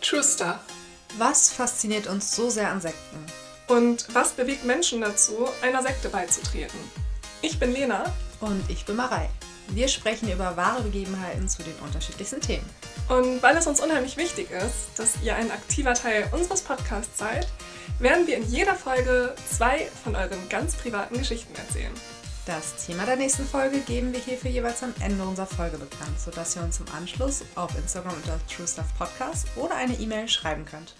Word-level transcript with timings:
True 0.00 0.22
Stuff. 0.22 0.60
Was 1.18 1.50
fasziniert 1.50 2.06
uns 2.06 2.34
so 2.34 2.50
sehr 2.50 2.70
an 2.70 2.80
Sekten? 2.80 3.24
Und 3.66 4.06
was 4.14 4.32
bewegt 4.32 4.64
Menschen 4.64 5.00
dazu, 5.00 5.48
einer 5.62 5.82
Sekte 5.82 6.08
beizutreten? 6.08 6.78
Ich 7.42 7.58
bin 7.58 7.72
Lena. 7.72 8.04
Und 8.40 8.62
ich 8.70 8.84
bin 8.84 8.96
Marei. 8.96 9.28
Wir 9.68 9.88
sprechen 9.88 10.30
über 10.30 10.56
wahre 10.56 10.82
Begebenheiten 10.82 11.48
zu 11.48 11.62
den 11.62 11.74
unterschiedlichsten 11.84 12.40
Themen. 12.40 12.64
Und 13.08 13.42
weil 13.42 13.56
es 13.56 13.66
uns 13.66 13.80
unheimlich 13.80 14.16
wichtig 14.16 14.50
ist, 14.50 14.96
dass 14.96 15.20
ihr 15.22 15.34
ein 15.34 15.50
aktiver 15.50 15.94
Teil 15.94 16.28
unseres 16.32 16.62
Podcasts 16.62 17.18
seid, 17.18 17.48
werden 17.98 18.26
wir 18.26 18.36
in 18.36 18.48
jeder 18.48 18.76
Folge 18.76 19.34
zwei 19.50 19.88
von 20.04 20.14
euren 20.14 20.48
ganz 20.48 20.74
privaten 20.74 21.18
Geschichten 21.18 21.54
erzählen. 21.56 21.92
Das 22.48 22.86
Thema 22.86 23.04
der 23.04 23.16
nächsten 23.16 23.44
Folge 23.46 23.80
geben 23.80 24.10
wir 24.14 24.20
hierfür 24.20 24.50
jeweils 24.50 24.82
am 24.82 24.94
Ende 25.02 25.22
unserer 25.22 25.44
Folge 25.46 25.76
bekannt, 25.76 26.18
sodass 26.18 26.56
ihr 26.56 26.62
uns 26.62 26.80
im 26.80 26.86
Anschluss 26.96 27.44
auf 27.54 27.76
Instagram 27.76 28.14
unter 28.14 28.40
True 28.48 28.66
Stuff 28.66 28.86
Podcast 28.96 29.46
oder 29.56 29.74
eine 29.74 29.92
E-Mail 29.98 30.26
schreiben 30.28 30.64
könnt. 30.64 30.94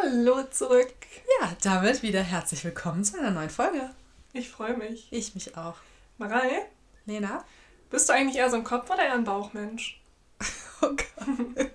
Hallo 0.00 0.44
zurück. 0.44 0.94
Ja, 1.40 1.56
damit 1.64 2.04
wieder 2.04 2.22
herzlich 2.22 2.62
willkommen 2.64 3.02
zu 3.02 3.18
einer 3.18 3.32
neuen 3.32 3.50
Folge. 3.50 3.90
Ich 4.32 4.48
freue 4.48 4.76
mich. 4.76 5.08
Ich 5.10 5.34
mich 5.34 5.56
auch. 5.56 5.74
Marei, 6.18 6.62
Lena? 7.06 7.44
bist 7.90 8.08
du 8.08 8.12
eigentlich 8.12 8.36
eher 8.36 8.48
so 8.50 8.56
ein 8.58 8.64
Kopf- 8.64 8.90
oder 8.90 9.02
eher 9.04 9.14
ein 9.14 9.24
Bauchmensch? 9.24 10.00
Oh 10.80 10.90
Gott. 10.90 11.70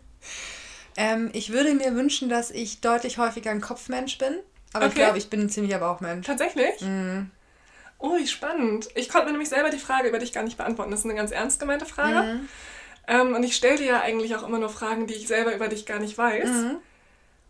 ähm, 0.96 1.30
ich 1.34 1.52
würde 1.52 1.74
mir 1.74 1.94
wünschen, 1.94 2.30
dass 2.30 2.50
ich 2.52 2.80
deutlich 2.80 3.18
häufiger 3.18 3.52
ein 3.52 3.60
Kopfmensch 3.60 4.18
bin. 4.18 4.40
Aber 4.72 4.86
ich 4.86 4.92
Okay. 4.94 5.02
glaube, 5.02 5.18
ich 5.18 5.30
bin 5.30 5.42
ein 5.42 5.50
ziemlicher 5.50 5.80
Bauchmensch. 5.80 6.26
Tatsächlich? 6.26 6.80
Mhm. 6.80 7.30
Oh, 8.04 8.18
wie 8.18 8.28
spannend. 8.28 8.90
Ich 8.96 9.08
konnte 9.08 9.28
mir 9.28 9.32
nämlich 9.32 9.48
selber 9.48 9.70
die 9.70 9.80
Frage 9.80 10.10
über 10.10 10.20
dich 10.20 10.34
gar 10.34 10.44
nicht 10.44 10.58
beantworten. 10.58 10.92
Das 10.92 11.00
ist 11.00 11.06
eine 11.06 11.16
ganz 11.16 11.32
ernst 11.32 11.62
gemeinte 11.62 11.86
Frage. 11.86 12.34
Mhm. 12.34 12.50
Ähm, 13.08 13.34
und 13.34 13.44
ich 13.44 13.56
stelle 13.56 13.78
dir 13.78 13.86
ja 13.86 14.02
eigentlich 14.02 14.36
auch 14.36 14.46
immer 14.46 14.60
nur 14.60 14.68
Fragen, 14.68 15.08
die 15.08 15.14
ich 15.14 15.26
selber 15.26 15.56
über 15.56 15.70
dich 15.70 15.86
gar 15.86 16.00
nicht 16.00 16.18
weiß. 16.18 16.50
Mhm. 16.50 16.78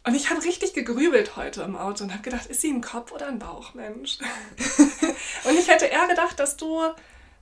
Und 0.06 0.14
ich 0.14 0.30
habe 0.30 0.44
richtig 0.44 0.74
gegrübelt 0.74 1.38
heute 1.38 1.64
im 1.64 1.76
Auto 1.76 2.04
und 2.04 2.12
habe 2.12 2.22
gedacht, 2.22 2.46
ist 2.46 2.62
sie 2.62 2.72
ein 2.72 2.82
Kopf- 2.82 3.12
oder 3.12 3.30
ein 3.30 3.40
Bauchmensch? 3.40 4.20
und 5.46 5.58
ich 5.58 5.70
hätte 5.70 5.86
eher 5.86 6.08
gedacht, 6.08 6.40
dass 6.40 6.56
du 6.56 6.82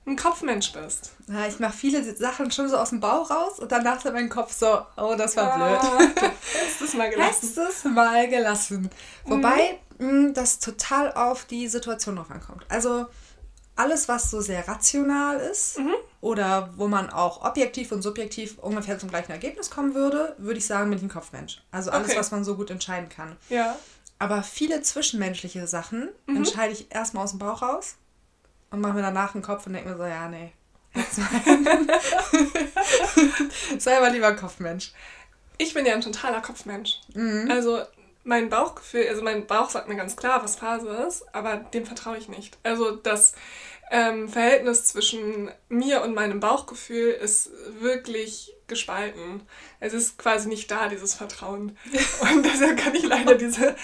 ein 0.06 0.16
Kopfmensch 0.16 0.72
bist. 0.72 1.12
Ja, 1.28 1.46
ich 1.46 1.58
mache 1.58 1.74
viele 1.74 2.02
Sachen 2.16 2.50
schon 2.50 2.70
so 2.70 2.78
aus 2.78 2.88
dem 2.90 3.00
Bauch 3.00 3.30
raus 3.30 3.58
und 3.58 3.70
dann 3.72 3.84
dachte 3.84 4.10
mein 4.12 4.30
Kopf 4.30 4.52
so, 4.54 4.80
oh, 4.96 5.14
das 5.18 5.36
war 5.36 5.54
blöd. 5.54 5.78
Ah, 5.82 5.98
du 5.98 6.60
hättest 6.60 6.80
es 6.80 6.94
mal 6.94 7.10
gelassen. 7.10 7.46
Hättest 7.46 7.58
es 7.58 7.84
mal 7.84 8.28
gelassen. 8.28 8.90
Wobei 9.24 9.58
mh, 9.58 9.78
das 10.34 10.58
total 10.58 11.12
auf 11.12 11.44
die 11.44 11.68
Situation 11.68 12.16
drauf 12.16 12.30
ankommt. 12.30 12.64
Also 12.68 13.06
alles, 13.74 14.08
was 14.08 14.30
so 14.30 14.40
sehr 14.40 14.66
rational 14.68 15.38
ist 15.38 15.78
oder 16.20 16.70
wo 16.76 16.88
man 16.88 17.08
auch 17.10 17.44
objektiv 17.44 17.90
und 17.92 18.02
subjektiv 18.02 18.58
ungefähr 18.58 18.98
zum 18.98 19.08
gleichen 19.08 19.32
Ergebnis 19.32 19.70
kommen 19.70 19.94
würde, 19.94 20.34
würde 20.38 20.58
ich 20.58 20.66
sagen, 20.66 20.90
bin 20.90 20.98
ich 20.98 21.04
ein 21.04 21.08
Kopfmensch. 21.08 21.62
Also 21.70 21.90
alles, 21.90 22.10
Okay. 22.10 22.18
was 22.18 22.30
man 22.30 22.44
so 22.44 22.56
gut 22.56 22.70
entscheiden 22.70 23.08
kann. 23.08 23.36
Ja. 23.48 23.76
Aber 24.18 24.42
viele 24.42 24.82
zwischenmenschliche 24.82 25.66
Sachen 25.66 26.10
entscheide 26.28 26.72
ich 26.74 26.94
erstmal 26.94 27.24
aus 27.24 27.30
dem 27.30 27.38
Bauch 27.38 27.62
raus 27.62 27.96
und 28.70 28.80
mache 28.80 28.92
mir 28.92 29.02
danach 29.02 29.34
einen 29.34 29.42
Kopf 29.42 29.66
und 29.66 29.72
denke 29.72 29.88
mir 29.90 29.96
so, 29.96 30.04
ja, 30.04 30.28
nee. 30.28 30.52
Sei 33.78 34.00
mal 34.00 34.12
lieber 34.12 34.34
Kopfmensch. 34.36 34.92
Ich 35.58 35.74
bin 35.74 35.86
ja 35.86 35.94
ein 35.94 36.00
totaler 36.02 36.40
Kopfmensch. 36.40 37.00
Also 37.48 37.80
mein 38.24 38.48
Bauchgefühl, 38.48 39.08
also 39.08 39.22
mein 39.22 39.46
Bauch 39.46 39.70
sagt 39.70 39.88
mir 39.88 39.96
ganz 39.96 40.16
klar, 40.16 40.42
was 40.42 40.56
Phase 40.56 40.88
ist, 41.08 41.34
aber 41.34 41.56
dem 41.56 41.86
vertraue 41.86 42.16
ich 42.16 42.28
nicht. 42.28 42.56
Also 42.62 42.92
das 42.92 43.34
ähm, 43.90 44.28
Verhältnis 44.28 44.84
zwischen 44.84 45.50
mir 45.68 46.02
und 46.02 46.14
meinem 46.14 46.40
Bauchgefühl 46.40 47.10
ist 47.10 47.50
wirklich 47.80 48.54
gespalten. 48.66 49.42
Es 49.80 49.92
ist 49.92 50.16
quasi 50.16 50.48
nicht 50.48 50.70
da, 50.70 50.88
dieses 50.88 51.14
Vertrauen. 51.14 51.76
Und 52.20 52.42
deshalb 52.42 52.78
kann 52.78 52.94
ich 52.94 53.02
leider 53.02 53.34
diese 53.34 53.76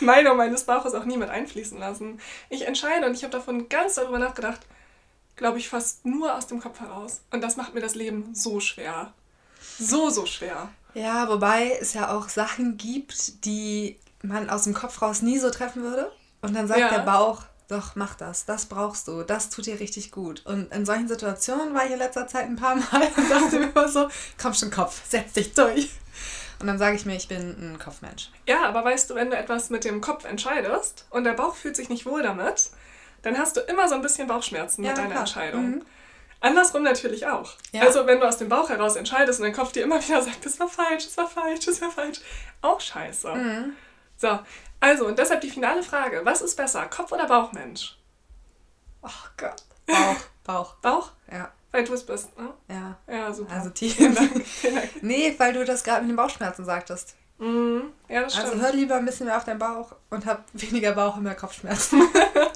Meinung 0.00 0.36
meines 0.36 0.64
Bauches 0.64 0.94
auch 0.94 1.04
nie 1.04 1.16
mit 1.16 1.30
einfließen 1.30 1.78
lassen. 1.78 2.20
Ich 2.50 2.66
entscheide 2.66 3.06
und 3.06 3.14
ich 3.14 3.22
habe 3.22 3.30
davon 3.30 3.68
ganz 3.68 3.94
darüber 3.94 4.18
nachgedacht, 4.18 4.60
glaube 5.36 5.58
ich, 5.58 5.68
fast 5.68 6.04
nur 6.04 6.34
aus 6.34 6.48
dem 6.48 6.60
Kopf 6.60 6.80
heraus. 6.80 7.20
Und 7.30 7.40
das 7.42 7.56
macht 7.56 7.72
mir 7.72 7.80
das 7.80 7.94
Leben 7.94 8.34
so 8.34 8.58
schwer. 8.58 9.12
So, 9.78 10.10
so 10.10 10.26
schwer. 10.26 10.70
Ja, 10.96 11.28
wobei 11.28 11.76
es 11.80 11.92
ja 11.92 12.10
auch 12.16 12.28
Sachen 12.30 12.78
gibt, 12.78 13.44
die 13.44 13.98
man 14.22 14.48
aus 14.48 14.64
dem 14.64 14.72
Kopf 14.72 15.02
raus 15.02 15.20
nie 15.20 15.38
so 15.38 15.50
treffen 15.50 15.82
würde. 15.82 16.10
Und 16.40 16.54
dann 16.56 16.66
sagt 16.66 16.80
Ja. 16.80 16.88
der 16.88 17.00
Bauch, 17.00 17.42
doch, 17.68 17.96
mach 17.96 18.14
das, 18.14 18.46
das 18.46 18.66
brauchst 18.66 19.08
du, 19.08 19.22
das 19.22 19.50
tut 19.50 19.66
dir 19.66 19.78
richtig 19.78 20.10
gut. 20.12 20.44
Und 20.46 20.72
in 20.72 20.86
solchen 20.86 21.06
Situationen 21.08 21.74
war 21.74 21.84
ich 21.84 21.92
in 21.92 21.98
letzter 21.98 22.26
Zeit 22.28 22.46
ein 22.46 22.56
paar 22.56 22.76
Mal 22.76 23.08
und 23.16 23.30
dachte 23.30 23.58
mir 23.58 23.66
immer 23.70 23.88
so, 23.88 24.08
komm 24.40 24.54
schon 24.54 24.70
Kopf, 24.70 25.02
setz 25.06 25.32
dich 25.34 25.52
durch. 25.52 25.90
Und 26.60 26.66
dann 26.68 26.78
sage 26.78 26.96
ich 26.96 27.04
mir, 27.04 27.14
ich 27.16 27.28
bin 27.28 27.40
ein 27.74 27.78
Kopfmensch. 27.78 28.30
Ja, 28.48 28.66
aber 28.66 28.82
weißt 28.84 29.10
du, 29.10 29.14
wenn 29.16 29.30
du 29.30 29.36
etwas 29.36 29.68
mit 29.68 29.84
dem 29.84 30.00
Kopf 30.00 30.24
entscheidest 30.24 31.04
und 31.10 31.24
der 31.24 31.34
Bauch 31.34 31.54
fühlt 31.56 31.76
sich 31.76 31.90
nicht 31.90 32.06
wohl 32.06 32.22
damit, 32.22 32.70
dann 33.20 33.36
hast 33.36 33.56
du 33.56 33.60
immer 33.60 33.88
so 33.88 33.94
ein 33.96 34.00
bisschen 34.02 34.28
Bauchschmerzen 34.28 34.82
Ja, 34.82 34.90
mit 34.90 34.98
deiner 34.98 35.10
klar. 35.10 35.20
Entscheidung. 35.20 35.70
Mhm. 35.70 35.82
Andersrum 36.40 36.82
natürlich 36.82 37.26
auch. 37.26 37.54
Ja. 37.72 37.82
Also 37.82 38.06
wenn 38.06 38.20
du 38.20 38.26
aus 38.28 38.36
dem 38.38 38.48
Bauch 38.48 38.68
heraus 38.68 38.96
entscheidest 38.96 39.40
und 39.40 39.44
dein 39.44 39.52
Kopf 39.54 39.72
dir 39.72 39.82
immer 39.84 40.00
wieder 40.02 40.22
sagt, 40.22 40.44
das 40.44 40.60
war 40.60 40.68
falsch, 40.68 41.04
das 41.04 41.16
war 41.16 41.28
falsch, 41.28 41.64
das 41.66 41.80
war 41.80 41.90
falsch, 41.90 42.20
auch 42.62 42.80
scheiße. 42.80 43.34
Mhm. 43.34 43.72
So, 44.16 44.38
also 44.80 45.06
und 45.06 45.18
deshalb 45.18 45.40
die 45.40 45.50
finale 45.50 45.82
Frage, 45.82 46.20
was 46.24 46.42
ist 46.42 46.56
besser, 46.56 46.86
Kopf- 46.86 47.12
oder 47.12 47.26
Bauchmensch? 47.26 47.96
Oh 49.02 49.08
Gott. 49.36 49.62
Bauch, 49.86 50.16
Bauch. 50.44 50.74
Bauch? 50.76 51.10
Ja, 51.30 51.50
Weil 51.72 51.84
du 51.84 51.94
es 51.94 52.04
bist, 52.04 52.36
ne? 52.38 52.52
ja. 52.68 52.96
Ja, 53.12 53.32
super. 53.32 53.52
Also 53.54 53.70
tief. 53.70 53.94
Vielen 53.96 54.14
Dank. 54.14 54.46
Vielen 54.46 54.74
Dank. 54.76 55.02
Nee, 55.02 55.34
weil 55.38 55.52
du 55.52 55.64
das 55.64 55.84
gerade 55.84 56.02
mit 56.02 56.10
den 56.10 56.16
Bauchschmerzen 56.16 56.64
sagtest. 56.64 57.14
Mhm. 57.38 57.92
Ja, 58.08 58.22
das 58.22 58.34
stimmt. 58.34 58.48
Also 58.52 58.60
hör 58.62 58.72
lieber 58.72 58.94
ein 58.96 59.04
bisschen 59.04 59.26
mehr 59.26 59.36
auf 59.36 59.44
deinen 59.44 59.58
Bauch 59.58 59.94
und 60.10 60.24
hab 60.26 60.44
weniger 60.54 60.92
Bauch 60.92 61.16
und 61.16 61.22
mehr 61.24 61.34
Kopfschmerzen. 61.34 62.02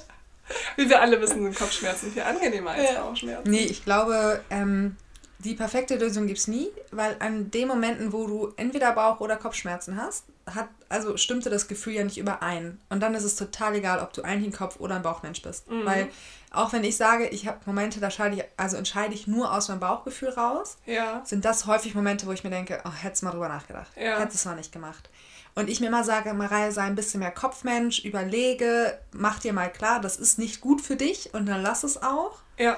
Wie 0.77 0.89
wir 0.89 1.01
alle 1.01 1.21
wissen, 1.21 1.43
sind 1.43 1.57
Kopfschmerzen 1.57 2.13
viel 2.13 2.23
angenehmer 2.23 2.71
als 2.71 2.91
Ja. 2.93 3.03
Bauchschmerzen. 3.03 3.51
Nee, 3.51 3.65
ich 3.65 3.85
glaube, 3.85 4.43
ähm, 4.51 4.97
die 5.39 5.55
perfekte 5.55 5.97
Lösung 5.97 6.27
gibt's 6.27 6.49
nie, 6.49 6.69
weil 6.91 7.17
an 7.21 7.51
den 7.51 7.67
Momenten, 7.69 8.13
wo 8.13 8.27
du 8.27 8.53
entweder 8.57 8.93
Bauch- 8.93 9.21
oder 9.21 9.37
Kopfschmerzen 9.37 9.97
hast, 9.97 10.25
hat, 10.55 10.69
also 10.89 11.17
stimmte 11.17 11.49
das 11.49 11.69
Gefühl 11.69 11.95
ja 11.95 12.05
nicht 12.05 12.19
überein. 12.19 12.79
Und 12.91 13.01
dann 13.01 13.15
ist 13.15 13.25
es 13.25 13.37
total 13.37 13.77
egal, 13.77 14.01
ob 14.01 14.13
du 14.13 14.23
eigentlich 14.23 14.49
ein 14.53 14.57
Kopf- 14.57 14.81
oder 14.81 14.97
ein 14.97 15.03
Bauchmensch 15.03 15.41
bist. 15.43 15.71
Mhm. 15.71 15.87
Weil 15.87 16.09
auch 16.51 16.73
wenn 16.73 16.83
ich 16.85 16.97
sage, 16.97 17.29
ich 17.29 17.47
habe 17.47 17.59
Momente, 17.65 18.01
da 18.01 18.09
ich, 18.09 18.45
also 18.57 18.77
entscheide 18.77 19.15
ich 19.15 19.27
nur 19.27 19.53
aus 19.55 19.69
meinem 19.69 19.81
Bauchgefühl 19.81 20.31
raus, 20.31 20.77
Ja. 20.87 21.23
sind 21.25 21.45
das 21.45 21.67
häufig 21.67 21.95
Momente, 21.95 22.27
wo 22.27 22.33
ich 22.33 22.43
mir 22.45 22.51
denke, 22.51 22.81
oh, 22.85 22.91
hättest 22.91 23.23
mal 23.23 23.31
drüber 23.31 23.49
nachgedacht. 23.49 23.91
Ja. 23.97 24.19
Hättest 24.19 24.41
es 24.41 24.45
mal 24.45 24.57
nicht 24.57 24.73
gemacht. 24.73 25.09
Und 25.55 25.69
ich 25.69 25.81
mir 25.81 25.91
mal 25.91 26.05
sage, 26.05 26.33
Mareie, 26.33 26.73
sei 26.73 26.83
ein 26.83 26.95
bisschen 26.95 27.21
mehr 27.21 27.31
Kopfmensch, 27.33 28.05
überlege, 28.05 28.99
mach 29.13 29.41
dir 29.41 29.53
mal 29.53 29.71
klar, 29.71 30.01
das 30.01 30.17
ist 30.17 30.39
nicht 30.39 30.61
gut 30.61 30.81
für 30.81 30.97
dich 30.97 31.35
und 31.35 31.47
dann 31.47 31.63
lass 31.63 31.83
es 31.85 32.03
auch. 32.03 32.39
Ja. 32.59 32.77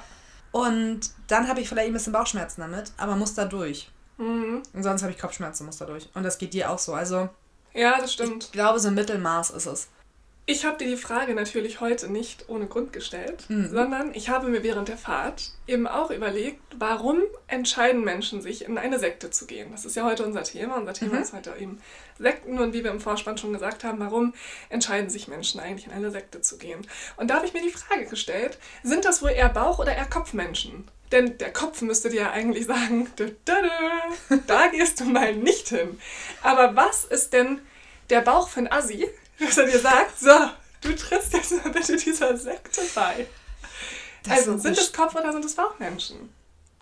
Und 0.51 1.11
dann 1.29 1.49
habe 1.49 1.61
ich 1.61 1.69
vielleicht 1.69 1.89
ein 1.89 1.93
bisschen 1.93 2.13
Bauchschmerzen 2.13 2.61
damit, 2.61 2.93
aber 2.97 3.17
muss 3.17 3.35
da 3.35 3.45
durch. 3.45 3.91
Mhm. 4.19 4.63
Und 4.73 4.83
sonst 4.83 5.03
habe 5.03 5.13
ich 5.13 5.19
Kopfschmerzen, 5.19 5.67
muss 5.67 5.79
da 5.79 5.87
durch. 5.87 6.09
Und 6.15 6.23
das 6.23 6.39
geht 6.39 6.55
dir 6.55 6.71
auch 6.71 6.79
so. 6.79 6.95
Also 6.95 7.29
Ja, 7.73 7.99
das 7.99 8.13
stimmt. 8.13 8.45
ich 8.45 8.53
glaube, 8.53 8.79
so 8.79 8.89
ein 8.89 8.95
Mittelmaß 8.95 9.51
ist 9.51 9.67
es. 9.67 9.89
Ich 10.45 10.65
habe 10.65 10.77
dir 10.77 10.89
die 10.89 10.97
Frage 10.97 11.35
natürlich 11.35 11.81
heute 11.81 12.11
nicht 12.11 12.49
ohne 12.49 12.67
Grund 12.67 12.93
gestellt, 12.93 13.45
Mhm. 13.49 13.71
sondern 13.71 14.13
ich 14.13 14.29
habe 14.29 14.49
mir 14.49 14.65
während 14.65 14.89
der 14.89 14.97
Fahrt 14.99 15.53
eben 15.69 15.87
auch 15.87 16.11
überlegt, 16.11 16.61
warum 16.77 17.23
entscheiden 17.47 18.03
Menschen 18.03 18.43
sich, 18.43 18.65
in 18.65 18.77
eine 18.77 18.99
Sekte 18.99 19.31
zu 19.31 19.47
gehen. 19.47 19.71
Das 19.71 19.85
ist 19.85 19.95
ja 19.95 20.05
heute 20.05 20.25
unser 20.25 20.43
Thema. 20.43 20.77
Unser 20.79 20.95
Thema 20.95 21.15
Mhm. 21.17 21.23
ist 21.23 21.33
heute 21.33 21.55
eben 21.61 21.81
Sekten 22.19 22.59
und 22.59 22.73
wie 22.73 22.83
wir 22.83 22.91
im 22.91 23.01
Vorspann 23.01 23.39
schon 23.39 23.53
gesagt 23.53 23.85
haben, 23.85 24.01
warum 24.01 24.35
entscheiden 24.69 25.11
sich 25.11 25.29
Menschen 25.29 25.61
eigentlich, 25.61 25.87
in 25.87 25.93
eine 25.93 26.11
Sekte 26.11 26.41
zu 26.41 26.59
gehen. 26.59 26.81
Und 27.17 27.31
da 27.31 27.37
habe 27.37 27.47
ich 27.47 27.53
mir 27.55 27.63
die 27.63 27.71
Frage 27.71 28.07
gestellt, 28.07 28.59
sind 28.83 29.05
das 29.05 29.23
wohl 29.23 29.31
eher 29.31 29.49
Bauch- 29.49 29.79
oder 29.79 29.95
eher 29.95 30.07
Kopfmenschen? 30.07 30.89
Denn 31.13 31.39
der 31.39 31.53
Kopf 31.53 31.83
müsste 31.83 32.09
dir 32.11 32.23
ja 32.23 32.31
eigentlich 32.33 32.67
sagen, 32.67 33.09
da, 33.15 33.27
da, 33.45 33.55
da, 34.29 34.37
da 34.49 34.67
gehst 34.69 34.99
du 34.99 35.05
mal 35.05 35.35
nicht 35.37 35.69
hin. 35.69 36.01
Aber 36.43 36.75
was 36.75 37.05
ist 37.05 37.33
denn 37.33 37.61
der 38.11 38.23
Bauch 38.23 38.49
von 38.49 38.67
Assi, 38.71 39.09
dass 39.47 39.59
er 39.59 39.67
dir 39.67 39.79
sagt, 39.79 40.19
so, 40.19 40.31
du 40.83 40.95
trittst 40.95 41.33
jetzt 41.33 41.53
mal 41.65 41.71
bitte 41.73 41.97
dieser 41.97 42.37
Sekte 42.37 42.81
bei. 42.95 43.27
Das 44.25 44.39
also, 44.39 44.59
sind 44.59 44.79
es 44.79 44.93
Kopf- 44.93 45.15
oder 45.15 45.33
sind 45.33 45.45
es 45.45 45.55
Bauchmenschen? 45.55 46.33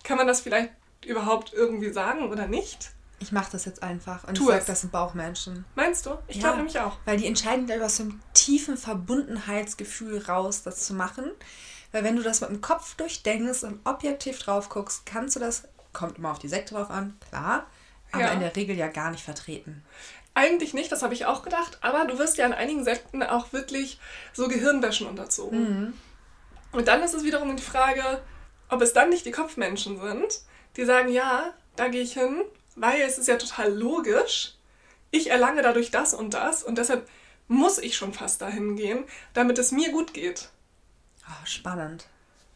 Kann 0.02 0.16
man 0.18 0.26
das 0.26 0.40
vielleicht 0.40 0.70
überhaupt 1.04 1.52
irgendwie 1.52 1.92
sagen 1.92 2.28
oder 2.28 2.46
nicht? 2.46 2.90
Ich 3.22 3.32
mache 3.32 3.52
das 3.52 3.66
jetzt 3.66 3.82
einfach 3.82 4.24
und 4.24 4.34
Tu 4.34 4.44
ich 4.44 4.48
sage, 4.50 4.64
das 4.66 4.80
sind 4.80 4.92
Bauchmenschen. 4.92 5.64
Meinst 5.74 6.06
du? 6.06 6.16
Ich 6.26 6.36
Ja. 6.36 6.42
glaube 6.42 6.56
nämlich 6.58 6.80
auch. 6.80 6.96
Weil 7.04 7.18
die 7.18 7.26
entscheiden 7.26 7.66
gleich 7.66 7.80
aus 7.82 7.96
so 7.96 8.04
einem 8.04 8.20
tiefen 8.32 8.76
Verbundenheitsgefühl 8.78 10.24
raus, 10.26 10.62
das 10.62 10.84
zu 10.86 10.94
machen. 10.94 11.30
Weil 11.92 12.04
wenn 12.04 12.16
du 12.16 12.22
das 12.22 12.40
mit 12.40 12.50
dem 12.50 12.60
Kopf 12.60 12.94
durchdenkst 12.96 13.64
und 13.64 13.80
objektiv 13.84 14.38
drauf 14.38 14.68
guckst, 14.68 15.04
kannst 15.06 15.36
du 15.36 15.40
das, 15.40 15.64
kommt 15.92 16.18
immer 16.18 16.30
auf 16.30 16.38
die 16.38 16.48
Sekte 16.48 16.74
drauf 16.74 16.90
an, 16.90 17.18
klar, 17.28 17.66
aber 18.12 18.22
Ja. 18.22 18.32
in 18.32 18.40
der 18.40 18.54
Regel 18.56 18.76
ja 18.76 18.88
gar 18.88 19.10
nicht 19.10 19.24
vertreten. 19.24 19.82
Eigentlich 20.34 20.74
nicht, 20.74 20.92
das 20.92 21.02
habe 21.02 21.14
ich 21.14 21.26
auch 21.26 21.42
gedacht, 21.42 21.78
aber 21.80 22.04
du 22.04 22.18
wirst 22.18 22.38
ja 22.38 22.46
in 22.46 22.52
einigen 22.52 22.84
Sekten 22.84 23.22
auch 23.22 23.52
wirklich 23.52 23.98
so 24.32 24.48
Gehirnwäschen 24.48 25.06
unterzogen. 25.06 25.94
Und 26.72 26.88
dann 26.88 27.02
ist 27.02 27.14
es 27.14 27.24
wiederum 27.24 27.56
die 27.56 27.62
Frage, 27.62 28.22
ob 28.68 28.80
es 28.80 28.92
dann 28.92 29.10
nicht 29.10 29.26
die 29.26 29.32
Kopfmenschen 29.32 30.00
sind, 30.00 30.40
die 30.76 30.84
sagen, 30.84 31.10
ja, 31.10 31.52
da 31.76 31.88
gehe 31.88 32.02
ich 32.02 32.12
hin, 32.12 32.42
weil 32.76 33.00
es 33.00 33.18
ist 33.18 33.26
ja 33.26 33.36
total 33.36 33.72
logisch. 33.72 34.54
Ich 35.10 35.30
erlange 35.30 35.62
dadurch 35.62 35.90
das 35.90 36.14
und 36.14 36.34
das 36.34 36.62
und 36.62 36.78
deshalb 36.78 37.08
muss 37.48 37.78
ich 37.78 37.96
schon 37.96 38.12
fast 38.12 38.40
dahin 38.42 38.76
gehen, 38.76 39.04
damit 39.34 39.58
es 39.58 39.72
mir 39.72 39.90
gut 39.90 40.14
geht. 40.14 40.50
Oh, 41.26 41.44
spannend. 41.46 42.06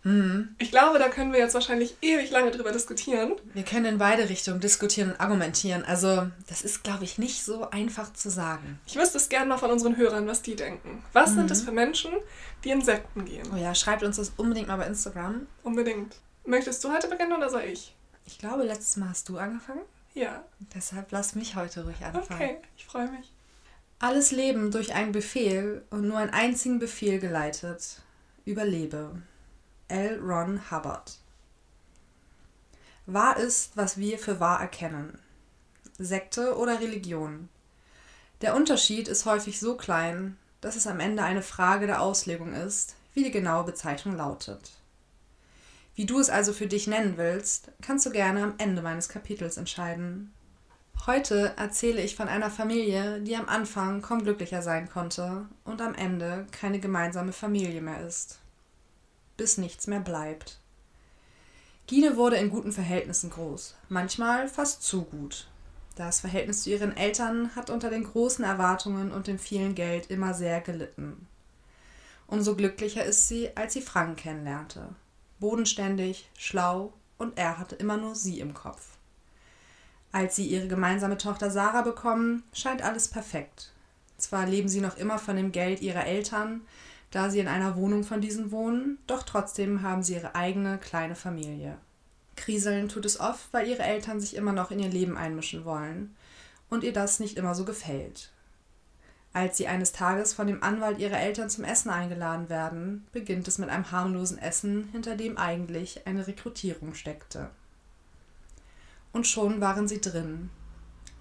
Mhm. 0.04 0.54
Ich 0.58 0.70
glaube, 0.70 0.98
da 0.98 1.08
können 1.08 1.32
wir 1.32 1.40
jetzt 1.40 1.54
wahrscheinlich 1.54 1.96
ewig 2.02 2.30
lange 2.30 2.50
drüber 2.50 2.72
diskutieren. 2.72 3.32
Wir 3.54 3.64
können 3.64 3.86
in 3.86 3.98
beide 3.98 4.28
Richtungen 4.28 4.60
diskutieren 4.60 5.12
und 5.12 5.20
argumentieren. 5.20 5.84
Also, 5.84 6.28
das 6.46 6.62
ist, 6.62 6.84
glaube 6.84 7.04
ich, 7.04 7.18
nicht 7.18 7.42
so 7.42 7.70
einfach 7.70 8.12
zu 8.12 8.30
sagen. 8.30 8.78
Ich 8.86 8.96
wüsste 8.96 9.16
es 9.16 9.28
gerne 9.28 9.46
mal 9.46 9.58
von 9.58 9.70
unseren 9.70 9.96
Hörern, 9.96 10.26
was 10.26 10.42
die 10.42 10.56
denken. 10.56 11.02
Was 11.12 11.30
mhm. 11.30 11.36
sind 11.36 11.50
es 11.50 11.62
für 11.62 11.72
Menschen, 11.72 12.12
die 12.62 12.70
in 12.70 12.82
Sekten 12.82 13.24
gehen? 13.24 13.48
Oh 13.52 13.56
ja, 13.56 13.74
schreibt 13.74 14.02
uns 14.02 14.16
das 14.16 14.32
unbedingt 14.36 14.68
mal 14.68 14.76
bei 14.76 14.86
Instagram. 14.86 15.46
Unbedingt. 15.62 16.16
Möchtest 16.44 16.84
du 16.84 16.92
heute 16.92 17.08
beginnen 17.08 17.32
oder 17.32 17.48
soll 17.48 17.62
ich? 17.62 17.94
Ich 18.26 18.38
glaube, 18.38 18.64
letztes 18.64 18.96
Mal 18.96 19.08
hast 19.08 19.28
du 19.28 19.38
angefangen. 19.38 19.80
Ja. 20.12 20.44
Deshalb 20.74 21.10
lass 21.10 21.34
mich 21.34 21.56
heute 21.56 21.84
ruhig 21.84 22.04
anfangen. 22.04 22.40
Okay, 22.40 22.56
ich 22.76 22.84
freue 22.84 23.10
mich. 23.10 23.32
Alles 23.98 24.32
Leben 24.32 24.70
durch 24.70 24.94
einen 24.94 25.12
Befehl 25.12 25.82
und 25.90 26.06
nur 26.06 26.18
einen 26.18 26.30
einzigen 26.30 26.78
Befehl 26.78 27.18
geleitet. 27.18 28.02
Überlebe. 28.44 29.12
L. 29.88 30.19
Ron 30.19 30.70
Hubbard. 30.70 31.19
Wahr 33.04 33.36
ist, 33.36 33.76
was 33.76 33.98
wir 33.98 34.19
für 34.19 34.40
wahr 34.40 34.60
erkennen. 34.62 35.19
Sekte 35.98 36.56
oder 36.56 36.81
Religion. 36.81 37.50
Der 38.40 38.56
Unterschied 38.56 39.08
ist 39.08 39.26
häufig 39.26 39.60
so 39.60 39.76
klein, 39.76 40.38
dass 40.62 40.76
es 40.76 40.86
am 40.86 41.00
Ende 41.00 41.22
eine 41.22 41.42
Frage 41.42 41.86
der 41.86 42.00
Auslegung 42.00 42.54
ist, 42.54 42.96
wie 43.12 43.25
die 43.25 43.31
genaue 43.31 43.64
Bezeichnung 43.64 44.16
lautet. 44.16 44.72
Wie 45.94 46.06
du 46.06 46.19
es 46.19 46.30
also 46.30 46.54
für 46.54 46.66
dich 46.66 46.87
nennen 46.87 47.19
willst, 47.19 47.70
kannst 47.82 48.06
du 48.06 48.10
gerne 48.10 48.42
am 48.42 48.54
Ende 48.56 48.80
meines 48.80 49.10
Kapitels 49.10 49.58
entscheiden. 49.58 50.32
Heute 51.04 51.52
erzähle 51.58 52.00
ich 52.00 52.16
von 52.16 52.28
einer 52.28 52.50
Familie, 52.50 53.20
die 53.20 53.37
am 53.37 53.50
Anfang 53.50 54.00
kaum 54.00 54.22
glücklicher 54.22 54.62
sein 54.62 54.88
konnte 54.88 55.46
und 55.64 55.82
am 55.82 55.94
Ende 55.94 56.46
keine 56.52 56.80
gemeinsame 56.80 57.32
Familie 57.32 57.82
mehr 57.82 58.00
ist 58.06 58.38
bis 59.36 59.58
nichts 59.58 59.86
mehr 59.86 60.00
bleibt. 60.00 60.58
Gine 61.86 62.16
wurde 62.16 62.36
in 62.36 62.50
guten 62.50 62.72
Verhältnissen 62.72 63.31
groß, 63.31 63.76
manchmal 63.88 64.48
fast 64.48 64.82
zu 64.82 65.02
gut. 65.02 65.48
Das 65.96 66.20
Verhältnis 66.20 66.62
zu 66.62 66.70
ihren 66.70 66.96
Eltern 66.96 67.54
hat 67.54 67.70
unter 67.70 67.90
den 67.90 68.04
großen 68.04 68.44
Erwartungen 68.44 69.12
und 69.12 69.26
dem 69.26 69.38
vielen 69.38 69.75
Geld 69.75 70.10
immer 70.10 70.34
sehr 70.34 70.60
gelitten. 70.60 71.28
Umso 72.26 72.56
glücklicher 72.56 73.04
ist 73.04 73.28
sie, 73.28 73.54
als 73.56 73.75
sie 73.75 73.82
Frank 73.82 74.19
kennenlernte. 74.19 74.88
Bodenständig, 75.40 76.30
schlau 76.38 76.92
und 77.19 77.38
er 77.38 77.58
hatte 77.58 77.76
immer 77.76 77.96
nur 77.96 78.14
sie 78.14 78.40
im 78.40 78.54
Kopf. 78.54 78.96
Als 80.10 80.37
sie 80.37 80.46
ihre 80.46 80.69
gemeinsame 80.69 81.19
Tochter 81.19 81.50
Sarah 81.50 81.82
bekommen, 81.82 82.44
scheint 82.52 82.82
alles 82.82 83.08
perfekt. 83.08 83.72
Zwar 84.16 84.46
leben 84.46 84.69
sie 84.69 84.80
noch 84.80 84.96
immer 84.96 85.19
von 85.19 85.37
dem 85.37 85.52
Geld 85.52 85.82
ihrer 85.82 86.06
Eltern, 86.06 86.62
da 87.14 87.31
sie 87.31 87.38
in 87.38 87.46
einer 87.46 87.76
Wohnung 87.76 88.02
von 88.02 88.20
diesen 88.20 88.50
wohnen, 88.50 88.99
doch 89.06 89.22
trotzdem 89.22 89.82
haben 89.82 90.02
sie 90.02 90.14
ihre 90.14 90.34
eigene 90.34 90.78
kleine 90.78 91.14
Familie. 91.14 91.78
Kriseln 92.34 92.88
tut 92.88 93.05
es 93.05 93.20
oft, 93.20 93.52
weil 93.52 93.69
ihre 93.69 93.84
Eltern 93.84 94.20
sich 94.20 94.34
immer 94.34 94.50
noch 94.50 94.72
in 94.72 94.81
ihr 94.81 94.88
Leben 94.88 95.16
einmischen 95.16 95.64
wollen 95.64 96.16
und 96.70 96.82
ihr 96.82 96.93
das 96.93 97.20
nicht 97.20 97.37
immer 97.37 97.55
so 97.55 97.64
gefällt. 97.64 98.32
Als 99.32 99.56
sie 99.56 99.69
eines 99.69 99.93
Tages 99.93 100.34
von 100.34 100.49
dem 100.49 100.64
Anwalt 100.64 100.99
ihrer 100.99 101.20
Eltern 101.20 101.49
zum 101.49 101.62
Essen 101.62 101.90
eingeladen 101.90 102.49
werden, 102.49 103.06
beginnt 103.12 103.46
es 103.46 103.58
mit 103.58 103.69
einem 103.69 103.93
harmlosen 103.93 104.38
Essen, 104.38 104.88
hinter 104.90 105.14
dem 105.14 105.38
eigentlich 105.38 106.08
eine 106.08 106.26
Rekrutierung 106.26 106.94
steckte. 106.94 107.50
Und 109.12 109.28
schon 109.28 109.61
waren 109.61 109.87
sie 109.87 110.00
drin. 110.00 110.50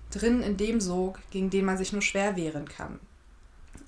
Drin 0.10 0.42
in 0.42 0.58
dem 0.58 0.82
Sog, 0.82 1.20
gegen 1.30 1.52
den 1.52 1.66
man 1.66 1.78
sich 1.78 1.94
nur 1.94 2.02
schwer 2.02 2.36
wehren 2.36 2.68
kann. 2.68 3.00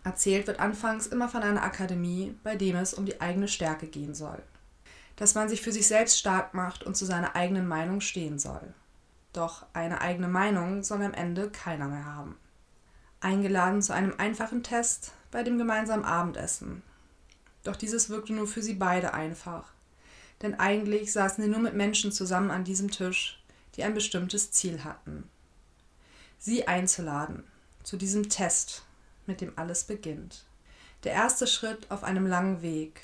Erzählt 0.05 0.45
wird 0.45 0.59
anfangs 0.59 1.07
immer 1.07 1.27
von 1.27 1.41
einer 1.41 1.63
Akademie, 1.63 2.37
bei 2.43 2.55
dem 2.55 2.75
es 2.75 2.93
um 2.93 3.07
die 3.07 3.19
eigene 3.21 3.47
Stärke 3.47 3.87
gehen 3.87 4.13
soll. 4.13 4.37
Dass 5.15 5.33
man 5.33 5.49
sich 5.49 5.63
für 5.63 5.71
sich 5.71 5.87
selbst 5.87 6.19
stark 6.19 6.53
macht 6.53 6.83
und 6.83 6.95
zu 6.95 7.05
seiner 7.05 7.35
eigenen 7.35 7.67
Meinung 7.67 8.01
stehen 8.01 8.37
soll. 8.37 8.75
Doch 9.33 9.65
eine 9.73 10.01
eigene 10.01 10.27
Meinung 10.27 10.83
soll 10.83 11.01
am 11.01 11.15
Ende 11.15 11.49
keiner 11.49 11.87
mehr 11.87 12.05
haben. 12.05 12.37
Eingeladen 13.19 13.81
zu 13.81 13.93
einem 13.93 14.13
einfachen 14.19 14.61
Test 14.61 15.11
bei 15.31 15.41
dem 15.41 15.57
gemeinsamen 15.57 16.05
Abendessen. 16.05 16.83
Doch 17.63 17.75
dieses 17.75 18.11
wirkte 18.11 18.33
nur 18.33 18.45
für 18.45 18.61
sie 18.61 18.75
beide 18.75 19.15
einfach. 19.15 19.73
Denn 20.43 20.59
eigentlich 20.59 21.11
saßen 21.11 21.43
sie 21.43 21.49
nur 21.49 21.61
mit 21.61 21.73
Menschen 21.73 22.11
zusammen 22.11 22.51
an 22.51 22.63
diesem 22.63 22.91
Tisch, 22.91 23.41
die 23.75 23.83
ein 23.83 23.95
bestimmtes 23.95 24.51
Ziel 24.51 24.83
hatten. 24.83 25.27
Sie 26.37 26.67
einzuladen 26.67 27.43
zu 27.81 27.97
diesem 27.97 28.29
Test, 28.29 28.84
mit 29.27 29.41
dem 29.41 29.53
alles 29.57 29.83
beginnt. 29.83 30.45
Der 31.03 31.13
erste 31.13 31.45
Schritt 31.45 31.91
auf 31.91 32.03
einem 32.03 32.25
langen 32.25 32.61
Weg. 32.63 33.01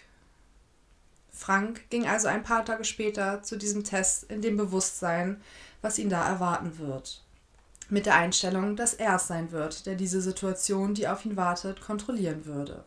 Frank 1.32 1.90
ging 1.90 2.08
also 2.08 2.28
ein 2.28 2.44
paar 2.44 2.66
Tage 2.66 2.84
später 2.84 3.44
zu 3.44 3.58
diesem 3.58 3.84
Test 3.84 4.24
in 4.24 4.42
dem 4.42 4.58
Bewusstsein, 4.58 5.42
was 5.82 6.00
ihn 6.00 6.10
da 6.10 6.28
erwarten 6.28 6.80
wird. 6.80 7.24
Mit 7.90 8.06
der 8.06 8.16
Einstellung, 8.16 8.76
dass 8.76 8.94
er 8.94 9.16
es 9.16 9.28
sein 9.28 9.52
wird, 9.52 9.86
der 9.86 9.96
diese 9.96 10.22
Situation, 10.22 10.94
die 10.94 11.08
auf 11.08 11.26
ihn 11.26 11.36
wartet, 11.36 11.82
kontrollieren 11.82 12.46
würde. 12.46 12.84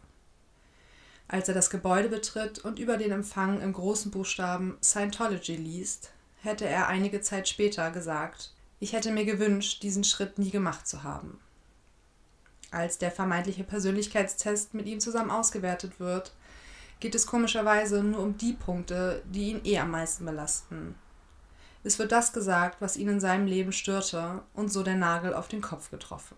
Als 1.28 1.48
er 1.48 1.54
das 1.54 1.70
Gebäude 1.70 2.08
betritt 2.08 2.58
und 2.58 2.78
über 2.78 2.96
den 2.96 3.12
Empfang 3.12 3.60
im 3.60 3.72
großen 3.72 4.10
Buchstaben 4.10 4.78
Scientology 4.82 5.56
liest, 5.56 6.10
hätte 6.42 6.66
er 6.66 6.88
einige 6.88 7.20
Zeit 7.20 7.48
später 7.48 7.90
gesagt, 7.90 8.52
ich 8.80 8.92
hätte 8.92 9.12
mir 9.12 9.25
gewünscht, 9.25 9.82
diesen 9.82 10.04
Schritt 10.04 10.38
nie 10.38 10.50
gemacht 10.50 10.87
zu 10.87 11.02
haben 11.02 11.38
als 12.75 12.99
der 12.99 13.11
vermeintliche 13.11 13.65
Persönlichkeitstest 13.65 14.75
mit 14.75 14.87
ihm 14.87 15.00
zusammen 15.00 15.31
ausgewertet 15.31 16.00
wird, 16.00 16.32
geht 17.00 17.15
es 17.15 17.26
komischerweise 17.26 18.03
nur 18.03 18.21
um 18.21 18.37
die 18.37 18.53
Punkte, 18.53 19.23
die 19.26 19.50
ihn 19.50 19.61
eh 19.65 19.79
am 19.79 19.91
meisten 19.91 20.25
belasten. 20.25 20.94
Es 21.82 21.99
wird 21.99 22.12
das 22.12 22.32
gesagt, 22.32 22.81
was 22.81 22.97
ihn 22.97 23.09
in 23.09 23.21
seinem 23.21 23.47
Leben 23.47 23.73
störte, 23.73 24.43
und 24.55 24.73
so 24.73 24.82
der 24.82 24.97
Nagel 24.97 25.35
auf 25.35 25.49
den 25.49 25.61
Kopf 25.61 25.91
getroffen. 25.91 26.37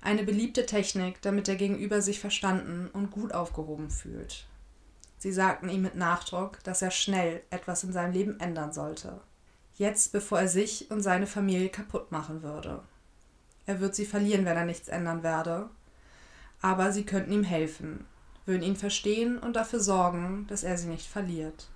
Eine 0.00 0.24
beliebte 0.24 0.64
Technik, 0.64 1.20
damit 1.20 1.46
der 1.46 1.56
Gegenüber 1.56 2.00
sich 2.00 2.20
verstanden 2.20 2.88
und 2.92 3.10
gut 3.10 3.34
aufgehoben 3.34 3.90
fühlt. 3.90 4.46
Sie 5.18 5.32
sagten 5.32 5.68
ihm 5.68 5.82
mit 5.82 5.96
Nachdruck, 5.96 6.64
dass 6.64 6.80
er 6.80 6.90
schnell 6.90 7.42
etwas 7.50 7.84
in 7.84 7.92
seinem 7.92 8.14
Leben 8.14 8.40
ändern 8.40 8.72
sollte. 8.72 9.20
Jetzt, 9.74 10.12
bevor 10.12 10.40
er 10.40 10.48
sich 10.48 10.90
und 10.90 11.02
seine 11.02 11.26
Familie 11.26 11.68
kaputt 11.68 12.10
machen 12.10 12.42
würde. 12.42 12.82
Er 13.66 13.80
wird 13.80 13.94
sie 13.94 14.06
verlieren, 14.06 14.44
wenn 14.44 14.56
er 14.56 14.64
nichts 14.64 14.88
ändern 14.88 15.22
werde. 15.22 15.68
Aber 16.62 16.92
sie 16.92 17.04
könnten 17.04 17.32
ihm 17.32 17.44
helfen, 17.44 18.04
würden 18.46 18.62
ihn 18.62 18.76
verstehen 18.76 19.38
und 19.38 19.54
dafür 19.56 19.80
sorgen, 19.80 20.46
dass 20.48 20.64
er 20.64 20.76
sie 20.76 20.88
nicht 20.88 21.06
verliert. 21.06 21.68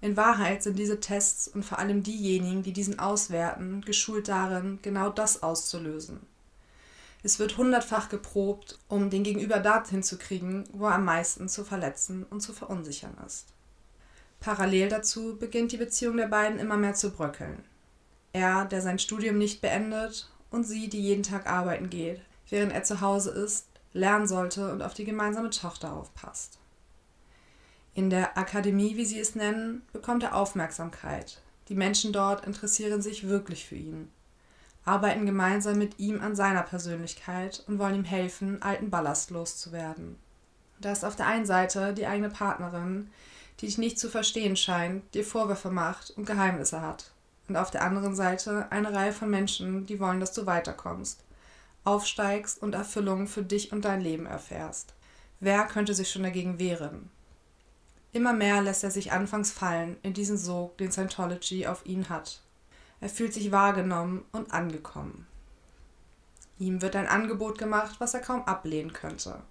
In 0.00 0.16
Wahrheit 0.16 0.62
sind 0.62 0.78
diese 0.78 1.00
Tests 1.00 1.48
und 1.48 1.64
vor 1.64 1.78
allem 1.78 2.02
diejenigen, 2.02 2.62
die 2.62 2.72
diesen 2.72 2.98
auswerten, 2.98 3.80
geschult 3.80 4.28
darin, 4.28 4.78
genau 4.82 5.08
das 5.10 5.42
auszulösen. 5.42 6.20
Es 7.22 7.38
wird 7.38 7.56
hundertfach 7.56 8.08
geprobt, 8.08 8.78
um 8.88 9.10
den 9.10 9.24
Gegenüber 9.24 9.58
dorthin 9.58 10.02
zu 10.02 10.18
kriegen, 10.18 10.64
wo 10.72 10.86
er 10.86 10.94
am 10.94 11.04
meisten 11.04 11.48
zu 11.48 11.64
verletzen 11.64 12.24
und 12.24 12.40
zu 12.40 12.52
verunsichern 12.52 13.16
ist. 13.26 13.48
Parallel 14.38 14.90
dazu 14.90 15.36
beginnt 15.36 15.72
die 15.72 15.78
Beziehung 15.78 16.18
der 16.18 16.28
beiden 16.28 16.60
immer 16.60 16.76
mehr 16.76 16.94
zu 16.94 17.10
bröckeln. 17.10 17.64
Er, 18.32 18.66
der 18.66 18.82
sein 18.82 18.98
Studium 18.98 19.38
nicht 19.38 19.60
beendet 19.60 20.30
und 20.50 20.64
sie, 20.64 20.88
die 20.88 21.00
jeden 21.00 21.22
Tag 21.22 21.46
arbeiten 21.46 21.90
geht, 21.90 22.20
während 22.48 22.72
er 22.72 22.84
zu 22.84 23.00
Hause 23.00 23.30
ist, 23.30 23.66
lernen 23.92 24.26
sollte 24.26 24.72
und 24.72 24.82
auf 24.82 24.94
die 24.94 25.04
gemeinsame 25.04 25.50
Tochter 25.50 25.92
aufpasst. 25.92 26.58
In 27.94 28.10
der 28.10 28.36
Akademie, 28.36 28.96
wie 28.96 29.06
sie 29.06 29.18
es 29.18 29.34
nennen, 29.34 29.82
bekommt 29.92 30.22
er 30.22 30.34
Aufmerksamkeit. 30.34 31.40
Die 31.68 31.74
Menschen 31.74 32.12
dort 32.12 32.46
interessieren 32.46 33.02
sich 33.02 33.26
wirklich 33.26 33.66
für 33.66 33.76
ihn, 33.76 34.10
arbeiten 34.84 35.26
gemeinsam 35.26 35.78
mit 35.78 35.98
ihm 35.98 36.20
an 36.20 36.36
seiner 36.36 36.62
Persönlichkeit 36.62 37.64
und 37.66 37.78
wollen 37.78 37.96
ihm 37.96 38.04
helfen, 38.04 38.62
alten 38.62 38.90
Ballast 38.90 39.30
loszuwerden. 39.30 40.16
Da 40.78 40.92
ist 40.92 41.04
auf 41.04 41.16
der 41.16 41.26
einen 41.26 41.46
Seite 41.46 41.94
die 41.94 42.06
eigene 42.06 42.28
Partnerin, 42.28 43.10
die 43.60 43.66
dich 43.66 43.78
nicht 43.78 43.98
zu 43.98 44.10
verstehen 44.10 44.56
scheint, 44.56 45.14
dir 45.14 45.24
Vorwürfe 45.24 45.70
macht 45.70 46.10
und 46.10 46.26
Geheimnisse 46.26 46.82
hat 46.82 47.10
und 47.48 47.56
auf 47.56 47.70
der 47.70 47.82
anderen 47.82 48.14
Seite 48.14 48.66
eine 48.70 48.92
Reihe 48.92 49.12
von 49.12 49.30
Menschen, 49.30 49.86
die 49.86 50.00
wollen, 50.00 50.20
dass 50.20 50.32
du 50.32 50.46
weiterkommst, 50.46 51.24
aufsteigst 51.84 52.62
und 52.62 52.74
Erfüllung 52.74 53.26
für 53.26 53.42
dich 53.42 53.72
und 53.72 53.84
dein 53.84 54.00
Leben 54.00 54.26
erfährst. 54.26 54.94
Wer 55.40 55.64
könnte 55.64 55.94
sich 55.94 56.10
schon 56.10 56.22
dagegen 56.22 56.58
wehren? 56.58 57.10
Immer 58.12 58.32
mehr 58.32 58.62
lässt 58.62 58.82
er 58.82 58.90
sich 58.90 59.12
anfangs 59.12 59.52
fallen 59.52 59.96
in 60.02 60.14
diesen 60.14 60.38
Sog, 60.38 60.78
den 60.78 60.90
Scientology 60.90 61.66
auf 61.66 61.84
ihn 61.84 62.08
hat. 62.08 62.40
Er 63.00 63.10
fühlt 63.10 63.34
sich 63.34 63.52
wahrgenommen 63.52 64.24
und 64.32 64.52
angekommen. 64.52 65.26
Ihm 66.58 66.80
wird 66.80 66.96
ein 66.96 67.08
Angebot 67.08 67.58
gemacht, 67.58 67.96
was 67.98 68.14
er 68.14 68.20
kaum 68.20 68.44
ablehnen 68.44 68.94
könnte. 68.94 69.42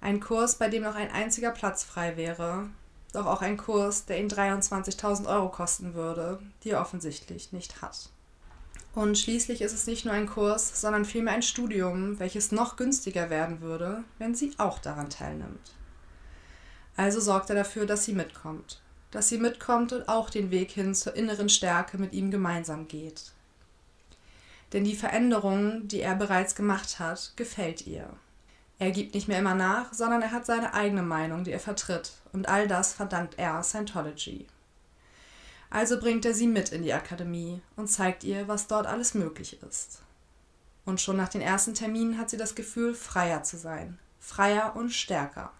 Ein 0.00 0.18
Kurs, 0.18 0.56
bei 0.56 0.68
dem 0.68 0.82
noch 0.82 0.96
ein 0.96 1.12
einziger 1.12 1.52
Platz 1.52 1.84
frei 1.84 2.16
wäre, 2.16 2.68
doch 3.14 3.26
auch 3.26 3.42
ein 3.42 3.56
Kurs, 3.56 4.06
der 4.06 4.18
ihn 4.20 4.28
23.000 4.28 5.26
Euro 5.26 5.48
kosten 5.48 5.94
würde, 5.94 6.40
die 6.62 6.70
er 6.70 6.80
offensichtlich 6.80 7.52
nicht 7.52 7.82
hat. 7.82 8.10
Und 8.94 9.18
schließlich 9.18 9.62
ist 9.62 9.72
es 9.72 9.86
nicht 9.86 10.04
nur 10.04 10.14
ein 10.14 10.26
Kurs, 10.26 10.80
sondern 10.80 11.04
vielmehr 11.04 11.34
ein 11.34 11.42
Studium, 11.42 12.18
welches 12.18 12.50
noch 12.50 12.76
günstiger 12.76 13.30
werden 13.30 13.60
würde, 13.60 14.02
wenn 14.18 14.34
sie 14.34 14.52
auch 14.58 14.78
daran 14.78 15.10
teilnimmt. 15.10 15.74
Also 16.96 17.20
sorgt 17.20 17.50
er 17.50 17.56
dafür, 17.56 17.86
dass 17.86 18.04
sie 18.04 18.12
mitkommt. 18.12 18.80
Dass 19.12 19.28
sie 19.28 19.38
mitkommt 19.38 19.92
und 19.92 20.08
auch 20.08 20.28
den 20.28 20.50
Weg 20.50 20.72
hin 20.72 20.94
zur 20.94 21.14
inneren 21.14 21.48
Stärke 21.48 21.98
mit 21.98 22.12
ihm 22.12 22.30
gemeinsam 22.30 22.88
geht. 22.88 23.32
Denn 24.72 24.84
die 24.84 24.96
Veränderung, 24.96 25.88
die 25.88 26.00
er 26.00 26.14
bereits 26.14 26.54
gemacht 26.54 26.98
hat, 26.98 27.32
gefällt 27.36 27.86
ihr. 27.86 28.08
Er 28.80 28.92
gibt 28.92 29.12
nicht 29.14 29.28
mehr 29.28 29.38
immer 29.38 29.54
nach, 29.54 29.92
sondern 29.92 30.22
er 30.22 30.32
hat 30.32 30.46
seine 30.46 30.72
eigene 30.72 31.02
Meinung, 31.02 31.44
die 31.44 31.52
er 31.52 31.60
vertritt, 31.60 32.12
und 32.32 32.48
all 32.48 32.66
das 32.66 32.94
verdankt 32.94 33.34
er 33.36 33.62
Scientology. 33.62 34.46
Also 35.68 36.00
bringt 36.00 36.24
er 36.24 36.32
sie 36.32 36.46
mit 36.46 36.70
in 36.70 36.82
die 36.82 36.94
Akademie 36.94 37.60
und 37.76 37.88
zeigt 37.88 38.24
ihr, 38.24 38.48
was 38.48 38.68
dort 38.68 38.86
alles 38.86 39.12
möglich 39.12 39.62
ist. 39.68 40.00
Und 40.86 40.98
schon 40.98 41.18
nach 41.18 41.28
den 41.28 41.42
ersten 41.42 41.74
Terminen 41.74 42.16
hat 42.16 42.30
sie 42.30 42.38
das 42.38 42.54
Gefühl, 42.54 42.94
freier 42.94 43.42
zu 43.42 43.58
sein, 43.58 43.98
freier 44.18 44.74
und 44.74 44.88
stärker. 44.88 45.52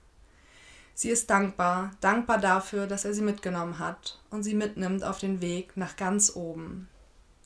Sie 0.94 1.10
ist 1.10 1.28
dankbar, 1.28 1.90
dankbar 2.00 2.38
dafür, 2.38 2.86
dass 2.86 3.04
er 3.04 3.12
sie 3.12 3.20
mitgenommen 3.20 3.78
hat 3.78 4.18
und 4.30 4.44
sie 4.44 4.54
mitnimmt 4.54 5.04
auf 5.04 5.18
den 5.18 5.42
Weg 5.42 5.76
nach 5.76 5.96
ganz 5.96 6.34
oben. 6.34 6.88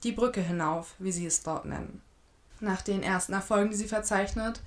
Die 0.05 0.13
Brücke 0.13 0.41
hinauf, 0.41 0.95
wie 1.01 1.13
sie 1.13 1.27
es 1.27 1.43
dort 1.43 1.65
nennen. 1.65 2.01
Nach 2.61 2.81
den 2.81 3.03
ersten 3.03 3.33
Erfolgen, 3.33 3.71
die 3.71 3.77
sie 3.77 3.89
verzeichnet, 3.89 4.63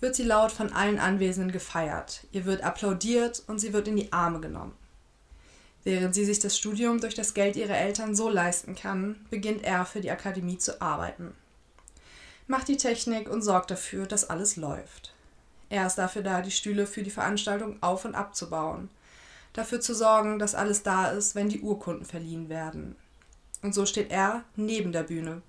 wird 0.00 0.14
sie 0.14 0.24
laut 0.24 0.52
von 0.52 0.72
allen 0.72 0.98
Anwesenden 0.98 1.52
gefeiert. 1.52 2.26
Ihr 2.32 2.44
wird 2.44 2.62
applaudiert 2.62 3.42
und 3.46 3.58
sie 3.58 3.72
wird 3.72 3.88
in 3.88 3.96
die 3.96 4.12
Arme 4.12 4.40
genommen. 4.40 4.74
Während 5.84 6.14
sie 6.14 6.24
sich 6.24 6.40
das 6.40 6.58
Studium 6.58 7.00
durch 7.00 7.14
das 7.14 7.32
Geld 7.32 7.56
ihrer 7.56 7.76
Eltern 7.76 8.16
so 8.16 8.28
leisten 8.28 8.74
kann, 8.74 9.24
beginnt 9.30 9.62
er 9.62 9.86
für 9.86 10.00
die 10.00 10.10
Akademie 10.10 10.58
zu 10.58 10.82
arbeiten. 10.82 11.32
Macht 12.48 12.68
die 12.68 12.76
Technik 12.76 13.30
und 13.30 13.42
sorgt 13.42 13.70
dafür, 13.70 14.06
dass 14.06 14.28
alles 14.28 14.56
läuft. 14.56 15.14
Er 15.68 15.86
ist 15.86 15.96
dafür 15.96 16.22
da, 16.22 16.42
die 16.42 16.50
Stühle 16.50 16.86
für 16.86 17.02
die 17.02 17.10
Veranstaltung 17.10 17.82
auf 17.82 18.04
und 18.04 18.14
abzubauen, 18.14 18.88
dafür 19.52 19.80
zu 19.80 19.94
sorgen, 19.94 20.38
dass 20.38 20.54
alles 20.54 20.82
da 20.82 21.08
ist, 21.10 21.34
wenn 21.34 21.48
die 21.48 21.60
Urkunden 21.60 22.04
verliehen 22.04 22.48
werden. 22.48 22.96
Und 23.62 23.74
so 23.74 23.86
steht 23.86 24.10
er 24.10 24.44
neben 24.54 24.92
der 24.92 25.02
Bühne, 25.02 25.42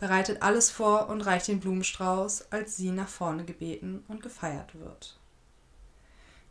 bereitet 0.00 0.42
alles 0.42 0.70
vor 0.70 1.08
und 1.08 1.20
reicht 1.20 1.46
den 1.46 1.60
Blumenstrauß, 1.60 2.50
als 2.50 2.76
sie 2.76 2.90
nach 2.90 3.08
vorne 3.08 3.44
gebeten 3.44 4.02
und 4.08 4.22
gefeiert 4.22 4.74
wird. 4.74 5.16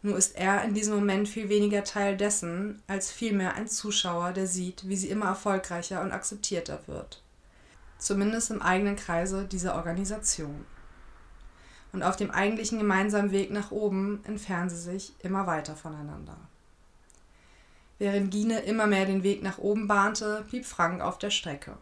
Nur 0.02 0.16
ist 0.18 0.38
er 0.38 0.64
in 0.64 0.74
diesem 0.74 0.96
Moment 0.96 1.28
viel 1.28 1.50
weniger 1.50 1.84
Teil 1.84 2.16
dessen, 2.16 2.82
als 2.88 3.12
vielmehr 3.12 3.56
ein 3.56 3.68
Zuschauer, 3.68 4.32
der 4.32 4.48
sieht, 4.48 4.88
wie 4.88 4.96
sie 4.96 5.10
immer 5.10 5.26
erfolgreicher 5.26 6.02
und 6.02 6.14
akzeptierter 6.14 6.80
wird. 6.86 7.22
Zumindest 7.98 8.52
im 8.52 8.62
eigenen 8.62 8.96
Kreise 8.96 9.44
dieser 9.44 9.76
Organisation. 9.76 10.66
Und 11.92 12.04
auf 12.04 12.16
dem 12.16 12.32
eigentlichen 12.32 12.78
gemeinsamen 12.78 13.32
Weg 13.32 13.52
nach 13.52 13.72
oben 13.72 14.24
entfernen 14.26 14.70
sie 14.70 14.78
sich 14.78 15.14
immer 15.20 15.48
weiter 15.48 15.76
voneinander. 15.76 16.38
Während 17.98 18.32
Gine 18.32 18.60
immer 18.60 18.88
mehr 18.88 19.06
den 19.06 19.24
Weg 19.24 19.44
nach 19.44 19.58
oben 19.58 19.88
bahnte, 19.88 20.46
blieb 20.48 20.66
Frank 20.66 21.02
auf 21.02 21.18
der 21.18 21.32
Strecke. 21.32 21.74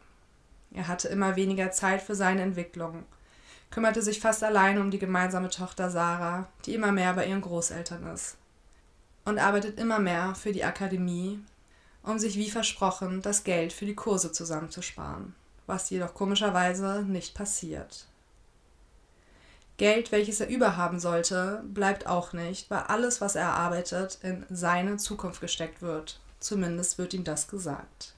Er 0.73 0.87
hatte 0.87 1.07
immer 1.07 1.35
weniger 1.35 1.71
Zeit 1.71 2.01
für 2.01 2.15
seine 2.15 2.41
Entwicklung 2.41 3.05
kümmerte 3.69 4.01
sich 4.01 4.19
fast 4.19 4.43
allein 4.43 4.79
um 4.79 4.91
die 4.91 4.99
gemeinsame 4.99 5.49
Tochter 5.49 5.89
Sarah, 5.89 6.47
die 6.65 6.73
immer 6.73 6.91
mehr 6.91 7.13
bei 7.13 7.25
ihren 7.25 7.41
Großeltern 7.41 8.07
ist. 8.07 8.37
Und 9.25 9.39
arbeitet 9.39 9.79
immer 9.79 9.99
mehr 9.99 10.35
für 10.35 10.53
die 10.53 10.63
Akademie, 10.63 11.39
um 12.01 12.17
sich 12.17 12.37
wie 12.37 12.49
versprochen 12.49 13.21
das 13.21 13.43
Geld 13.43 13.73
für 13.73 13.85
die 13.85 13.95
Kurse 13.95 14.31
zusammenzusparen, 14.31 15.35
was 15.65 15.89
jedoch 15.89 16.13
komischerweise 16.13 17.03
nicht 17.03 17.35
passiert. 17.35 18.07
Geld, 19.75 20.11
welches 20.11 20.39
er 20.39 20.47
überhaben 20.47 20.99
sollte, 20.99 21.61
bleibt 21.65 22.07
auch 22.07 22.33
nicht, 22.33 22.71
weil 22.71 22.79
alles, 22.79 23.21
was 23.21 23.35
er 23.35 23.43
erarbeitet, 23.43 24.17
in 24.23 24.43
seine 24.49 24.97
Zukunft 24.97 25.39
gesteckt 25.39 25.81
wird. 25.81 26.19
Zumindest 26.39 26.97
wird 26.97 27.13
ihm 27.13 27.23
das 27.23 27.47
gesagt. 27.47 28.15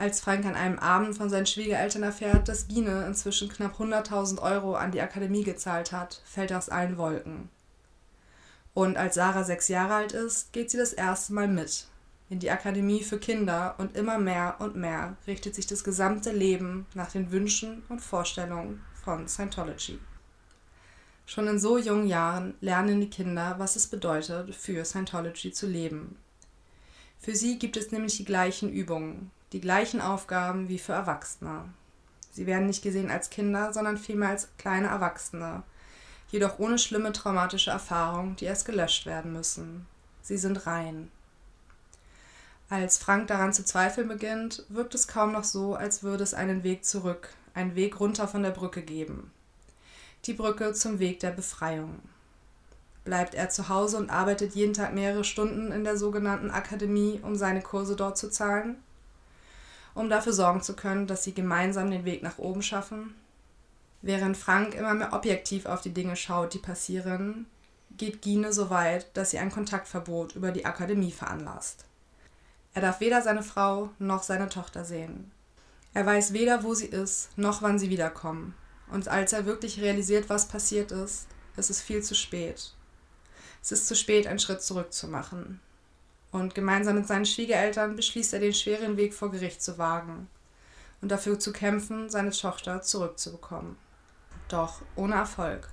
Als 0.00 0.18
Frank 0.18 0.46
an 0.46 0.54
einem 0.54 0.78
Abend 0.78 1.14
von 1.14 1.28
seinen 1.28 1.44
Schwiegereltern 1.44 2.02
erfährt, 2.02 2.48
dass 2.48 2.68
Gine 2.68 3.04
inzwischen 3.06 3.50
knapp 3.50 3.78
100.000 3.78 4.40
Euro 4.40 4.74
an 4.74 4.92
die 4.92 5.02
Akademie 5.02 5.44
gezahlt 5.44 5.92
hat, 5.92 6.22
fällt 6.24 6.52
er 6.52 6.56
aus 6.56 6.70
allen 6.70 6.96
Wolken. 6.96 7.50
Und 8.72 8.96
als 8.96 9.16
Sarah 9.16 9.44
sechs 9.44 9.68
Jahre 9.68 9.96
alt 9.96 10.12
ist, 10.12 10.54
geht 10.54 10.70
sie 10.70 10.78
das 10.78 10.94
erste 10.94 11.34
Mal 11.34 11.48
mit 11.48 11.86
in 12.30 12.38
die 12.38 12.50
Akademie 12.50 13.02
für 13.02 13.18
Kinder 13.18 13.74
und 13.76 13.94
immer 13.94 14.16
mehr 14.16 14.56
und 14.60 14.74
mehr 14.74 15.18
richtet 15.26 15.54
sich 15.54 15.66
das 15.66 15.84
gesamte 15.84 16.32
Leben 16.32 16.86
nach 16.94 17.12
den 17.12 17.30
Wünschen 17.30 17.82
und 17.90 18.00
Vorstellungen 18.00 18.82
von 19.04 19.28
Scientology. 19.28 19.98
Schon 21.26 21.46
in 21.46 21.58
so 21.58 21.76
jungen 21.76 22.06
Jahren 22.06 22.54
lernen 22.62 23.02
die 23.02 23.10
Kinder, 23.10 23.56
was 23.58 23.76
es 23.76 23.86
bedeutet, 23.86 24.54
für 24.54 24.82
Scientology 24.82 25.52
zu 25.52 25.66
leben. 25.66 26.16
Für 27.18 27.34
sie 27.34 27.58
gibt 27.58 27.76
es 27.76 27.92
nämlich 27.92 28.16
die 28.16 28.24
gleichen 28.24 28.72
Übungen, 28.72 29.30
die 29.52 29.60
gleichen 29.60 30.00
Aufgaben 30.00 30.68
wie 30.68 30.78
für 30.78 30.92
Erwachsene. 30.92 31.64
Sie 32.32 32.46
werden 32.46 32.66
nicht 32.66 32.82
gesehen 32.82 33.10
als 33.10 33.30
Kinder, 33.30 33.72
sondern 33.72 33.98
vielmehr 33.98 34.28
als 34.28 34.48
kleine 34.58 34.88
Erwachsene, 34.88 35.62
jedoch 36.30 36.58
ohne 36.58 36.78
schlimme 36.78 37.12
traumatische 37.12 37.70
Erfahrungen, 37.70 38.36
die 38.36 38.44
erst 38.44 38.64
gelöscht 38.64 39.06
werden 39.06 39.32
müssen. 39.32 39.86
Sie 40.22 40.38
sind 40.38 40.66
rein. 40.66 41.10
Als 42.68 42.98
Frank 42.98 43.26
daran 43.26 43.52
zu 43.52 43.64
zweifeln 43.64 44.06
beginnt, 44.06 44.64
wirkt 44.68 44.94
es 44.94 45.08
kaum 45.08 45.32
noch 45.32 45.42
so, 45.42 45.74
als 45.74 46.04
würde 46.04 46.22
es 46.22 46.34
einen 46.34 46.62
Weg 46.62 46.84
zurück, 46.84 47.30
einen 47.52 47.74
Weg 47.74 47.98
runter 47.98 48.28
von 48.28 48.44
der 48.44 48.52
Brücke 48.52 48.82
geben. 48.82 49.32
Die 50.26 50.34
Brücke 50.34 50.72
zum 50.72 51.00
Weg 51.00 51.18
der 51.18 51.32
Befreiung. 51.32 51.98
Bleibt 53.02 53.34
er 53.34 53.48
zu 53.48 53.68
Hause 53.68 53.96
und 53.96 54.10
arbeitet 54.10 54.54
jeden 54.54 54.74
Tag 54.74 54.94
mehrere 54.94 55.24
Stunden 55.24 55.72
in 55.72 55.82
der 55.82 55.96
sogenannten 55.96 56.52
Akademie, 56.52 57.18
um 57.24 57.34
seine 57.34 57.62
Kurse 57.62 57.96
dort 57.96 58.18
zu 58.18 58.30
zahlen? 58.30 58.76
Um 59.94 60.08
dafür 60.08 60.32
sorgen 60.32 60.62
zu 60.62 60.74
können, 60.74 61.06
dass 61.06 61.24
sie 61.24 61.34
gemeinsam 61.34 61.90
den 61.90 62.04
Weg 62.04 62.22
nach 62.22 62.38
oben 62.38 62.62
schaffen. 62.62 63.14
Während 64.02 64.36
Frank 64.36 64.74
immer 64.74 64.94
mehr 64.94 65.12
objektiv 65.12 65.66
auf 65.66 65.82
die 65.82 65.92
Dinge 65.92 66.16
schaut, 66.16 66.54
die 66.54 66.58
passieren, 66.58 67.46
geht 67.96 68.22
Gine 68.22 68.52
so 68.52 68.70
weit, 68.70 69.14
dass 69.16 69.30
sie 69.30 69.38
ein 69.38 69.50
Kontaktverbot 69.50 70.34
über 70.34 70.52
die 70.52 70.64
Akademie 70.64 71.12
veranlasst. 71.12 71.84
Er 72.72 72.82
darf 72.82 73.00
weder 73.00 73.20
seine 73.20 73.42
Frau 73.42 73.90
noch 73.98 74.22
seine 74.22 74.48
Tochter 74.48 74.84
sehen. 74.84 75.30
Er 75.92 76.06
weiß 76.06 76.32
weder, 76.32 76.62
wo 76.62 76.72
sie 76.72 76.86
ist, 76.86 77.36
noch 77.36 77.62
wann 77.62 77.78
sie 77.78 77.90
wiederkommen. 77.90 78.54
Und 78.90 79.08
als 79.08 79.32
er 79.32 79.44
wirklich 79.44 79.80
realisiert, 79.80 80.28
was 80.28 80.48
passiert 80.48 80.92
ist, 80.92 81.26
ist 81.56 81.70
es 81.70 81.82
viel 81.82 82.02
zu 82.02 82.14
spät. 82.14 82.72
Es 83.62 83.72
ist 83.72 83.86
zu 83.86 83.94
spät, 83.94 84.26
einen 84.26 84.38
Schritt 84.38 84.62
zurück 84.62 84.92
zu 84.92 85.08
machen. 85.08 85.60
Und 86.32 86.54
gemeinsam 86.54 86.96
mit 86.96 87.06
seinen 87.06 87.26
Schwiegereltern 87.26 87.96
beschließt 87.96 88.32
er, 88.34 88.40
den 88.40 88.54
schweren 88.54 88.96
Weg 88.96 89.14
vor 89.14 89.30
Gericht 89.30 89.62
zu 89.62 89.78
wagen 89.78 90.28
und 91.00 91.10
dafür 91.10 91.38
zu 91.38 91.52
kämpfen, 91.52 92.08
seine 92.08 92.30
Tochter 92.30 92.82
zurückzubekommen. 92.82 93.76
Doch 94.48 94.82
ohne 94.96 95.14
Erfolg. 95.14 95.68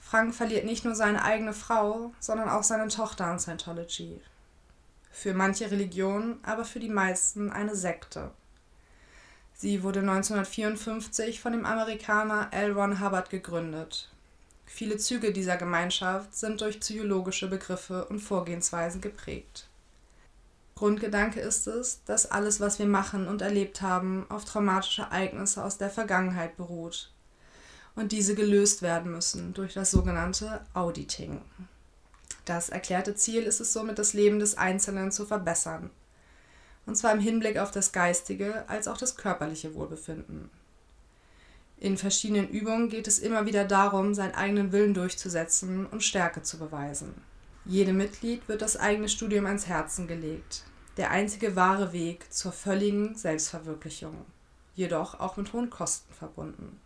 Frank 0.00 0.34
verliert 0.34 0.64
nicht 0.64 0.84
nur 0.84 0.94
seine 0.94 1.24
eigene 1.24 1.52
Frau, 1.52 2.12
sondern 2.20 2.48
auch 2.48 2.62
seine 2.62 2.88
Tochter 2.88 3.26
an 3.26 3.38
Scientology. 3.38 4.20
Für 5.10 5.32
manche 5.32 5.70
Religionen, 5.70 6.38
aber 6.42 6.64
für 6.64 6.78
die 6.78 6.90
meisten 6.90 7.50
eine 7.50 7.74
Sekte. 7.74 8.30
Sie 9.54 9.82
wurde 9.82 10.00
1954 10.00 11.40
von 11.40 11.52
dem 11.52 11.64
Amerikaner 11.64 12.48
L. 12.52 12.72
Ron 12.72 13.00
Hubbard 13.00 13.30
gegründet 13.30 14.10
Viele 14.66 14.98
Züge 14.98 15.32
dieser 15.32 15.56
Gemeinschaft 15.56 16.34
sind 16.34 16.60
durch 16.60 16.80
psychologische 16.80 17.48
Begriffe 17.48 18.04
und 18.06 18.18
Vorgehensweisen 18.18 19.00
geprägt. 19.00 19.68
Grundgedanke 20.74 21.40
ist 21.40 21.66
es, 21.66 22.04
dass 22.04 22.30
alles, 22.30 22.60
was 22.60 22.78
wir 22.78 22.86
machen 22.86 23.28
und 23.28 23.40
erlebt 23.40 23.80
haben, 23.80 24.26
auf 24.28 24.44
traumatische 24.44 25.02
Ereignisse 25.02 25.64
aus 25.64 25.78
der 25.78 25.88
Vergangenheit 25.88 26.58
beruht 26.58 27.10
und 27.94 28.12
diese 28.12 28.34
gelöst 28.34 28.82
werden 28.82 29.10
müssen 29.10 29.54
durch 29.54 29.72
das 29.72 29.90
sogenannte 29.90 30.60
Auditing. 30.74 31.40
Das 32.44 32.68
erklärte 32.68 33.14
Ziel 33.14 33.42
ist 33.42 33.60
es 33.60 33.72
somit, 33.72 33.98
das 33.98 34.12
Leben 34.12 34.38
des 34.38 34.58
Einzelnen 34.58 35.10
zu 35.10 35.24
verbessern, 35.24 35.90
und 36.84 36.96
zwar 36.96 37.12
im 37.12 37.20
Hinblick 37.20 37.58
auf 37.58 37.70
das 37.70 37.92
geistige 37.92 38.68
als 38.68 38.86
auch 38.86 38.98
das 38.98 39.16
körperliche 39.16 39.74
Wohlbefinden. 39.74 40.50
In 41.78 41.98
verschiedenen 41.98 42.48
Übungen 42.48 42.88
geht 42.88 43.06
es 43.06 43.18
immer 43.18 43.44
wieder 43.44 43.64
darum, 43.64 44.14
seinen 44.14 44.34
eigenen 44.34 44.72
Willen 44.72 44.94
durchzusetzen 44.94 45.86
und 45.86 46.02
Stärke 46.02 46.42
zu 46.42 46.58
beweisen. 46.58 47.14
Jedem 47.66 47.98
Mitglied 47.98 48.48
wird 48.48 48.62
das 48.62 48.76
eigene 48.76 49.08
Studium 49.08 49.46
ans 49.46 49.66
Herzen 49.66 50.06
gelegt. 50.06 50.64
Der 50.96 51.10
einzige 51.10 51.54
wahre 51.56 51.92
Weg 51.92 52.32
zur 52.32 52.52
völligen 52.52 53.14
Selbstverwirklichung, 53.14 54.24
jedoch 54.74 55.20
auch 55.20 55.36
mit 55.36 55.52
hohen 55.52 55.68
Kosten 55.68 56.14
verbunden. 56.14 56.80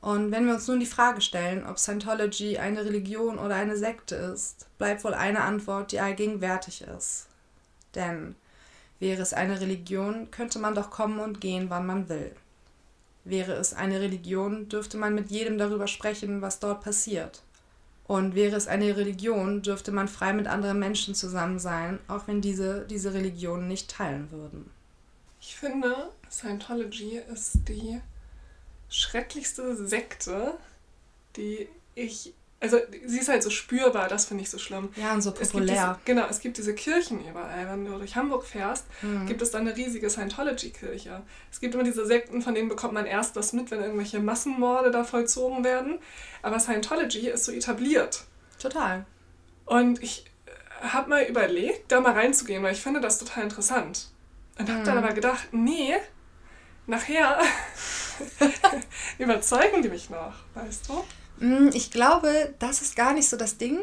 Und 0.00 0.32
wenn 0.32 0.46
wir 0.46 0.54
uns 0.54 0.66
nun 0.66 0.80
die 0.80 0.86
Frage 0.86 1.20
stellen, 1.20 1.64
ob 1.64 1.78
Scientology 1.78 2.58
eine 2.58 2.84
Religion 2.84 3.38
oder 3.38 3.54
eine 3.54 3.76
Sekte 3.76 4.16
ist, 4.16 4.66
bleibt 4.76 5.04
wohl 5.04 5.14
eine 5.14 5.42
Antwort, 5.42 5.92
die 5.92 6.00
allgegenwärtig 6.00 6.82
ist. 6.82 7.28
Denn 7.94 8.34
wäre 8.98 9.22
es 9.22 9.32
eine 9.32 9.60
Religion, 9.60 10.30
könnte 10.30 10.58
man 10.58 10.74
doch 10.74 10.90
kommen 10.90 11.20
und 11.20 11.40
gehen, 11.40 11.70
wann 11.70 11.86
man 11.86 12.08
will. 12.08 12.34
Wäre 13.24 13.52
es 13.52 13.72
eine 13.72 14.00
Religion, 14.00 14.68
dürfte 14.68 14.98
man 14.98 15.14
mit 15.14 15.30
jedem 15.30 15.58
darüber 15.58 15.86
sprechen, 15.86 16.42
was 16.42 16.60
dort 16.60 16.82
passiert. 16.82 17.42
Und 18.06 18.34
wäre 18.34 18.56
es 18.56 18.66
eine 18.66 18.96
Religion, 18.96 19.62
dürfte 19.62 19.90
man 19.90 20.08
frei 20.08 20.34
mit 20.34 20.46
anderen 20.46 20.78
Menschen 20.78 21.14
zusammen 21.14 21.58
sein, 21.58 21.98
auch 22.06 22.28
wenn 22.28 22.42
diese 22.42 22.86
diese 22.86 23.14
Religion 23.14 23.66
nicht 23.66 23.90
teilen 23.90 24.30
würden. 24.30 24.70
Ich 25.40 25.56
finde, 25.56 26.10
Scientology 26.30 27.20
ist 27.32 27.68
die 27.68 28.00
schrecklichste 28.88 29.76
Sekte, 29.86 30.54
die 31.36 31.68
ich. 31.94 32.34
Also, 32.64 32.78
sie 33.04 33.18
ist 33.18 33.28
halt 33.28 33.42
so 33.42 33.50
spürbar, 33.50 34.08
das 34.08 34.24
finde 34.24 34.42
ich 34.42 34.48
so 34.48 34.56
schlimm. 34.56 34.88
Ja, 34.96 35.12
und 35.12 35.20
so 35.20 35.32
populär. 35.32 35.98
Diese, 36.00 36.14
genau, 36.14 36.26
es 36.30 36.40
gibt 36.40 36.56
diese 36.56 36.74
Kirchen 36.74 37.22
überall. 37.22 37.68
Wenn 37.68 37.84
du 37.84 37.98
durch 37.98 38.16
Hamburg 38.16 38.46
fährst, 38.46 38.86
mhm. 39.02 39.26
gibt 39.26 39.42
es 39.42 39.50
da 39.50 39.58
eine 39.58 39.76
riesige 39.76 40.08
Scientology-Kirche. 40.08 41.20
Es 41.52 41.60
gibt 41.60 41.74
immer 41.74 41.84
diese 41.84 42.06
Sekten, 42.06 42.40
von 42.40 42.54
denen 42.54 42.70
bekommt 42.70 42.94
man 42.94 43.04
erst 43.04 43.36
was 43.36 43.52
mit, 43.52 43.70
wenn 43.70 43.82
irgendwelche 43.82 44.18
Massenmorde 44.18 44.90
da 44.90 45.04
vollzogen 45.04 45.62
werden. 45.62 45.98
Aber 46.40 46.58
Scientology 46.58 47.28
ist 47.28 47.44
so 47.44 47.52
etabliert. 47.52 48.24
Total. 48.58 49.04
Und 49.66 50.02
ich 50.02 50.24
habe 50.80 51.10
mal 51.10 51.24
überlegt, 51.24 51.92
da 51.92 52.00
mal 52.00 52.12
reinzugehen, 52.12 52.62
weil 52.62 52.72
ich 52.72 52.80
finde 52.80 53.02
das 53.02 53.18
total 53.18 53.44
interessant. 53.44 54.08
Und 54.58 54.70
habe 54.70 54.80
mhm. 54.80 54.84
dann 54.84 54.98
aber 54.98 55.12
gedacht, 55.12 55.48
nee, 55.52 55.96
nachher 56.86 57.40
überzeugen 59.18 59.82
die 59.82 59.90
mich 59.90 60.08
noch, 60.08 60.32
weißt 60.54 60.88
du? 60.88 61.04
Mm, 61.38 61.70
ich 61.72 61.90
glaube, 61.90 62.54
das 62.58 62.82
ist 62.82 62.96
gar 62.96 63.12
nicht 63.12 63.28
so 63.28 63.36
das 63.36 63.56
Ding, 63.58 63.78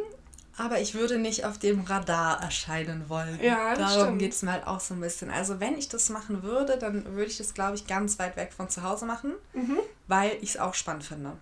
aber 0.57 0.79
ich 0.79 0.93
würde 0.93 1.17
nicht 1.17 1.45
auf 1.45 1.57
dem 1.57 1.81
Radar 1.81 2.41
erscheinen 2.41 3.09
wollen. 3.09 3.39
Ja, 3.41 3.73
das 3.75 3.95
Darum 3.95 4.17
geht 4.17 4.33
es 4.33 4.41
mir 4.41 4.51
halt 4.51 4.67
auch 4.67 4.79
so 4.79 4.93
ein 4.93 5.01
bisschen. 5.01 5.31
Also 5.31 5.59
wenn 5.59 5.77
ich 5.77 5.89
das 5.89 6.09
machen 6.09 6.43
würde, 6.43 6.77
dann 6.77 7.05
würde 7.15 7.31
ich 7.31 7.37
das, 7.37 7.53
glaube 7.53 7.75
ich, 7.75 7.87
ganz 7.87 8.19
weit 8.19 8.35
weg 8.35 8.53
von 8.53 8.69
zu 8.69 8.83
Hause 8.83 9.05
machen, 9.05 9.33
mhm. 9.53 9.79
weil 10.07 10.37
ich 10.41 10.51
es 10.51 10.57
auch 10.57 10.73
spannend 10.73 11.03
finde. 11.03 11.33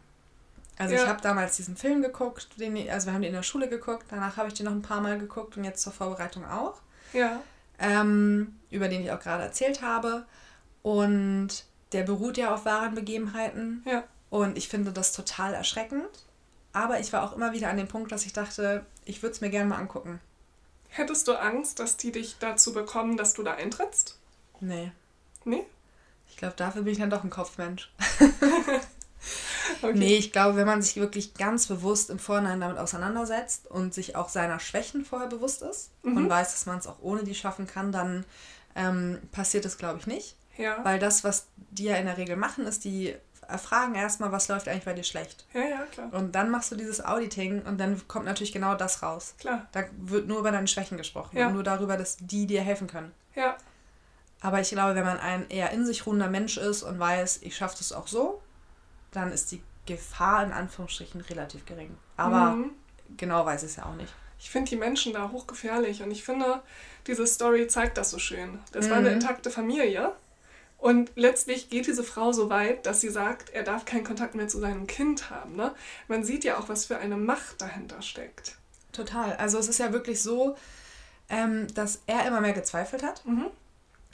Also 0.77 0.95
ja. 0.95 1.03
ich 1.03 1.07
habe 1.09 1.21
damals 1.21 1.57
diesen 1.57 1.75
Film 1.75 2.01
geguckt, 2.01 2.47
den, 2.57 2.89
also 2.89 3.07
wir 3.07 3.13
haben 3.13 3.21
den 3.21 3.29
in 3.29 3.35
der 3.35 3.43
Schule 3.43 3.67
geguckt, 3.67 4.05
danach 4.09 4.37
habe 4.37 4.47
ich 4.47 4.53
den 4.53 4.65
noch 4.65 4.71
ein 4.71 4.81
paar 4.81 5.01
Mal 5.01 5.19
geguckt 5.19 5.57
und 5.57 5.65
jetzt 5.65 5.81
zur 5.81 5.91
Vorbereitung 5.91 6.45
auch. 6.45 6.79
Ja. 7.11 7.41
Ähm, 7.79 8.59
über 8.69 8.87
den 8.87 9.03
ich 9.03 9.11
auch 9.11 9.19
gerade 9.19 9.43
erzählt 9.43 9.81
habe. 9.81 10.25
Und 10.81 11.65
der 11.91 12.03
beruht 12.03 12.37
ja 12.37 12.53
auf 12.53 12.63
wahren 12.63 12.95
Begebenheiten. 12.95 13.83
Ja. 13.85 14.03
Und 14.29 14.57
ich 14.57 14.67
finde 14.67 14.91
das 14.91 15.11
total 15.11 15.53
erschreckend. 15.53 16.07
Aber 16.71 16.99
ich 16.99 17.11
war 17.13 17.23
auch 17.23 17.35
immer 17.35 17.51
wieder 17.51 17.69
an 17.69 17.77
dem 17.77 17.87
Punkt, 17.87 18.11
dass 18.11 18.25
ich 18.25 18.33
dachte, 18.33 18.85
ich 19.05 19.23
würde 19.23 19.33
es 19.33 19.41
mir 19.41 19.49
gerne 19.49 19.69
mal 19.69 19.77
angucken. 19.77 20.19
Hättest 20.89 21.27
du 21.27 21.33
Angst, 21.33 21.79
dass 21.79 21.97
die 21.97 22.11
dich 22.11 22.37
dazu 22.39 22.73
bekommen, 22.73 23.17
dass 23.17 23.33
du 23.33 23.43
da 23.43 23.53
eintrittst? 23.53 24.17
Nee. 24.59 24.91
Nee? 25.45 25.65
Ich 26.29 26.37
glaube, 26.37 26.55
dafür 26.57 26.83
bin 26.83 26.93
ich 26.93 26.99
dann 26.99 27.09
doch 27.09 27.23
ein 27.23 27.29
Kopfmensch. 27.29 27.91
okay. 29.81 29.93
Nee, 29.93 30.17
ich 30.17 30.31
glaube, 30.31 30.57
wenn 30.57 30.65
man 30.65 30.81
sich 30.81 30.95
wirklich 30.95 31.33
ganz 31.33 31.67
bewusst 31.67 32.09
im 32.09 32.19
Vorhinein 32.19 32.59
damit 32.59 32.77
auseinandersetzt 32.77 33.67
und 33.67 33.93
sich 33.93 34.15
auch 34.15 34.29
seiner 34.29 34.59
Schwächen 34.59 35.05
vorher 35.05 35.27
bewusst 35.27 35.61
ist 35.61 35.91
mhm. 36.03 36.17
und 36.17 36.29
weiß, 36.29 36.51
dass 36.51 36.65
man 36.65 36.77
es 36.77 36.87
auch 36.87 37.01
ohne 37.01 37.23
die 37.23 37.35
schaffen 37.35 37.67
kann, 37.67 37.91
dann 37.91 38.25
ähm, 38.75 39.19
passiert 39.31 39.65
es, 39.65 39.77
glaube 39.77 39.99
ich, 39.99 40.07
nicht. 40.07 40.35
Ja. 40.57 40.83
Weil 40.83 40.99
das, 40.99 41.23
was 41.23 41.47
die 41.71 41.85
ja 41.85 41.95
in 41.95 42.05
der 42.05 42.17
Regel 42.17 42.35
machen, 42.35 42.65
ist, 42.65 42.83
die 42.83 43.15
erfragen 43.49 43.95
erstmal, 43.95 44.31
was 44.31 44.47
läuft 44.47 44.67
eigentlich 44.67 44.85
bei 44.85 44.93
dir 44.93 45.03
schlecht. 45.03 45.45
Ja, 45.53 45.61
ja, 45.61 45.81
klar. 45.91 46.13
Und 46.13 46.33
dann 46.33 46.49
machst 46.49 46.71
du 46.71 46.75
dieses 46.75 47.03
Auditing 47.03 47.61
und 47.63 47.79
dann 47.79 48.07
kommt 48.07 48.25
natürlich 48.25 48.51
genau 48.51 48.75
das 48.75 49.03
raus. 49.03 49.35
Klar. 49.39 49.67
Da 49.71 49.83
wird 49.97 50.27
nur 50.27 50.39
über 50.39 50.51
deine 50.51 50.67
Schwächen 50.67 50.97
gesprochen 50.97 51.37
ja. 51.37 51.47
und 51.47 51.53
nur 51.53 51.63
darüber, 51.63 51.97
dass 51.97 52.17
die 52.17 52.47
dir 52.47 52.61
helfen 52.61 52.87
können. 52.87 53.11
Ja. 53.35 53.57
Aber 54.41 54.61
ich 54.61 54.69
glaube, 54.69 54.95
wenn 54.95 55.05
man 55.05 55.19
ein 55.19 55.49
eher 55.49 55.71
in 55.71 55.85
sich 55.85 56.05
ruhender 56.05 56.29
Mensch 56.29 56.57
ist 56.57 56.83
und 56.83 56.99
weiß, 56.99 57.39
ich 57.41 57.57
schaffe 57.57 57.77
das 57.77 57.91
auch 57.91 58.07
so, 58.07 58.41
dann 59.11 59.31
ist 59.31 59.51
die 59.51 59.61
Gefahr 59.85 60.43
in 60.43 60.51
Anführungsstrichen 60.51 61.21
relativ 61.21 61.65
gering. 61.65 61.97
Aber 62.15 62.51
mhm. 62.51 62.71
genau 63.17 63.45
weiß 63.45 63.63
ich 63.63 63.71
es 63.71 63.75
ja 63.77 63.85
auch 63.85 63.95
nicht. 63.95 64.13
Ich 64.39 64.49
finde 64.49 64.69
die 64.69 64.77
Menschen 64.77 65.13
da 65.13 65.31
hochgefährlich 65.31 66.01
und 66.01 66.11
ich 66.11 66.23
finde, 66.23 66.61
diese 67.07 67.27
Story 67.27 67.67
zeigt 67.67 67.97
das 67.97 68.11
so 68.11 68.19
schön. 68.19 68.59
Das 68.71 68.85
mhm. 68.85 68.91
war 68.91 68.97
eine 68.97 69.09
intakte 69.09 69.49
Familie 69.49 70.13
und 70.79 71.11
letztlich 71.15 71.69
geht 71.69 71.87
diese 71.87 72.03
Frau 72.03 72.31
so 72.31 72.49
weit, 72.49 72.85
dass 72.85 73.01
sie 73.01 73.09
sagt, 73.09 73.49
er 73.49 73.63
darf 73.63 73.83
keinen 73.83 74.05
Kontakt 74.05 74.35
mehr 74.35 74.47
zu 74.47 74.59
seinem 74.59 74.87
Kind 74.87 75.29
haben. 75.29 75.55
Ne? 75.55 75.73
Man 76.07 76.23
sieht 76.23 76.45
ja 76.45 76.57
auch, 76.57 76.69
was 76.69 76.85
für 76.85 76.97
eine 76.97 77.17
Macht 77.17 77.61
dahinter 77.61 78.01
steckt. 78.01 78.55
Total. 78.93 79.35
Also 79.35 79.57
es 79.57 79.67
ist 79.67 79.79
ja 79.79 79.91
wirklich 79.91 80.23
so, 80.23 80.55
ähm, 81.29 81.67
dass 81.73 82.01
er 82.07 82.25
immer 82.25 82.39
mehr 82.39 82.53
gezweifelt 82.53 83.03
hat 83.03 83.25
mhm. 83.25 83.47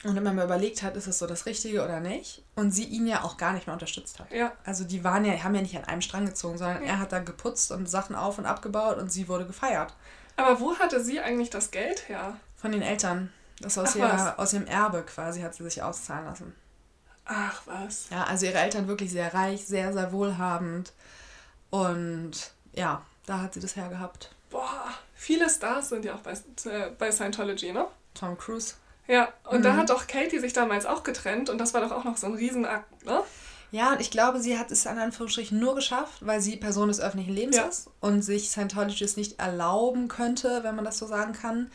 und 0.02 0.16
immer 0.16 0.32
mehr 0.32 0.44
überlegt 0.44 0.82
hat, 0.82 0.96
ist 0.96 1.06
es 1.06 1.20
so 1.20 1.26
das 1.28 1.46
Richtige 1.46 1.84
oder 1.84 2.00
nicht. 2.00 2.42
Und 2.56 2.72
sie 2.72 2.84
ihn 2.84 3.06
ja 3.06 3.22
auch 3.22 3.36
gar 3.36 3.52
nicht 3.52 3.68
mehr 3.68 3.74
unterstützt 3.74 4.18
hat. 4.18 4.32
Ja. 4.32 4.52
Also 4.64 4.82
die 4.82 5.04
waren 5.04 5.24
ja, 5.24 5.44
haben 5.44 5.54
ja 5.54 5.62
nicht 5.62 5.76
an 5.76 5.84
einem 5.84 6.02
Strang 6.02 6.26
gezogen, 6.26 6.58
sondern 6.58 6.82
ja. 6.82 6.88
er 6.88 6.98
hat 6.98 7.12
da 7.12 7.20
geputzt 7.20 7.70
und 7.70 7.88
Sachen 7.88 8.16
auf 8.16 8.38
und 8.38 8.46
abgebaut 8.46 8.98
und 8.98 9.12
sie 9.12 9.28
wurde 9.28 9.46
gefeiert. 9.46 9.94
Aber 10.34 10.60
wo 10.60 10.76
hatte 10.76 11.02
sie 11.02 11.20
eigentlich 11.20 11.50
das 11.50 11.70
Geld 11.70 12.08
her? 12.08 12.36
Von 12.56 12.72
den 12.72 12.82
Eltern. 12.82 13.32
Das 13.60 13.78
aus, 13.78 13.90
Ach, 13.90 13.96
ihrer, 13.96 14.38
aus 14.38 14.52
ihrem 14.52 14.66
Erbe 14.66 15.02
quasi 15.02 15.40
hat 15.40 15.54
sie 15.54 15.64
sich 15.64 15.82
auszahlen 15.82 16.26
lassen. 16.26 16.54
Ach 17.24 17.62
was. 17.66 18.08
Ja, 18.10 18.24
also 18.24 18.46
ihre 18.46 18.58
Eltern 18.58 18.86
wirklich 18.86 19.10
sehr 19.10 19.34
reich, 19.34 19.66
sehr, 19.66 19.92
sehr 19.92 20.12
wohlhabend. 20.12 20.92
Und 21.70 22.52
ja, 22.72 23.02
da 23.26 23.40
hat 23.40 23.54
sie 23.54 23.60
das 23.60 23.76
hergehabt. 23.76 24.30
Boah, 24.50 24.84
viele 25.14 25.50
Stars 25.50 25.88
sind 25.88 26.04
ja 26.04 26.14
auch 26.14 26.20
bei, 26.20 26.32
äh, 26.32 26.90
bei 26.96 27.10
Scientology, 27.10 27.72
ne? 27.72 27.86
Tom 28.14 28.38
Cruise. 28.38 28.74
Ja, 29.08 29.28
und 29.44 29.58
mhm. 29.58 29.62
da 29.62 29.76
hat 29.76 29.90
doch 29.90 30.06
Katie 30.06 30.38
sich 30.38 30.52
damals 30.52 30.86
auch 30.86 31.02
getrennt 31.02 31.50
und 31.50 31.58
das 31.58 31.74
war 31.74 31.80
doch 31.80 31.92
auch 31.92 32.04
noch 32.04 32.16
so 32.16 32.26
ein 32.26 32.34
Riesenakt, 32.34 33.04
ne? 33.04 33.22
Ja, 33.72 33.92
und 33.92 34.00
ich 34.00 34.10
glaube, 34.12 34.40
sie 34.40 34.58
hat 34.58 34.70
es 34.70 34.86
in 34.86 34.96
Anführungsstrichen 34.96 35.58
nur 35.58 35.74
geschafft, 35.74 36.24
weil 36.24 36.40
sie 36.40 36.56
Person 36.56 36.88
des 36.88 37.00
öffentlichen 37.00 37.34
Lebens 37.34 37.56
ja. 37.56 37.64
ist 37.64 37.90
und 38.00 38.22
sich 38.22 38.48
Scientologists 38.50 39.16
nicht 39.16 39.40
erlauben 39.40 40.06
könnte, 40.08 40.62
wenn 40.62 40.76
man 40.76 40.84
das 40.84 40.98
so 40.98 41.06
sagen 41.06 41.32
kann, 41.32 41.70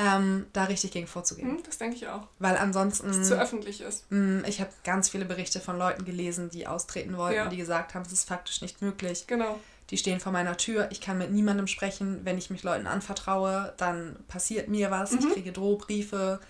ähm, 0.00 0.46
da 0.54 0.64
richtig 0.64 0.92
gegen 0.92 1.06
vorzugehen. 1.06 1.56
Hm, 1.56 1.62
das 1.62 1.76
denke 1.76 1.96
ich 1.96 2.08
auch. 2.08 2.26
Weil 2.38 2.56
ansonsten. 2.56 3.08
Dass 3.08 3.18
es 3.18 3.28
zu 3.28 3.38
öffentlich 3.38 3.82
ist. 3.82 4.10
Mh, 4.10 4.48
ich 4.48 4.60
habe 4.60 4.70
ganz 4.82 5.10
viele 5.10 5.26
Berichte 5.26 5.60
von 5.60 5.76
Leuten 5.76 6.06
gelesen, 6.06 6.48
die 6.48 6.66
austreten 6.66 7.18
wollten, 7.18 7.36
ja. 7.36 7.48
die 7.48 7.58
gesagt 7.58 7.94
haben, 7.94 8.02
es 8.02 8.12
ist 8.12 8.26
faktisch 8.26 8.62
nicht 8.62 8.80
möglich. 8.80 9.26
Genau. 9.26 9.60
Die 9.90 9.98
stehen 9.98 10.20
vor 10.20 10.32
meiner 10.32 10.56
Tür, 10.56 10.88
ich 10.90 11.00
kann 11.00 11.18
mit 11.18 11.32
niemandem 11.32 11.66
sprechen. 11.66 12.20
Wenn 12.24 12.38
ich 12.38 12.48
mich 12.48 12.62
Leuten 12.62 12.86
anvertraue, 12.86 13.74
dann 13.76 14.16
passiert 14.26 14.68
mir 14.68 14.90
was, 14.90 15.12
mhm. 15.12 15.18
ich 15.18 15.32
kriege 15.34 15.52
Drohbriefe. 15.52 16.40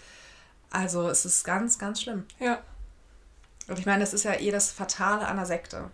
Also 0.70 1.08
es 1.08 1.24
ist 1.24 1.42
ganz, 1.42 1.78
ganz 1.78 2.02
schlimm. 2.02 2.26
Ja. 2.38 2.60
Und 3.66 3.78
ich 3.78 3.86
meine, 3.86 4.00
das 4.00 4.14
ist 4.14 4.24
ja 4.24 4.34
eh 4.34 4.50
das 4.50 4.70
Fatale 4.70 5.26
an 5.26 5.36
der 5.36 5.46
Sekte. 5.46 5.90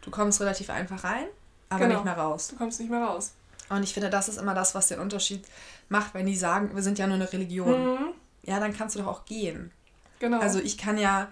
Du 0.00 0.10
kommst 0.10 0.40
relativ 0.40 0.70
einfach 0.70 1.04
rein, 1.04 1.26
aber 1.68 1.80
genau. 1.80 1.96
nicht 1.96 2.04
mehr 2.04 2.16
raus. 2.18 2.48
Du 2.48 2.56
kommst 2.56 2.80
nicht 2.80 2.90
mehr 2.90 3.04
raus. 3.04 3.34
Und 3.68 3.82
ich 3.82 3.92
finde, 3.92 4.10
das 4.10 4.28
ist 4.28 4.38
immer 4.38 4.54
das, 4.54 4.74
was 4.74 4.88
den 4.88 4.98
Unterschied 4.98 5.44
macht, 5.88 6.14
wenn 6.14 6.26
die 6.26 6.36
sagen, 6.36 6.74
wir 6.74 6.82
sind 6.82 6.98
ja 6.98 7.06
nur 7.06 7.16
eine 7.16 7.32
Religion. 7.32 7.94
Mhm. 7.94 8.08
Ja, 8.42 8.60
dann 8.60 8.74
kannst 8.74 8.94
du 8.94 9.00
doch 9.00 9.08
auch 9.08 9.24
gehen. 9.24 9.72
Genau. 10.20 10.40
Also 10.40 10.58
ich 10.58 10.78
kann 10.78 10.98
ja 10.98 11.28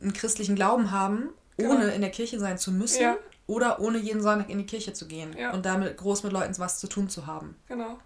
einen 0.00 0.12
christlichen 0.12 0.54
Glauben 0.54 0.90
haben, 0.90 1.30
genau. 1.56 1.74
ohne 1.74 1.90
in 1.90 2.00
der 2.00 2.10
Kirche 2.10 2.38
sein 2.38 2.58
zu 2.58 2.72
müssen 2.72 3.02
ja. 3.02 3.16
oder 3.46 3.80
ohne 3.80 3.98
jeden 3.98 4.22
Sonntag 4.22 4.50
in 4.50 4.58
die 4.58 4.66
Kirche 4.66 4.92
zu 4.92 5.06
gehen 5.06 5.34
ja. 5.36 5.52
und 5.52 5.66
damit 5.66 5.96
groß 5.96 6.22
mit 6.22 6.32
Leuten 6.32 6.56
was 6.58 6.78
zu 6.78 6.86
tun 6.86 7.08
zu 7.08 7.26
haben. 7.26 7.56
Genau. 7.68 7.98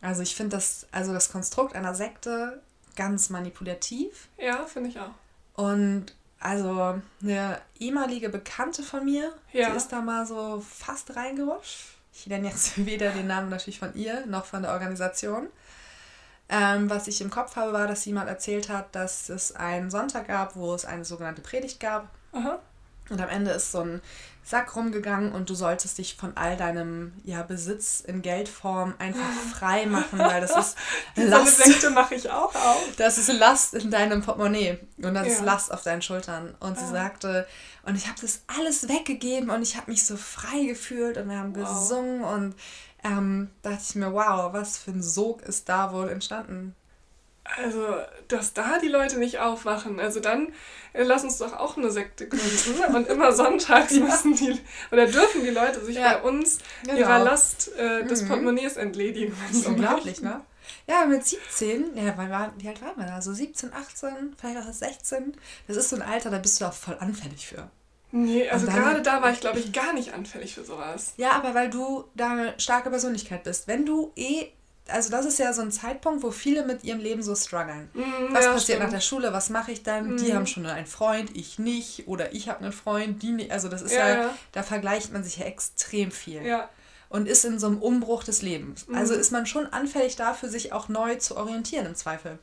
Also 0.00 0.22
ich 0.22 0.34
finde 0.34 0.56
das, 0.56 0.86
also 0.92 1.12
das 1.12 1.30
Konstrukt 1.30 1.74
einer 1.74 1.94
Sekte 1.94 2.62
ganz 2.96 3.30
manipulativ. 3.30 4.28
Ja, 4.38 4.64
finde 4.64 4.90
ich 4.90 4.98
auch. 4.98 5.10
Und 5.54 6.14
also 6.38 7.00
eine 7.22 7.60
ehemalige 7.78 8.28
Bekannte 8.28 8.82
von 8.82 9.04
mir, 9.04 9.32
ja. 9.52 9.70
die 9.70 9.76
ist 9.76 9.88
da 9.88 10.00
mal 10.00 10.26
so 10.26 10.62
fast 10.66 11.16
reingerutscht 11.16 11.95
ich 12.18 12.26
nenne 12.26 12.48
jetzt 12.48 12.72
weder 12.86 13.10
den 13.10 13.26
Namen 13.26 13.50
natürlich 13.50 13.78
von 13.78 13.94
ihr 13.94 14.24
noch 14.26 14.44
von 14.44 14.62
der 14.62 14.72
Organisation. 14.72 15.48
Ähm, 16.48 16.88
was 16.88 17.08
ich 17.08 17.20
im 17.20 17.30
Kopf 17.30 17.56
habe, 17.56 17.72
war, 17.72 17.88
dass 17.88 18.04
jemand 18.04 18.28
erzählt 18.28 18.68
hat, 18.68 18.94
dass 18.94 19.28
es 19.28 19.56
einen 19.56 19.90
Sonntag 19.90 20.28
gab, 20.28 20.54
wo 20.54 20.74
es 20.74 20.84
eine 20.84 21.04
sogenannte 21.04 21.42
Predigt 21.42 21.80
gab. 21.80 22.08
Aha. 22.32 22.60
Und 23.08 23.20
am 23.20 23.28
Ende 23.28 23.50
ist 23.52 23.72
so 23.72 23.80
ein 23.80 24.00
Sack 24.44 24.76
rumgegangen 24.76 25.32
und 25.32 25.50
du 25.50 25.54
solltest 25.56 25.98
dich 25.98 26.14
von 26.14 26.36
all 26.36 26.56
deinem 26.56 27.12
ja, 27.24 27.42
Besitz 27.42 28.00
in 28.00 28.22
Geldform 28.22 28.94
einfach 28.98 29.20
frei 29.52 29.86
machen, 29.86 30.20
weil 30.20 30.40
das 30.40 30.56
ist 30.56 30.76
Last. 31.16 31.64
So 31.64 31.86
eine 31.88 31.94
mache 31.96 32.14
ich 32.14 32.30
auch 32.30 32.54
auf. 32.54 32.82
Das 32.96 33.18
ist 33.18 33.32
Last 33.32 33.74
in 33.74 33.90
deinem 33.90 34.22
Portemonnaie 34.22 34.78
und 34.98 35.14
das 35.14 35.26
ja. 35.26 35.32
ist 35.32 35.42
Last 35.42 35.72
auf 35.72 35.82
deinen 35.82 36.02
Schultern. 36.02 36.54
Und 36.60 36.78
sie 36.78 36.86
sagte, 36.86 37.46
und 37.86 37.94
ich 37.94 38.08
habe 38.08 38.20
das 38.20 38.42
alles 38.48 38.88
weggegeben 38.88 39.48
und 39.48 39.62
ich 39.62 39.76
habe 39.76 39.90
mich 39.90 40.04
so 40.04 40.16
frei 40.16 40.64
gefühlt 40.64 41.16
und 41.16 41.28
wir 41.28 41.38
haben 41.38 41.54
wow. 41.54 41.68
gesungen 41.68 42.24
und 42.24 42.54
ähm, 43.04 43.50
dachte 43.62 43.82
ich 43.88 43.94
mir, 43.94 44.12
wow, 44.12 44.52
was 44.52 44.76
für 44.76 44.90
ein 44.90 45.02
Sog 45.02 45.42
ist 45.42 45.68
da 45.68 45.92
wohl 45.92 46.08
entstanden. 46.08 46.74
Also, 47.62 47.86
dass 48.26 48.54
da 48.54 48.80
die 48.80 48.88
Leute 48.88 49.20
nicht 49.20 49.38
aufwachen. 49.38 50.00
Also 50.00 50.18
dann 50.18 50.52
äh, 50.94 51.04
lass 51.04 51.22
uns 51.22 51.38
doch 51.38 51.52
auch 51.52 51.76
eine 51.76 51.92
Sekte 51.92 52.28
gründen. 52.28 52.94
und 52.96 53.06
immer 53.06 53.30
sonntags 53.32 53.94
ja. 53.94 54.02
müssen 54.02 54.34
die 54.34 54.58
oder 54.90 55.06
dürfen 55.06 55.44
die 55.44 55.50
Leute 55.50 55.84
sich 55.84 55.96
ja. 55.96 56.14
bei 56.14 56.28
uns 56.28 56.58
genau. 56.82 56.98
ihrer 56.98 57.20
Last 57.20 57.72
äh, 57.76 58.04
des 58.04 58.22
mhm. 58.22 58.28
Portemonnaies 58.28 58.76
entledigen. 58.76 59.32
Das 59.46 59.58
ist 59.58 59.66
unglaublich, 59.66 60.20
ne? 60.22 60.40
Ja, 60.86 61.06
mit 61.06 61.26
17, 61.26 61.96
ja, 61.96 62.16
wie 62.58 62.68
alt 62.68 62.82
waren 62.82 62.96
wir 62.96 63.06
da? 63.06 63.20
So 63.20 63.32
17, 63.32 63.72
18, 63.72 64.34
vielleicht 64.38 64.58
auch 64.58 64.72
16. 64.72 65.36
Das 65.66 65.76
ist 65.76 65.90
so 65.90 65.96
ein 65.96 66.02
Alter, 66.02 66.30
da 66.30 66.38
bist 66.38 66.60
du 66.60 66.66
auch 66.66 66.72
voll 66.72 66.96
anfällig 67.00 67.46
für. 67.46 67.70
Nee, 68.12 68.48
also 68.48 68.66
gerade 68.66 69.02
da 69.02 69.20
war 69.20 69.32
ich, 69.32 69.40
glaube 69.40 69.58
ich, 69.58 69.72
gar 69.72 69.92
nicht 69.92 70.14
anfällig 70.14 70.54
für 70.54 70.64
sowas. 70.64 71.12
Ja, 71.16 71.32
aber 71.32 71.54
weil 71.54 71.70
du 71.70 72.04
da 72.14 72.30
eine 72.30 72.54
starke 72.58 72.88
Persönlichkeit 72.88 73.44
bist. 73.44 73.66
Wenn 73.68 73.84
du 73.84 74.12
eh 74.16 74.48
also 74.88 75.10
das 75.10 75.26
ist 75.26 75.38
ja 75.38 75.52
so 75.52 75.62
ein 75.62 75.72
Zeitpunkt, 75.72 76.22
wo 76.22 76.30
viele 76.30 76.64
mit 76.64 76.84
ihrem 76.84 77.00
Leben 77.00 77.22
so 77.22 77.34
strugglen. 77.34 77.90
Mm, 77.92 78.32
was 78.32 78.44
ja, 78.44 78.52
passiert 78.52 78.62
stimmt. 78.62 78.82
nach 78.84 78.90
der 78.90 79.00
Schule? 79.00 79.32
Was 79.32 79.50
mache 79.50 79.72
ich 79.72 79.82
dann? 79.82 80.14
Mm. 80.14 80.16
Die 80.18 80.34
haben 80.34 80.46
schon 80.46 80.64
einen 80.66 80.86
Freund, 80.86 81.36
ich 81.36 81.58
nicht. 81.58 82.06
Oder 82.06 82.32
ich 82.34 82.48
habe 82.48 82.60
einen 82.60 82.72
Freund, 82.72 83.22
die 83.22 83.32
nicht. 83.32 83.50
Also 83.50 83.68
das 83.68 83.82
ist 83.82 83.92
ja, 83.92 84.08
ja, 84.08 84.34
da 84.52 84.62
vergleicht 84.62 85.12
man 85.12 85.24
sich 85.24 85.38
ja 85.38 85.46
extrem 85.46 86.10
viel. 86.10 86.44
Ja. 86.46 86.68
Und 87.08 87.28
ist 87.28 87.44
in 87.44 87.58
so 87.58 87.68
einem 87.68 87.78
Umbruch 87.78 88.24
des 88.24 88.42
Lebens. 88.42 88.88
Mm. 88.88 88.94
Also 88.94 89.14
ist 89.14 89.30
man 89.30 89.46
schon 89.46 89.66
anfällig 89.66 90.16
dafür, 90.16 90.48
sich 90.48 90.72
auch 90.72 90.88
neu 90.88 91.14
zu 91.16 91.36
orientieren 91.36 91.86
im 91.86 91.94
Zweifel. 91.94 92.38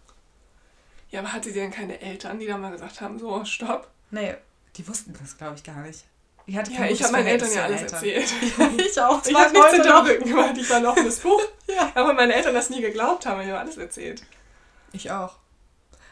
Ja, 1.12 1.20
aber 1.20 1.34
hatte 1.34 1.50
sie 1.50 1.60
denn 1.60 1.72
keine 1.72 2.02
Eltern, 2.02 2.40
die 2.40 2.48
da 2.48 2.58
mal 2.58 2.72
gesagt 2.72 3.02
haben, 3.02 3.20
so, 3.20 3.44
stopp? 3.46 3.90
Nee, 4.10 4.36
die 4.78 4.88
wussten 4.88 5.14
das, 5.22 5.38
glaube 5.38 5.56
ich, 5.56 5.64
gar 5.64 5.82
nicht. 5.82 6.06
Ich 6.46 6.58
hatte 6.58 6.72
ja, 6.74 6.86
ich 6.86 7.02
habe 7.02 7.14
meinen 7.14 7.28
Eltern 7.28 7.54
ja 7.54 7.64
alles 7.64 7.82
Eltern. 7.82 8.04
erzählt. 8.04 8.34
ich 8.78 9.00
auch. 9.00 9.26
Ich 9.26 9.36
habe 9.36 9.54
nichts 9.54 9.72
hinter 9.72 10.06
Rücken 10.06 10.30
gemacht. 10.30 10.56
Ich 10.58 10.70
war 10.70 10.78
ein 10.78 10.86
offenes 10.86 11.20
Buch. 11.20 11.42
ja. 11.68 11.92
Aber 11.96 12.14
meine 12.14 12.34
Eltern 12.34 12.54
das 12.54 12.70
nie 12.70 12.82
geglaubt 12.82 13.26
haben. 13.26 13.42
Ich 13.42 13.48
habe 13.48 13.60
alles 13.60 13.78
erzählt. 13.78 14.24
Ich 14.92 15.10
auch. 15.12 15.38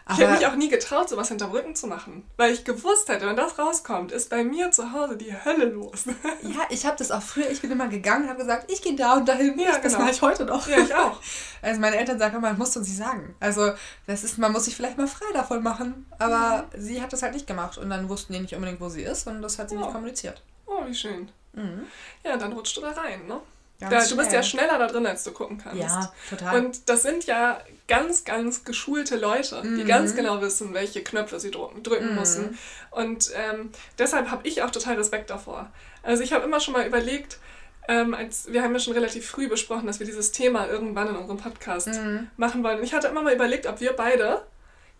Aber 0.05 0.19
ich 0.19 0.25
habe 0.25 0.37
mich 0.37 0.47
auch 0.47 0.55
nie 0.55 0.69
getraut, 0.69 1.09
sowas 1.09 1.29
hinter 1.29 1.51
Rücken 1.51 1.75
zu 1.75 1.87
machen. 1.87 2.25
Weil 2.37 2.51
ich 2.51 2.63
gewusst 2.63 3.09
hätte, 3.09 3.27
wenn 3.27 3.35
das 3.35 3.57
rauskommt, 3.57 4.11
ist 4.11 4.29
bei 4.29 4.43
mir 4.43 4.71
zu 4.71 4.91
Hause 4.91 5.17
die 5.17 5.33
Hölle 5.33 5.65
los. 5.65 6.05
ja, 6.41 6.61
ich 6.69 6.85
habe 6.85 6.97
das 6.97 7.11
auch 7.11 7.21
früher, 7.21 7.49
ich 7.49 7.61
bin 7.61 7.71
immer 7.71 7.87
gegangen 7.87 8.23
und 8.23 8.29
habe 8.29 8.39
gesagt, 8.39 8.71
ich 8.71 8.81
gehe 8.81 8.95
da 8.95 9.13
und 9.13 9.27
dahin. 9.27 9.57
Ja, 9.59 9.71
genau. 9.71 9.83
Das 9.83 9.97
mache 9.97 10.11
ich 10.11 10.21
heute 10.21 10.45
noch. 10.45 10.67
Ja, 10.67 10.77
ich 10.79 10.93
auch. 10.95 11.19
Also 11.63 11.79
meine 11.79 11.97
Eltern 11.97 12.17
sagen 12.17 12.37
immer, 12.37 12.53
musst 12.53 12.75
du 12.75 12.81
sie 12.81 12.95
sagen. 12.95 13.35
Also 13.39 13.71
das 14.07 14.23
ist, 14.23 14.39
man 14.39 14.51
muss 14.51 14.65
sich 14.65 14.75
vielleicht 14.75 14.97
mal 14.97 15.07
frei 15.07 15.31
davon 15.31 15.61
machen. 15.61 16.07
Aber 16.17 16.67
mhm. 16.75 16.81
sie 16.81 17.03
hat 17.03 17.13
das 17.13 17.21
halt 17.21 17.33
nicht 17.33 17.45
gemacht. 17.45 17.77
Und 17.77 17.91
dann 17.91 18.09
wussten 18.09 18.33
die 18.33 18.39
nicht 18.39 18.55
unbedingt, 18.55 18.81
wo 18.81 18.89
sie 18.89 19.03
ist. 19.03 19.27
Und 19.27 19.43
das 19.43 19.59
hat 19.59 19.69
sie 19.69 19.75
ja. 19.75 19.81
nicht 19.81 19.93
kommuniziert. 19.93 20.41
Oh, 20.65 20.83
wie 20.87 20.95
schön. 20.95 21.29
Mhm. 21.53 21.85
Ja, 22.23 22.37
dann 22.37 22.53
rutschst 22.53 22.77
du 22.77 22.81
da 22.81 22.91
rein, 22.91 23.27
ne? 23.27 23.41
Da, 23.89 24.05
du 24.05 24.15
bist 24.15 24.31
ja 24.31 24.43
schneller 24.43 24.77
da 24.77 24.87
drin, 24.87 25.05
als 25.07 25.23
du 25.23 25.31
gucken 25.31 25.57
kannst. 25.57 25.81
Ja, 25.81 26.13
total. 26.29 26.59
Und 26.59 26.87
das 26.87 27.01
sind 27.01 27.25
ja 27.25 27.59
ganz, 27.87 28.23
ganz 28.25 28.63
geschulte 28.63 29.17
Leute, 29.17 29.63
mhm. 29.63 29.77
die 29.77 29.85
ganz 29.85 30.15
genau 30.15 30.41
wissen, 30.41 30.73
welche 30.73 31.03
Knöpfe 31.03 31.39
sie 31.39 31.51
drücken, 31.51 31.81
drücken 31.81 32.11
mhm. 32.11 32.15
müssen. 32.15 32.57
Und 32.91 33.31
ähm, 33.35 33.71
deshalb 33.97 34.29
habe 34.29 34.47
ich 34.47 34.61
auch 34.61 34.69
total 34.69 34.95
Respekt 34.95 35.29
davor. 35.31 35.71
Also 36.03 36.23
ich 36.23 36.31
habe 36.33 36.45
immer 36.45 36.59
schon 36.59 36.73
mal 36.73 36.85
überlegt, 36.85 37.39
ähm, 37.87 38.13
als, 38.13 38.51
wir 38.51 38.61
haben 38.61 38.73
ja 38.73 38.79
schon 38.79 38.93
relativ 38.93 39.27
früh 39.27 39.49
besprochen, 39.49 39.87
dass 39.87 39.99
wir 39.99 40.05
dieses 40.05 40.31
Thema 40.31 40.67
irgendwann 40.67 41.09
in 41.09 41.15
unserem 41.15 41.37
Podcast 41.37 41.87
mhm. 41.87 42.29
machen 42.37 42.63
wollen. 42.63 42.77
Und 42.77 42.83
ich 42.83 42.93
hatte 42.93 43.07
immer 43.07 43.23
mal 43.23 43.33
überlegt, 43.33 43.65
ob 43.65 43.79
wir 43.79 43.93
beide 43.93 44.43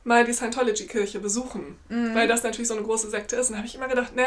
mal 0.04 0.26
die 0.26 0.34
Scientology-Kirche 0.34 1.20
besuchen, 1.20 1.78
mhm. 1.90 2.16
weil 2.16 2.28
das 2.28 2.44
natürlich 2.44 2.68
so 2.68 2.76
eine 2.76 2.84
große 2.84 3.10
Sekte 3.10 3.36
ist. 3.36 3.50
Und 3.50 3.54
da 3.54 3.58
habe 3.58 3.68
ich 3.68 3.76
immer 3.76 3.88
gedacht, 3.88 4.16
ne, 4.16 4.26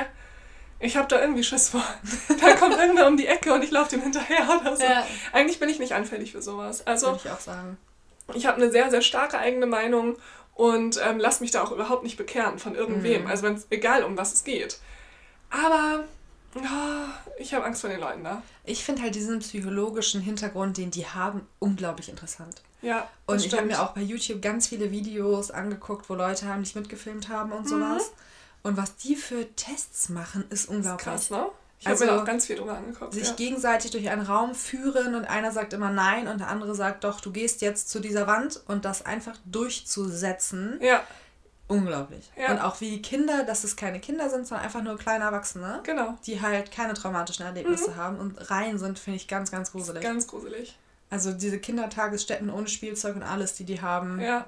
ich 0.80 0.96
habe 0.96 1.08
da 1.08 1.20
irgendwie 1.20 1.44
Schiss 1.44 1.70
vor. 1.70 1.84
Da 2.40 2.54
kommt 2.56 2.76
irgendwer 2.76 3.06
um 3.06 3.16
die 3.16 3.26
Ecke 3.26 3.54
und 3.54 3.62
ich 3.64 3.70
laufe 3.70 3.90
dem 3.90 4.02
hinterher 4.02 4.60
oder 4.60 4.76
so. 4.76 4.82
Ja. 4.82 5.06
Eigentlich 5.32 5.58
bin 5.58 5.68
ich 5.68 5.78
nicht 5.78 5.92
anfällig 5.94 6.32
für 6.32 6.42
sowas. 6.42 6.86
Also, 6.86 7.08
Würde 7.08 7.20
ich 7.24 7.30
auch 7.30 7.40
sagen. 7.40 7.78
Ich 8.34 8.46
habe 8.46 8.56
eine 8.60 8.70
sehr, 8.70 8.90
sehr 8.90 9.02
starke 9.02 9.38
eigene 9.38 9.66
Meinung 9.66 10.16
und 10.54 11.00
ähm, 11.04 11.18
lass 11.18 11.40
mich 11.40 11.50
da 11.50 11.62
auch 11.62 11.72
überhaupt 11.72 12.04
nicht 12.04 12.16
bekehren 12.16 12.58
von 12.58 12.74
irgendwem. 12.74 13.22
Mhm. 13.22 13.28
Also 13.28 13.42
wenn's, 13.42 13.66
egal 13.70 14.04
um 14.04 14.16
was 14.16 14.32
es 14.32 14.44
geht. 14.44 14.78
Aber 15.50 16.04
oh, 16.56 16.60
ich 17.38 17.54
habe 17.54 17.64
Angst 17.64 17.80
vor 17.80 17.90
den 17.90 18.00
Leuten 18.00 18.24
da. 18.24 18.42
Ich 18.64 18.84
finde 18.84 19.02
halt 19.02 19.14
diesen 19.14 19.40
psychologischen 19.40 20.20
Hintergrund, 20.20 20.76
den 20.76 20.90
die 20.90 21.06
haben, 21.06 21.46
unglaublich 21.58 22.08
interessant. 22.08 22.62
Ja. 22.82 23.08
Und 23.26 23.44
ich 23.44 23.52
habe 23.52 23.66
mir 23.66 23.82
auch 23.82 23.92
bei 23.92 24.02
YouTube 24.02 24.42
ganz 24.42 24.68
viele 24.68 24.90
Videos 24.90 25.50
angeguckt, 25.50 26.08
wo 26.08 26.14
Leute 26.14 26.48
heimlich 26.48 26.74
mitgefilmt 26.74 27.28
haben 27.28 27.52
und 27.52 27.68
sowas. 27.68 28.10
Mhm. 28.10 28.16
Und 28.64 28.76
was 28.76 28.96
die 28.96 29.14
für 29.14 29.54
Tests 29.54 30.08
machen, 30.08 30.44
ist 30.50 30.68
unglaublich. 30.68 31.06
Ist 31.06 31.28
krass, 31.28 31.30
ne? 31.30 31.46
Ich 31.78 31.86
also, 31.86 32.06
habe 32.06 32.16
mir 32.16 32.22
auch 32.22 32.26
ganz 32.26 32.46
viel 32.46 32.56
drüber 32.56 32.78
angeguckt. 32.78 33.12
Sich 33.12 33.28
ja. 33.28 33.34
gegenseitig 33.34 33.90
durch 33.90 34.08
einen 34.08 34.22
Raum 34.22 34.54
führen 34.54 35.14
und 35.14 35.26
einer 35.26 35.52
sagt 35.52 35.74
immer 35.74 35.90
nein 35.90 36.28
und 36.28 36.38
der 36.40 36.48
andere 36.48 36.74
sagt 36.74 37.04
doch, 37.04 37.20
du 37.20 37.30
gehst 37.30 37.60
jetzt 37.60 37.90
zu 37.90 38.00
dieser 38.00 38.26
Wand 38.26 38.62
und 38.66 38.86
das 38.86 39.04
einfach 39.04 39.36
durchzusetzen. 39.44 40.78
Ja. 40.80 41.02
Unglaublich. 41.68 42.30
Ja. 42.38 42.52
Und 42.52 42.60
auch 42.60 42.80
wie 42.80 42.90
die 42.90 43.02
Kinder, 43.02 43.44
dass 43.44 43.64
es 43.64 43.76
keine 43.76 44.00
Kinder 44.00 44.30
sind, 44.30 44.46
sondern 44.46 44.64
einfach 44.64 44.82
nur 44.82 44.96
kleine 44.96 45.24
Erwachsene. 45.24 45.80
Genau. 45.82 46.16
Die 46.24 46.40
halt 46.40 46.70
keine 46.70 46.94
traumatischen 46.94 47.44
Erlebnisse 47.44 47.90
mhm. 47.90 47.96
haben 47.96 48.18
und 48.18 48.50
rein 48.50 48.78
sind, 48.78 48.98
finde 48.98 49.16
ich 49.16 49.28
ganz, 49.28 49.50
ganz 49.50 49.72
gruselig. 49.72 50.02
Ganz 50.02 50.26
gruselig. 50.26 50.78
Also 51.10 51.32
diese 51.32 51.58
Kindertagesstätten 51.58 52.48
ohne 52.48 52.68
Spielzeug 52.68 53.16
und 53.16 53.22
alles, 53.22 53.54
die 53.54 53.64
die 53.64 53.82
haben. 53.82 54.20
Ja. 54.20 54.46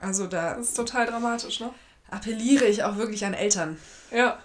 Also 0.00 0.28
da. 0.28 0.54
Das 0.54 0.68
ist 0.68 0.76
total 0.76 1.06
dramatisch, 1.06 1.58
ne? 1.58 1.70
Appelliere 2.10 2.66
ich 2.66 2.84
auch 2.84 2.96
wirklich 2.96 3.24
an 3.24 3.34
Eltern. 3.34 3.78
Ja. 4.10 4.38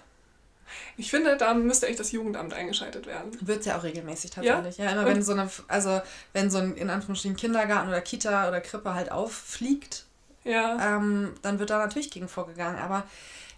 Ich 0.96 1.10
finde, 1.10 1.36
da 1.36 1.54
müsste 1.54 1.86
echt 1.86 2.00
das 2.00 2.12
Jugendamt 2.12 2.54
eingeschaltet 2.54 3.06
werden. 3.06 3.36
Wird 3.40 3.66
ja 3.66 3.78
auch 3.78 3.82
regelmäßig 3.82 4.30
tatsächlich. 4.30 4.78
Ja, 4.78 4.86
ja 4.86 4.90
immer 4.92 5.02
Und 5.02 5.06
wenn 5.06 5.22
so 5.22 5.32
eine, 5.32 5.48
also 5.68 6.00
wenn 6.32 6.50
so 6.50 6.58
ein 6.58 6.74
in 6.74 6.90
Anführungsstrichen 6.90 7.36
Kindergarten 7.36 7.88
oder 7.88 8.00
Kita 8.00 8.48
oder 8.48 8.60
Krippe 8.60 8.94
halt 8.94 9.12
auffliegt, 9.12 10.04
ja. 10.44 10.96
ähm, 10.96 11.34
dann 11.42 11.58
wird 11.58 11.70
da 11.70 11.78
natürlich 11.78 12.10
gegen 12.10 12.28
vorgegangen. 12.28 12.78
Aber 12.78 13.04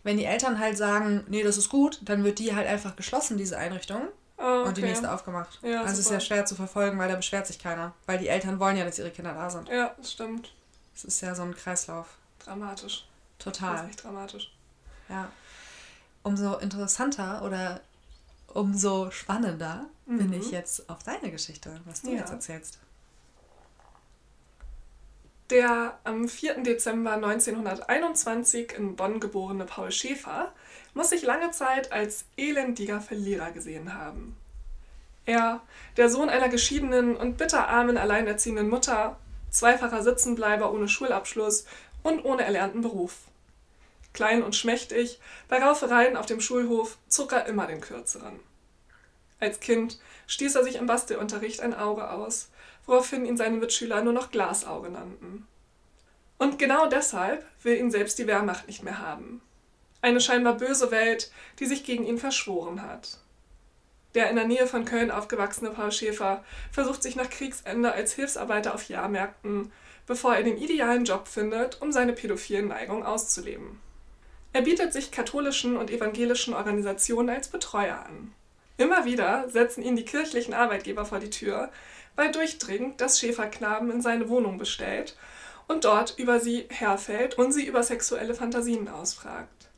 wenn 0.02 0.16
die 0.16 0.24
Eltern 0.24 0.58
halt 0.58 0.76
sagen, 0.76 1.24
nee, 1.28 1.42
das 1.42 1.56
ist 1.56 1.68
gut, 1.68 2.00
dann 2.02 2.24
wird 2.24 2.38
die 2.38 2.54
halt 2.54 2.66
einfach 2.66 2.96
geschlossen, 2.96 3.36
diese 3.36 3.56
Einrichtung. 3.56 4.08
Oh, 4.36 4.42
okay. 4.42 4.68
Und 4.68 4.76
die 4.76 4.82
nächste 4.82 5.12
aufgemacht. 5.12 5.58
Ja, 5.62 5.80
also 5.80 5.94
es 5.94 5.98
ist 6.00 6.10
ja 6.10 6.20
schwer 6.20 6.46
zu 6.46 6.54
verfolgen, 6.54 6.98
weil 6.98 7.08
da 7.08 7.16
beschwert 7.16 7.46
sich 7.46 7.58
keiner. 7.58 7.92
Weil 8.06 8.18
die 8.18 8.28
Eltern 8.28 8.60
wollen 8.60 8.76
ja, 8.76 8.84
dass 8.84 8.98
ihre 8.98 9.10
Kinder 9.10 9.34
da 9.34 9.50
sind. 9.50 9.68
Ja, 9.68 9.94
das 9.96 10.12
stimmt. 10.12 10.52
Es 10.94 11.04
ist 11.04 11.20
ja 11.20 11.34
so 11.34 11.42
ein 11.42 11.56
Kreislauf. 11.56 12.06
Dramatisch. 12.44 13.07
Total. 13.38 13.72
Das 13.72 13.82
ist 13.82 13.88
echt 13.90 14.04
dramatisch. 14.04 14.52
Ja. 15.08 15.30
Umso 16.22 16.56
interessanter 16.56 17.42
oder 17.44 17.80
umso 18.48 19.10
spannender 19.10 19.86
mhm. 20.06 20.18
bin 20.18 20.32
ich 20.32 20.50
jetzt 20.50 20.88
auf 20.90 21.02
deine 21.02 21.30
Geschichte, 21.30 21.80
was 21.84 22.02
du 22.02 22.10
ja. 22.10 22.18
jetzt 22.18 22.30
erzählst. 22.30 22.78
Der 25.50 25.98
am 26.04 26.28
4. 26.28 26.62
Dezember 26.62 27.12
1921 27.12 28.72
in 28.76 28.96
Bonn 28.96 29.18
geborene 29.18 29.64
Paul 29.64 29.90
Schäfer 29.90 30.52
muss 30.92 31.10
sich 31.10 31.22
lange 31.22 31.52
Zeit 31.52 31.90
als 31.92 32.26
elendiger 32.36 33.00
Verlierer 33.00 33.52
gesehen 33.52 33.94
haben. 33.94 34.36
Er, 35.24 35.60
der 35.96 36.10
Sohn 36.10 36.28
einer 36.28 36.48
geschiedenen 36.48 37.16
und 37.16 37.36
bitterarmen 37.36 37.96
alleinerziehenden 37.96 38.68
Mutter, 38.68 39.18
zweifacher 39.50 40.02
Sitzenbleiber 40.02 40.72
ohne 40.72 40.88
Schulabschluss 40.88 41.66
und 42.02 42.24
ohne 42.24 42.44
erlernten 42.44 42.82
Beruf 42.82 43.28
klein 44.18 44.42
und 44.42 44.56
schmächtig, 44.56 45.20
bei 45.46 45.62
Raufereien 45.62 46.16
auf 46.16 46.26
dem 46.26 46.40
Schulhof 46.40 46.98
zog 47.06 47.32
er 47.32 47.46
immer 47.46 47.68
den 47.68 47.80
kürzeren. 47.80 48.40
Als 49.38 49.60
Kind 49.60 50.00
stieß 50.26 50.56
er 50.56 50.64
sich 50.64 50.74
im 50.74 50.86
Bastelunterricht 50.86 51.60
ein 51.60 51.72
Auge 51.72 52.10
aus, 52.10 52.50
woraufhin 52.84 53.24
ihn 53.24 53.36
seine 53.36 53.58
Mitschüler 53.58 54.02
nur 54.02 54.12
noch 54.12 54.32
Glasauge 54.32 54.90
nannten. 54.90 55.46
Und 56.36 56.58
genau 56.58 56.88
deshalb 56.88 57.46
will 57.62 57.76
ihn 57.76 57.92
selbst 57.92 58.18
die 58.18 58.26
Wehrmacht 58.26 58.66
nicht 58.66 58.82
mehr 58.82 58.98
haben. 58.98 59.40
Eine 60.02 60.20
scheinbar 60.20 60.54
böse 60.54 60.90
Welt, 60.90 61.30
die 61.60 61.66
sich 61.66 61.84
gegen 61.84 62.04
ihn 62.04 62.18
verschworen 62.18 62.82
hat. 62.82 63.18
Der 64.16 64.30
in 64.30 64.34
der 64.34 64.46
Nähe 64.46 64.66
von 64.66 64.84
Köln 64.84 65.12
aufgewachsene 65.12 65.70
Paul 65.70 65.92
Schäfer 65.92 66.44
versucht 66.72 67.04
sich 67.04 67.14
nach 67.14 67.30
Kriegsende 67.30 67.92
als 67.92 68.14
Hilfsarbeiter 68.14 68.74
auf 68.74 68.88
Jahrmärkten, 68.88 69.70
bevor 70.08 70.34
er 70.34 70.42
den 70.42 70.56
idealen 70.56 71.04
Job 71.04 71.28
findet, 71.28 71.80
um 71.80 71.92
seine 71.92 72.14
pädophilen 72.14 72.68
Neigungen 72.68 73.04
auszuleben. 73.04 73.78
Er 74.54 74.62
bietet 74.62 74.92
sich 74.92 75.12
katholischen 75.12 75.76
und 75.76 75.90
evangelischen 75.90 76.54
Organisationen 76.54 77.28
als 77.28 77.48
Betreuer 77.48 78.04
an. 78.04 78.32
Immer 78.78 79.04
wieder 79.04 79.48
setzen 79.50 79.82
ihn 79.82 79.96
die 79.96 80.06
kirchlichen 80.06 80.54
Arbeitgeber 80.54 81.04
vor 81.04 81.20
die 81.20 81.30
Tür, 81.30 81.70
weil 82.16 82.32
durchdringend 82.32 83.00
das 83.00 83.20
Schäferknaben 83.20 83.90
in 83.90 84.00
seine 84.00 84.28
Wohnung 84.30 84.56
bestellt 84.56 85.16
und 85.68 85.84
dort 85.84 86.14
über 86.18 86.40
sie 86.40 86.64
herfällt 86.70 87.36
und 87.36 87.52
sie 87.52 87.66
über 87.66 87.82
sexuelle 87.82 88.34
Fantasien 88.34 88.88
ausfragt. 88.88 89.68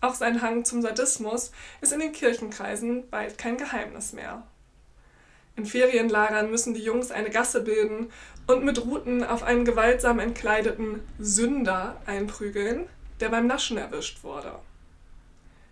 Auch 0.00 0.14
sein 0.14 0.42
Hang 0.42 0.64
zum 0.64 0.82
Sadismus 0.82 1.52
ist 1.80 1.92
in 1.92 2.00
den 2.00 2.12
Kirchenkreisen 2.12 3.08
bald 3.08 3.38
kein 3.38 3.56
Geheimnis 3.56 4.12
mehr. 4.12 4.42
In 5.56 5.64
Ferienlagern 5.64 6.50
müssen 6.50 6.74
die 6.74 6.82
Jungs 6.82 7.10
eine 7.10 7.30
Gasse 7.30 7.62
bilden 7.62 8.12
und 8.46 8.64
mit 8.64 8.84
Ruten 8.84 9.24
auf 9.24 9.42
einen 9.42 9.64
gewaltsam 9.64 10.18
entkleideten 10.18 11.00
Sünder 11.18 12.00
einprügeln, 12.06 12.88
der 13.20 13.30
beim 13.30 13.46
Naschen 13.46 13.78
erwischt 13.78 14.22
wurde. 14.22 14.58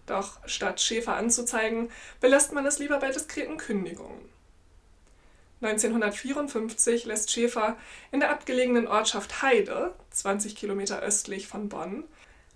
Doch 0.06 0.38
statt 0.46 0.80
Schäfer 0.80 1.16
anzuzeigen, 1.16 1.90
belässt 2.20 2.52
man 2.52 2.66
es 2.66 2.78
lieber 2.78 2.98
bei 2.98 3.10
diskreten 3.10 3.58
Kündigungen. 3.58 4.28
1954 5.60 7.06
lässt 7.06 7.30
Schäfer 7.30 7.76
in 8.12 8.20
der 8.20 8.30
abgelegenen 8.30 8.86
Ortschaft 8.86 9.42
Heide, 9.42 9.94
20 10.10 10.56
Kilometer 10.56 11.00
östlich 11.00 11.46
von 11.46 11.68
Bonn, 11.68 12.04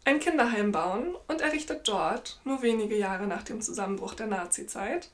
ein 0.04 0.20
Kinderheim 0.20 0.72
bauen 0.72 1.14
und 1.26 1.40
errichtet 1.40 1.88
dort, 1.88 2.40
nur 2.44 2.62
wenige 2.62 2.96
Jahre 2.96 3.26
nach 3.26 3.42
dem 3.42 3.60
Zusammenbruch 3.60 4.14
der 4.14 4.26
Nazizeit, 4.26 5.10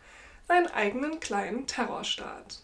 seinen 0.48 0.68
eigenen 0.68 1.20
kleinen 1.20 1.66
Terrorstaat. 1.66 2.60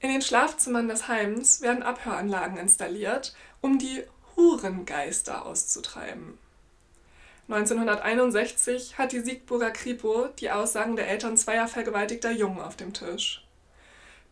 In 0.00 0.10
den 0.10 0.22
Schlafzimmern 0.22 0.88
des 0.88 1.08
Heims 1.08 1.60
werden 1.60 1.82
Abhöranlagen 1.82 2.56
installiert, 2.56 3.34
um 3.60 3.78
die 3.78 4.02
Hurengeister 4.36 5.46
auszutreiben. 5.46 6.38
1961 7.48 8.98
hat 8.98 9.12
die 9.12 9.20
Siegburger 9.20 9.70
Kripo 9.70 10.28
die 10.38 10.50
Aussagen 10.50 10.96
der 10.96 11.08
Eltern 11.08 11.36
zweier 11.36 11.68
vergewaltigter 11.68 12.30
Jungen 12.30 12.60
auf 12.60 12.76
dem 12.76 12.92
Tisch. 12.92 13.44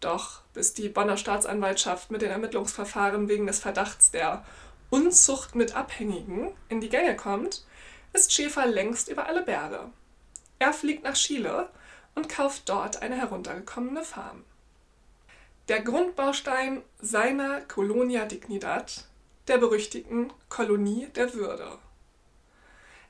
Doch 0.01 0.41
bis 0.55 0.73
die 0.73 0.89
Bonner 0.89 1.17
Staatsanwaltschaft 1.17 2.11
mit 2.11 2.23
den 2.23 2.31
Ermittlungsverfahren 2.31 3.29
wegen 3.29 3.47
des 3.47 3.59
Verdachts 3.59 4.11
der 4.11 4.45
Unzucht 4.89 5.55
mit 5.55 5.77
Abhängigen 5.77 6.53
in 6.69 6.81
die 6.81 6.89
Gänge 6.89 7.15
kommt, 7.15 7.65
ist 8.13 8.33
Schäfer 8.33 8.67
längst 8.67 9.09
über 9.09 9.27
alle 9.27 9.43
Berge. 9.43 9.91
Er 10.59 10.73
fliegt 10.73 11.05
nach 11.05 11.15
Chile 11.15 11.69
und 12.21 12.29
kauft 12.29 12.69
dort 12.69 13.01
eine 13.01 13.17
heruntergekommene 13.17 14.05
Farm. 14.05 14.45
Der 15.69 15.81
Grundbaustein 15.81 16.83
seiner 17.01 17.63
Colonia 17.63 18.27
Dignidad, 18.27 19.07
der 19.49 19.57
berüchtigten 19.57 20.31
Kolonie 20.51 21.07
der 21.15 21.33
Würde. 21.33 21.79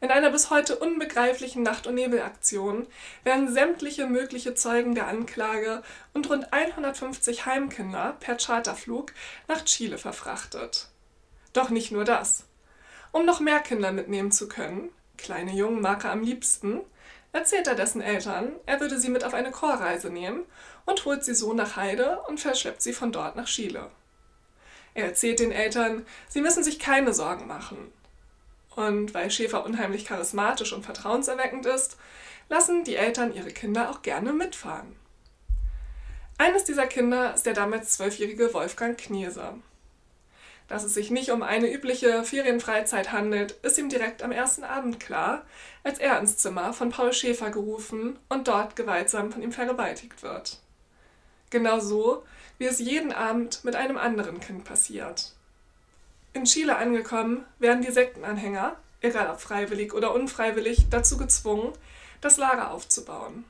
In 0.00 0.12
einer 0.12 0.30
bis 0.30 0.48
heute 0.50 0.78
unbegreiflichen 0.78 1.64
Nacht- 1.64 1.88
und 1.88 1.96
Nebelaktion 1.96 2.86
werden 3.24 3.52
sämtliche 3.52 4.06
mögliche 4.06 4.54
Zeugen 4.54 4.94
der 4.94 5.08
Anklage 5.08 5.82
und 6.14 6.30
rund 6.30 6.52
150 6.52 7.46
Heimkinder 7.46 8.16
per 8.20 8.36
Charterflug 8.36 9.12
nach 9.48 9.64
Chile 9.64 9.98
verfrachtet. 9.98 10.86
Doch 11.52 11.70
nicht 11.70 11.90
nur 11.90 12.04
das. 12.04 12.44
Um 13.10 13.26
noch 13.26 13.40
mehr 13.40 13.58
Kinder 13.58 13.90
mitnehmen 13.90 14.30
zu 14.30 14.46
können, 14.46 14.90
kleine 15.18 15.52
Jungen 15.52 15.80
mag 15.80 16.04
er 16.04 16.12
am 16.12 16.22
liebsten, 16.22 16.80
erzählt 17.32 17.66
er 17.66 17.74
dessen 17.74 18.00
Eltern, 18.00 18.52
er 18.66 18.80
würde 18.80 18.98
sie 18.98 19.08
mit 19.08 19.24
auf 19.24 19.34
eine 19.34 19.50
Chorreise 19.50 20.10
nehmen 20.10 20.44
und 20.86 21.04
holt 21.04 21.24
sie 21.24 21.34
so 21.34 21.52
nach 21.52 21.76
Heide 21.76 22.20
und 22.28 22.40
verschleppt 22.40 22.82
sie 22.82 22.92
von 22.92 23.12
dort 23.12 23.36
nach 23.36 23.46
Chile. 23.46 23.90
Er 24.94 25.06
erzählt 25.06 25.38
den 25.38 25.52
Eltern, 25.52 26.04
sie 26.28 26.40
müssen 26.40 26.64
sich 26.64 26.78
keine 26.78 27.14
Sorgen 27.14 27.46
machen. 27.46 27.92
Und 28.74 29.14
weil 29.14 29.30
Schäfer 29.30 29.64
unheimlich 29.64 30.04
charismatisch 30.04 30.72
und 30.72 30.84
vertrauenserweckend 30.84 31.66
ist, 31.66 31.96
lassen 32.48 32.84
die 32.84 32.96
Eltern 32.96 33.32
ihre 33.32 33.50
Kinder 33.50 33.90
auch 33.90 34.02
gerne 34.02 34.32
mitfahren. 34.32 34.96
Eines 36.38 36.64
dieser 36.64 36.86
Kinder 36.86 37.34
ist 37.34 37.46
der 37.46 37.54
damals 37.54 37.92
zwölfjährige 37.92 38.52
Wolfgang 38.54 38.98
Kniese. 38.98 39.54
Dass 40.70 40.84
es 40.84 40.94
sich 40.94 41.10
nicht 41.10 41.32
um 41.32 41.42
eine 41.42 41.68
übliche 41.68 42.22
Ferienfreizeit 42.22 43.10
handelt, 43.10 43.50
ist 43.62 43.76
ihm 43.76 43.88
direkt 43.88 44.22
am 44.22 44.30
ersten 44.30 44.62
Abend 44.62 45.00
klar, 45.00 45.44
als 45.82 45.98
er 45.98 46.16
ins 46.20 46.36
Zimmer 46.36 46.72
von 46.72 46.90
Paul 46.90 47.12
Schäfer 47.12 47.50
gerufen 47.50 48.16
und 48.28 48.46
dort 48.46 48.76
gewaltsam 48.76 49.32
von 49.32 49.42
ihm 49.42 49.50
vergewaltigt 49.50 50.22
wird. 50.22 50.58
Genau 51.50 51.80
so, 51.80 52.22
wie 52.58 52.66
es 52.66 52.78
jeden 52.78 53.12
Abend 53.12 53.64
mit 53.64 53.74
einem 53.74 53.98
anderen 53.98 54.38
Kind 54.38 54.62
passiert. 54.62 55.32
In 56.34 56.44
Chile 56.44 56.76
angekommen, 56.76 57.44
werden 57.58 57.82
die 57.82 57.90
Sektenanhänger, 57.90 58.76
egal 59.00 59.28
ob 59.28 59.40
freiwillig 59.40 59.92
oder 59.92 60.14
unfreiwillig, 60.14 60.86
dazu 60.88 61.16
gezwungen, 61.16 61.72
das 62.20 62.36
Lager 62.36 62.70
aufzubauen. 62.70 63.44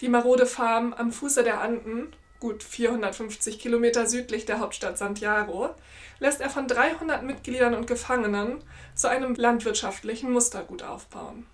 Die 0.00 0.08
marode 0.08 0.46
Farm 0.46 0.92
am 0.92 1.10
Fuße 1.10 1.42
der 1.42 1.60
Anden, 1.60 2.14
gut 2.40 2.62
450 2.62 3.58
Kilometer 3.58 4.06
südlich 4.06 4.44
der 4.44 4.60
Hauptstadt 4.60 4.98
Santiago, 4.98 5.70
lässt 6.18 6.40
er 6.40 6.50
von 6.50 6.68
300 6.68 7.22
Mitgliedern 7.22 7.74
und 7.74 7.86
Gefangenen 7.86 8.62
zu 8.94 9.08
einem 9.08 9.34
landwirtschaftlichen 9.34 10.30
Mustergut 10.32 10.82
aufbauen. 10.82 11.46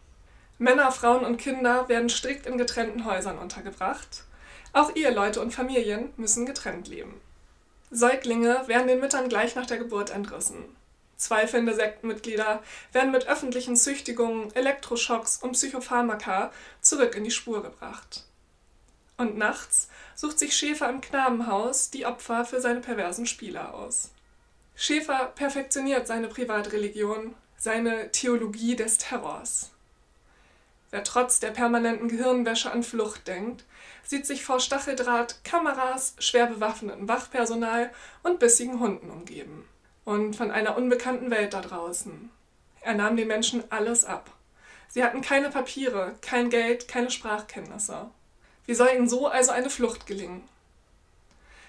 Männer, 0.58 0.92
Frauen 0.92 1.24
und 1.24 1.38
Kinder 1.38 1.88
werden 1.88 2.10
strikt 2.10 2.46
in 2.46 2.58
getrennten 2.58 3.04
Häusern 3.06 3.38
untergebracht. 3.38 4.24
Auch 4.72 4.94
Eheleute 4.94 5.40
und 5.40 5.54
Familien 5.54 6.12
müssen 6.16 6.44
getrennt 6.44 6.86
leben. 6.88 7.20
Säuglinge 7.90 8.62
werden 8.66 8.86
den 8.86 9.00
Müttern 9.00 9.28
gleich 9.28 9.56
nach 9.56 9.66
der 9.66 9.78
Geburt 9.78 10.10
entrissen. 10.10 10.64
Zweifelnde 11.16 11.74
Sektenmitglieder 11.74 12.62
werden 12.92 13.10
mit 13.10 13.26
öffentlichen 13.26 13.76
Züchtigungen, 13.76 14.54
Elektroschocks 14.54 15.38
und 15.38 15.52
Psychopharmaka 15.52 16.52
zurück 16.80 17.14
in 17.14 17.24
die 17.24 17.30
Spur 17.30 17.62
gebracht. 17.62 18.24
Und 19.20 19.36
nachts 19.36 19.90
sucht 20.14 20.38
sich 20.38 20.56
Schäfer 20.56 20.88
im 20.88 21.02
Knabenhaus 21.02 21.90
die 21.90 22.06
Opfer 22.06 22.46
für 22.46 22.62
seine 22.62 22.80
perversen 22.80 23.26
Spiele 23.26 23.74
aus. 23.74 24.12
Schäfer 24.74 25.26
perfektioniert 25.34 26.06
seine 26.06 26.28
Privatreligion, 26.28 27.34
seine 27.58 28.10
Theologie 28.12 28.76
des 28.76 28.96
Terrors. 28.96 29.72
Wer 30.90 31.04
trotz 31.04 31.38
der 31.38 31.50
permanenten 31.50 32.08
Gehirnwäsche 32.08 32.72
an 32.72 32.82
Flucht 32.82 33.28
denkt, 33.28 33.66
sieht 34.04 34.24
sich 34.24 34.42
vor 34.42 34.58
Stacheldraht, 34.58 35.44
Kameras, 35.44 36.14
schwer 36.18 36.46
bewaffnetem 36.46 37.06
Wachpersonal 37.06 37.90
und 38.22 38.38
bissigen 38.38 38.80
Hunden 38.80 39.10
umgeben. 39.10 39.68
Und 40.06 40.34
von 40.34 40.50
einer 40.50 40.78
unbekannten 40.78 41.30
Welt 41.30 41.52
da 41.52 41.60
draußen. 41.60 42.30
Er 42.80 42.94
nahm 42.94 43.18
den 43.18 43.28
Menschen 43.28 43.64
alles 43.70 44.06
ab. 44.06 44.30
Sie 44.88 45.04
hatten 45.04 45.20
keine 45.20 45.50
Papiere, 45.50 46.14
kein 46.22 46.48
Geld, 46.48 46.88
keine 46.88 47.10
Sprachkenntnisse. 47.10 48.08
Wie 48.70 48.76
soll 48.76 48.90
ihnen 48.94 49.08
so 49.08 49.26
also 49.26 49.50
eine 49.50 49.68
Flucht 49.68 50.06
gelingen? 50.06 50.48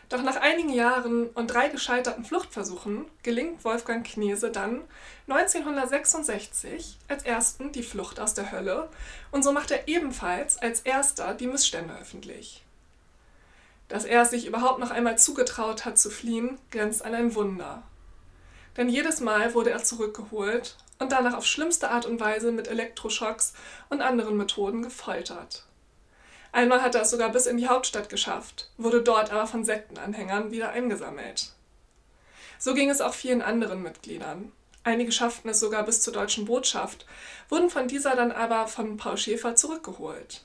Doch 0.09 0.21
nach 0.21 0.35
einigen 0.35 0.69
Jahren 0.71 1.29
und 1.29 1.47
drei 1.47 1.67
gescheiterten 1.67 2.23
Fluchtversuchen 2.23 3.05
gelingt 3.23 3.65
Wolfgang 3.65 4.05
Knese 4.05 4.51
dann 4.51 4.83
1966 5.27 6.99
als 7.07 7.23
ersten 7.23 7.71
die 7.71 7.81
Flucht 7.81 8.19
aus 8.19 8.35
der 8.35 8.51
Hölle 8.51 8.87
und 9.31 9.41
so 9.41 9.51
macht 9.51 9.71
er 9.71 9.87
ebenfalls 9.87 10.59
als 10.59 10.81
erster 10.81 11.33
die 11.33 11.47
Missstände 11.47 11.97
öffentlich. 11.99 12.63
Dass 13.87 14.05
er 14.05 14.21
es 14.21 14.29
sich 14.29 14.45
überhaupt 14.45 14.77
noch 14.77 14.91
einmal 14.91 15.17
zugetraut 15.17 15.85
hat 15.85 15.97
zu 15.97 16.11
fliehen, 16.11 16.59
grenzt 16.69 17.03
an 17.03 17.15
ein 17.15 17.33
Wunder. 17.33 17.81
Denn 18.77 18.89
jedes 18.89 19.21
Mal 19.21 19.55
wurde 19.55 19.71
er 19.71 19.83
zurückgeholt 19.83 20.77
und 20.99 21.11
danach 21.11 21.33
auf 21.33 21.47
schlimmste 21.47 21.89
Art 21.89 22.05
und 22.05 22.19
Weise 22.19 22.51
mit 22.51 22.67
Elektroschocks 22.67 23.53
und 23.89 24.01
anderen 24.01 24.37
Methoden 24.37 24.83
gefoltert. 24.83 25.65
Einmal 26.51 26.81
hat 26.81 26.95
er 26.95 27.01
es 27.01 27.09
sogar 27.09 27.29
bis 27.29 27.45
in 27.45 27.57
die 27.57 27.67
Hauptstadt 27.67 28.09
geschafft, 28.09 28.69
wurde 28.77 29.01
dort 29.01 29.31
aber 29.31 29.47
von 29.47 29.63
Sektenanhängern 29.63 30.51
wieder 30.51 30.71
eingesammelt. 30.71 31.53
So 32.59 32.73
ging 32.73 32.89
es 32.89 33.01
auch 33.01 33.13
vielen 33.13 33.41
anderen 33.41 33.81
Mitgliedern. 33.81 34.51
Einige 34.83 35.11
schafften 35.11 35.49
es 35.49 35.59
sogar 35.59 35.83
bis 35.83 36.01
zur 36.01 36.13
deutschen 36.13 36.45
Botschaft, 36.45 37.05
wurden 37.49 37.69
von 37.69 37.87
dieser 37.87 38.15
dann 38.15 38.31
aber 38.31 38.67
von 38.67 38.97
Paul 38.97 39.17
Schäfer 39.17 39.55
zurückgeholt. 39.55 40.43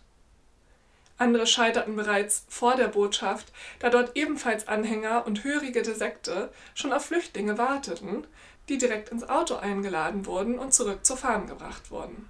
Andere 1.18 1.46
scheiterten 1.46 1.96
bereits 1.96 2.44
vor 2.48 2.76
der 2.76 2.88
Botschaft, 2.88 3.50
da 3.78 3.88
dort 3.88 4.16
ebenfalls 4.16 4.68
Anhänger 4.68 5.26
und 5.26 5.44
Hörige 5.44 5.82
der 5.82 5.94
Sekte 5.94 6.50
schon 6.74 6.92
auf 6.92 7.06
Flüchtlinge 7.06 7.56
warteten, 7.56 8.26
die 8.68 8.78
direkt 8.78 9.08
ins 9.08 9.28
Auto 9.28 9.56
eingeladen 9.56 10.26
wurden 10.26 10.58
und 10.58 10.74
zurück 10.74 11.06
zur 11.06 11.16
Farm 11.16 11.46
gebracht 11.46 11.90
wurden. 11.90 12.28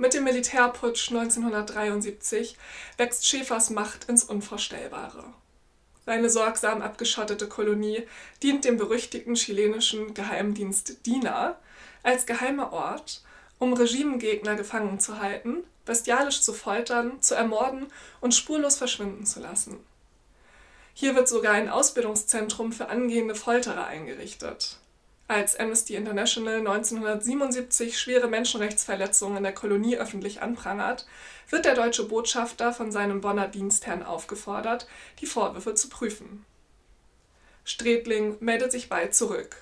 Mit 0.00 0.14
dem 0.14 0.22
Militärputsch 0.22 1.10
1973 1.10 2.56
wächst 2.98 3.26
Schäfers 3.26 3.70
Macht 3.70 4.08
ins 4.08 4.22
Unvorstellbare. 4.22 5.24
Seine 6.06 6.30
sorgsam 6.30 6.82
abgeschottete 6.82 7.48
Kolonie 7.48 8.06
dient 8.40 8.64
dem 8.64 8.76
berüchtigten 8.76 9.34
chilenischen 9.34 10.14
Geheimdienst 10.14 11.04
DINA 11.04 11.58
als 12.04 12.26
geheimer 12.26 12.72
Ort, 12.72 13.24
um 13.58 13.72
Regimegegner 13.72 14.54
gefangen 14.54 15.00
zu 15.00 15.20
halten, 15.20 15.64
bestialisch 15.84 16.42
zu 16.42 16.52
foltern, 16.52 17.20
zu 17.20 17.34
ermorden 17.34 17.88
und 18.20 18.36
spurlos 18.36 18.76
verschwinden 18.76 19.26
zu 19.26 19.40
lassen. 19.40 19.80
Hier 20.94 21.16
wird 21.16 21.28
sogar 21.28 21.54
ein 21.54 21.68
Ausbildungszentrum 21.68 22.70
für 22.70 22.88
angehende 22.88 23.34
Folterer 23.34 23.88
eingerichtet 23.88 24.78
als 25.28 25.56
Amnesty 25.56 25.94
International 25.94 26.56
1977 26.56 27.98
schwere 27.98 28.28
Menschenrechtsverletzungen 28.28 29.36
in 29.36 29.42
der 29.42 29.54
Kolonie 29.54 29.98
öffentlich 29.98 30.40
anprangert, 30.40 31.06
wird 31.50 31.66
der 31.66 31.74
deutsche 31.74 32.04
Botschafter 32.08 32.72
von 32.72 32.90
seinem 32.90 33.20
Bonner 33.20 33.46
Dienstherrn 33.46 34.02
aufgefordert, 34.02 34.88
die 35.20 35.26
Vorwürfe 35.26 35.74
zu 35.74 35.90
prüfen. 35.90 36.46
Strätling 37.64 38.38
meldet 38.40 38.72
sich 38.72 38.88
bald 38.88 39.14
zurück. 39.14 39.56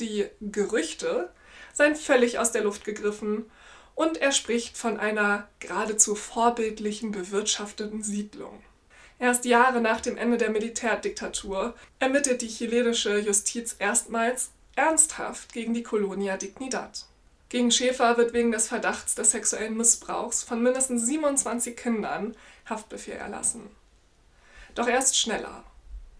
Die 0.00 0.26
Gerüchte 0.40 1.30
seien 1.72 1.94
völlig 1.94 2.40
aus 2.40 2.50
der 2.50 2.64
Luft 2.64 2.84
gegriffen 2.84 3.48
und 3.94 4.16
er 4.16 4.32
spricht 4.32 4.76
von 4.76 4.98
einer 4.98 5.48
geradezu 5.60 6.16
vorbildlichen 6.16 7.12
bewirtschafteten 7.12 8.02
Siedlung. 8.02 8.62
Erst 9.20 9.44
Jahre 9.44 9.80
nach 9.80 10.00
dem 10.00 10.16
Ende 10.16 10.38
der 10.38 10.50
Militärdiktatur 10.50 11.74
ermittelt 12.00 12.42
die 12.42 12.48
chilenische 12.48 13.18
Justiz 13.18 13.76
erstmals 13.78 14.50
ernsthaft 14.78 15.52
gegen 15.52 15.74
die 15.74 15.82
Colonia 15.82 16.36
Dignidad. 16.36 17.04
Gegen 17.48 17.72
Schäfer 17.72 18.16
wird 18.16 18.32
wegen 18.32 18.52
des 18.52 18.68
Verdachts 18.68 19.16
des 19.16 19.32
sexuellen 19.32 19.76
Missbrauchs 19.76 20.44
von 20.44 20.62
mindestens 20.62 21.04
27 21.04 21.76
Kindern 21.76 22.36
Haftbefehl 22.64 23.16
erlassen. 23.16 23.68
Doch 24.76 24.86
er 24.86 24.98
ist 24.98 25.18
schneller. 25.18 25.64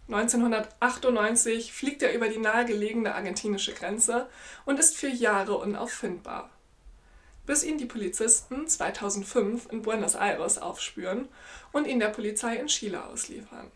1998 0.08 1.72
fliegt 1.72 2.02
er 2.02 2.12
über 2.12 2.28
die 2.28 2.38
nahegelegene 2.38 3.14
argentinische 3.14 3.74
Grenze 3.74 4.28
und 4.64 4.80
ist 4.80 4.96
für 4.96 5.08
Jahre 5.08 5.56
unauffindbar. 5.58 6.50
Bis 7.46 7.62
ihn 7.62 7.78
die 7.78 7.86
Polizisten 7.86 8.66
2005 8.66 9.70
in 9.70 9.82
Buenos 9.82 10.16
Aires 10.16 10.58
aufspüren 10.58 11.28
und 11.70 11.86
ihn 11.86 12.00
der 12.00 12.08
Polizei 12.08 12.56
in 12.56 12.66
Chile 12.66 13.04
ausliefern. 13.04 13.70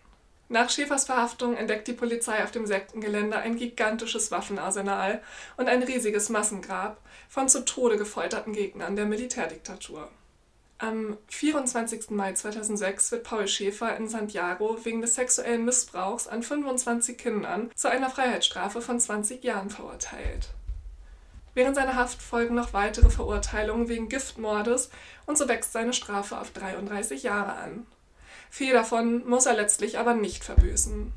Nach 0.53 0.69
Schäfers 0.69 1.07
Verhaftung 1.07 1.57
entdeckt 1.57 1.89
die 1.89 1.95
Polizei 1.95 2.45
auf 2.45 2.51
dem 2.51 2.67
Sektengelände 2.67 3.39
ein 3.39 3.57
gigantisches 3.57 4.31
Waffenarsenal 4.31 5.23
und 5.57 5.67
ein 5.67 5.83
riesiges 5.83 6.29
Massengrab 6.29 7.01
von 7.31 7.49
zu 7.49 7.65
Tode 7.65 7.97
gefolterten 7.97 8.53
Gegnern 8.53 8.95
der 8.95 9.07
Militärdiktatur. 9.07 10.11
Am 10.77 11.17
24. 11.29 12.11
Mai 12.11 12.35
2006 12.35 13.13
wird 13.13 13.25
Paul 13.25 13.49
Schäfer 13.49 13.97
in 13.97 14.09
Santiago 14.09 14.77
wegen 14.85 15.01
des 15.01 15.15
sexuellen 15.15 15.65
Missbrauchs 15.65 16.29
an 16.29 16.43
25 16.43 17.17
Kindern 17.17 17.71
zu 17.75 17.89
einer 17.89 18.11
Freiheitsstrafe 18.11 18.83
von 18.83 19.01
20 19.01 19.43
Jahren 19.43 19.71
verurteilt. 19.71 20.51
Während 21.55 21.77
seiner 21.77 21.97
Haft 21.97 22.21
folgen 22.21 22.57
noch 22.57 22.75
weitere 22.75 23.09
Verurteilungen 23.09 23.89
wegen 23.89 24.11
Giftmordes 24.11 24.91
und 25.25 25.39
so 25.39 25.49
wächst 25.49 25.73
seine 25.73 25.95
Strafe 25.95 26.39
auf 26.39 26.51
33 26.51 27.23
Jahre 27.23 27.55
an. 27.55 27.87
Vier 28.55 28.75
davon 28.75 29.27
muss 29.27 29.47
er 29.47 29.55
letztlich 29.55 29.99
aber 29.99 30.13
nicht 30.13 30.45
verbüßen. 30.45 31.11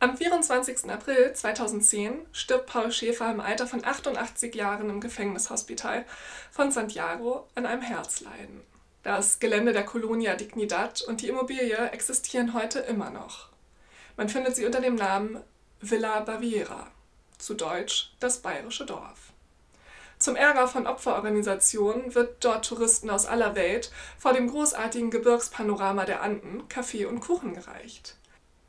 Am 0.00 0.16
24. 0.16 0.90
April 0.90 1.32
2010 1.32 2.26
stirbt 2.32 2.66
Paul 2.66 2.90
Schäfer 2.90 3.30
im 3.30 3.38
Alter 3.38 3.68
von 3.68 3.84
88 3.84 4.52
Jahren 4.56 4.90
im 4.90 5.00
Gefängnishospital 5.00 6.04
von 6.50 6.72
Santiago 6.72 7.46
an 7.54 7.64
einem 7.64 7.80
Herzleiden. 7.80 8.60
Das 9.04 9.38
Gelände 9.38 9.72
der 9.72 9.84
Colonia 9.84 10.34
Dignidad 10.34 11.02
und 11.02 11.22
die 11.22 11.28
Immobilie 11.28 11.78
existieren 11.92 12.54
heute 12.54 12.80
immer 12.80 13.10
noch. 13.10 13.50
Man 14.16 14.28
findet 14.28 14.56
sie 14.56 14.66
unter 14.66 14.80
dem 14.80 14.96
Namen 14.96 15.44
Villa 15.80 16.18
Baviera, 16.22 16.88
zu 17.38 17.54
Deutsch 17.54 18.10
das 18.18 18.42
bayerische 18.42 18.84
Dorf. 18.84 19.32
Zum 20.24 20.36
Ärger 20.36 20.68
von 20.68 20.86
Opferorganisationen 20.86 22.14
wird 22.14 22.42
dort 22.42 22.64
Touristen 22.64 23.10
aus 23.10 23.26
aller 23.26 23.54
Welt 23.56 23.92
vor 24.18 24.32
dem 24.32 24.48
großartigen 24.48 25.10
Gebirgspanorama 25.10 26.06
der 26.06 26.22
Anden 26.22 26.66
Kaffee 26.70 27.04
und 27.04 27.20
Kuchen 27.20 27.52
gereicht. 27.52 28.16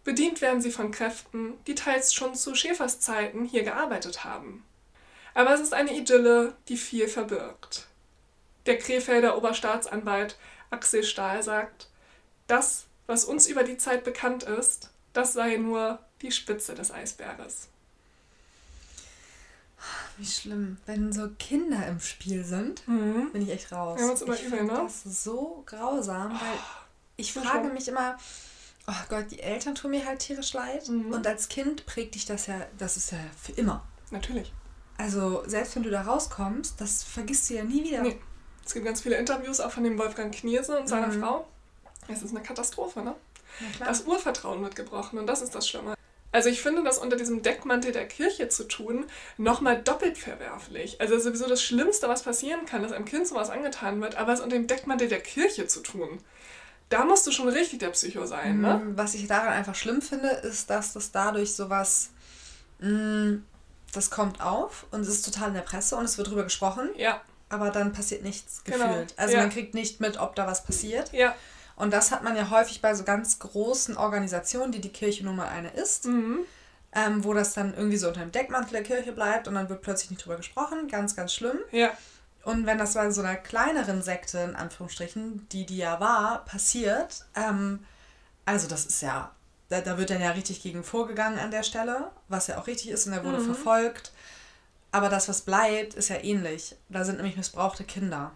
Bedient 0.04 0.42
werden 0.42 0.62
sie 0.62 0.70
von 0.70 0.92
Kräften, 0.92 1.54
die 1.66 1.74
teils 1.74 2.14
schon 2.14 2.36
zu 2.36 2.56
Schäfers 2.56 3.00
Zeiten 3.00 3.46
hier 3.46 3.64
gearbeitet 3.64 4.26
haben. 4.26 4.66
Aber 5.34 5.54
es 5.54 5.62
ist 5.62 5.74
eine 5.74 5.96
Idylle, 5.96 6.58
die 6.68 6.76
viel 6.76 7.08
verbirgt. 7.08 7.88
Der 8.66 8.78
Krefelder 8.78 9.38
Oberstaatsanwalt 9.38 10.38
Axel 10.72 11.04
Stahl 11.04 11.42
sagt, 11.42 11.88
das, 12.48 12.84
was 13.08 13.24
uns 13.24 13.48
über 13.48 13.64
die 13.64 13.78
Zeit 13.78 14.04
bekannt 14.04 14.44
ist, 14.44 14.92
das 15.14 15.32
sei 15.32 15.56
nur 15.56 16.00
die 16.22 16.34
Spitze 16.34 16.76
des 16.76 16.92
Eisberges. 16.92 17.70
Wie 20.18 20.26
schlimm. 20.26 20.78
Wenn 20.86 21.12
so 21.12 21.30
Kinder 21.38 21.86
im 21.88 22.00
Spiel 22.00 22.44
sind, 22.44 22.88
mhm. 22.88 23.32
bin 23.32 23.42
ich 23.42 23.50
echt 23.50 23.72
raus. 23.72 24.00
Ja, 24.00 24.14
immer 24.14 24.34
ich 24.34 24.44
übel, 24.44 24.64
ne? 24.64 24.82
Das 24.84 25.06
ist 25.06 25.24
so 25.24 25.64
grausam, 25.66 26.32
weil 26.32 26.56
oh, 26.56 26.82
ich 27.18 27.34
frage 27.34 27.70
mich 27.70 27.88
immer, 27.88 28.18
oh 28.88 28.94
Gott, 29.10 29.26
die 29.32 29.40
Eltern 29.40 29.76
tun 29.76 29.92
mir 29.92 30.06
halt 30.06 30.20
tierisch 30.20 30.54
leid. 30.54 30.88
Mhm. 30.88 31.12
Und 31.12 31.28
als 31.28 31.50
Kind 31.50 31.86
prägt 31.86 32.16
dich 32.16 32.26
das 32.26 32.48
ja, 32.48 32.66
das 32.78 32.98
ist 32.98 33.12
ja 33.12 33.18
für 33.42 33.54
immer. 33.54 33.84
Natürlich. 34.12 34.54
Also, 34.98 35.44
selbst 35.46 35.76
wenn 35.76 35.84
du 35.84 35.90
da 35.90 36.04
rauskommst, 36.04 36.80
das 36.80 37.04
vergisst 37.04 37.50
du 37.50 37.56
ja 37.56 37.64
nie 37.64 37.84
wieder. 37.84 38.02
Nee. 38.02 38.20
Es 38.66 38.74
gibt 38.74 38.86
ganz 38.86 39.02
viele 39.02 39.18
Interviews 39.18 39.60
auch 39.60 39.72
von 39.72 39.84
dem 39.84 39.98
Wolfgang 39.98 40.34
Knierse 40.34 40.80
und 40.80 40.88
seiner 40.88 41.08
mhm. 41.08 41.22
Frau. 41.22 41.48
Es 42.08 42.24
ist 42.24 42.32
eine 42.32 42.44
Katastrophe, 42.44 43.02
ne? 43.02 43.16
Das 43.80 44.02
Urvertrauen 44.02 44.62
wird 44.62 44.76
gebrochen 44.76 45.20
und 45.20 45.28
das 45.28 45.42
ist 45.42 45.56
das 45.56 45.68
Schlimme. 45.68 45.96
Also 46.36 46.50
ich 46.50 46.62
finde 46.62 46.84
das 46.84 46.98
unter 46.98 47.16
diesem 47.16 47.44
Deckmantel 47.44 47.94
der 47.94 48.10
Kirche 48.10 48.50
zu 48.50 48.66
tun, 48.66 49.06
nochmal 49.38 49.82
doppelt 49.82 50.18
verwerflich. 50.18 51.00
Also 51.00 51.18
sowieso 51.18 51.48
das 51.48 51.64
Schlimmste, 51.64 52.10
was 52.10 52.24
passieren 52.24 52.66
kann, 52.66 52.84
dass 52.84 52.92
einem 52.92 53.06
Kind 53.06 53.26
sowas 53.26 53.50
angetan 53.50 54.02
wird, 54.02 54.16
aber 54.18 54.34
es 54.34 54.42
unter 54.42 54.58
dem 54.58 54.68
Deckmantel 54.68 55.08
der 55.08 55.22
Kirche 55.22 55.68
zu 55.68 55.80
tun. 55.80 56.20
Da 56.90 57.06
musst 57.06 57.26
du 57.26 57.32
schon 57.32 57.48
richtig 57.48 57.80
der 57.80 57.92
Psycho 57.92 58.26
sein, 58.26 58.60
ne? 58.60 58.80
Mm, 58.84 58.98
was 58.98 59.14
ich 59.14 59.28
daran 59.28 59.54
einfach 59.54 59.76
schlimm 59.76 60.02
finde, 60.02 60.28
ist, 60.28 60.70
dass 60.70 60.92
das 60.92 61.14
dadurch 61.14 61.56
sowas. 61.56 62.10
Mh, 62.80 62.90
mm, 62.90 63.46
das 63.94 64.10
kommt 64.10 64.42
auf 64.42 64.88
und 64.92 65.00
es 65.00 65.08
ist 65.08 65.24
total 65.24 65.48
in 65.48 65.54
der 65.54 65.62
Presse 65.62 65.96
und 65.96 66.04
es 66.04 66.18
wird 66.18 66.28
drüber 66.28 66.44
gesprochen. 66.44 66.90
Ja. 66.98 67.22
Aber 67.48 67.70
dann 67.70 67.94
passiert 67.94 68.24
nichts 68.24 68.62
genau. 68.66 68.90
gefühlt. 68.90 69.08
Genau. 69.08 69.22
Also 69.22 69.36
ja. 69.36 69.40
man 69.40 69.52
kriegt 69.52 69.74
nicht 69.74 70.02
mit, 70.02 70.18
ob 70.18 70.36
da 70.36 70.48
was 70.48 70.66
passiert. 70.66 71.14
Ja. 71.14 71.34
Und 71.76 71.92
das 71.92 72.12
hat 72.12 72.24
man 72.24 72.36
ja 72.36 72.50
häufig 72.50 72.82
bei 72.82 72.94
so 72.96 73.04
ganz 73.04 73.40
großen 73.40 73.98
Organisationen, 73.98 74.72
die 74.72 74.82
die 74.82 74.92
Kirche 74.92 75.26
nun 75.26 75.36
mal 75.36 75.48
eine 75.50 75.70
ist, 75.72 76.06
mhm. 76.06 76.40
ähm, 76.94 77.24
wo 77.24 77.34
das 77.34 77.54
dann 77.54 77.74
irgendwie 77.74 77.98
so 77.98 78.08
unter 78.08 78.22
dem 78.22 78.32
Deckmantel 78.32 78.72
der 78.72 78.84
Kirche 78.84 79.12
bleibt 79.12 79.48
und 79.48 79.56
dann 79.56 79.68
wird 79.70 79.82
plötzlich 79.82 80.10
nicht 80.12 80.24
drüber 80.24 80.38
gesprochen. 80.38 80.88
Ganz, 80.88 81.16
ganz 81.16 81.34
schlimm. 81.34 81.58
Ja. 81.72 81.92
Und 82.44 82.66
wenn 82.66 82.78
das 82.78 82.94
bei 82.94 83.10
so 83.12 83.22
einer 83.22 83.36
kleineren 83.36 84.02
Sekte, 84.02 84.38
in 84.40 84.56
Anführungsstrichen, 84.56 85.50
die 85.50 85.66
die 85.66 85.78
ja 85.78 86.00
war, 86.00 86.46
passiert, 86.46 87.26
ähm, 87.36 87.84
also 88.46 88.68
das 88.68 88.86
ist 88.86 89.02
ja, 89.02 89.32
da, 89.70 89.82
da 89.82 89.98
wird 89.98 90.12
dann 90.12 90.22
ja 90.22 90.32
richtig 90.32 90.62
gegen 90.62 90.84
vorgegangen 90.84 91.40
an 91.40 91.52
der 91.52 91.64
Stelle, 91.64 92.12
was 92.30 92.48
ja 92.48 92.60
auch 92.60 92.68
richtig 92.68 92.92
ist 92.92 93.08
und 93.08 93.14
er 93.14 93.26
wurde 93.26 93.40
mhm. 93.40 93.46
verfolgt. 93.46 94.12
Aber 94.92 95.10
das, 95.10 95.28
was 95.28 95.42
bleibt, 95.42 95.96
ist 95.96 96.10
ja 96.10 96.24
ähnlich. 96.24 96.78
Da 96.88 97.04
sind 97.04 97.18
nämlich 97.18 97.36
missbrauchte 97.36 97.84
Kinder. 97.84 98.32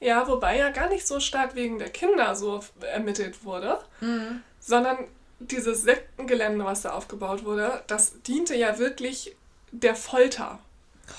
Ja, 0.00 0.28
wobei 0.28 0.58
ja 0.58 0.70
gar 0.70 0.88
nicht 0.88 1.06
so 1.06 1.20
stark 1.20 1.54
wegen 1.54 1.78
der 1.78 1.90
Kinder 1.90 2.34
so 2.34 2.60
ermittelt 2.80 3.44
wurde, 3.44 3.78
mhm. 4.00 4.42
sondern 4.60 4.98
dieses 5.38 5.82
Sektengelände, 5.82 6.64
was 6.64 6.82
da 6.82 6.92
aufgebaut 6.92 7.44
wurde, 7.44 7.82
das 7.86 8.22
diente 8.22 8.54
ja 8.54 8.78
wirklich 8.78 9.36
der 9.72 9.94
Folter. 9.94 10.58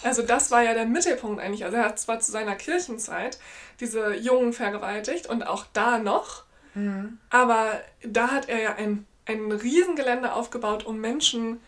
Also 0.04 0.22
das 0.22 0.52
war 0.52 0.64
ja 0.64 0.74
der 0.74 0.86
Mittelpunkt 0.86 1.42
eigentlich. 1.42 1.66
Also 1.66 1.78
er 1.78 1.86
hat 1.86 2.00
zwar 2.00 2.20
zu 2.20 2.32
seiner 2.32 2.56
Kirchenzeit 2.56 3.40
diese 3.80 4.16
Jungen 4.16 4.54
vergewaltigt 4.54 5.28
und 5.28 5.44
auch 5.44 5.66
da 5.74 6.00
noch, 6.00 6.44
mhm. 6.74 7.20
aber 7.30 7.82
da 8.04 8.32
hat 8.32 8.50
er 8.50 8.62
ja 8.62 8.76
ein, 8.76 9.06
ein 9.26 9.52
Riesengelände 9.52 10.34
aufgebaut, 10.34 10.86
um 10.86 11.00
Menschen 11.00 11.60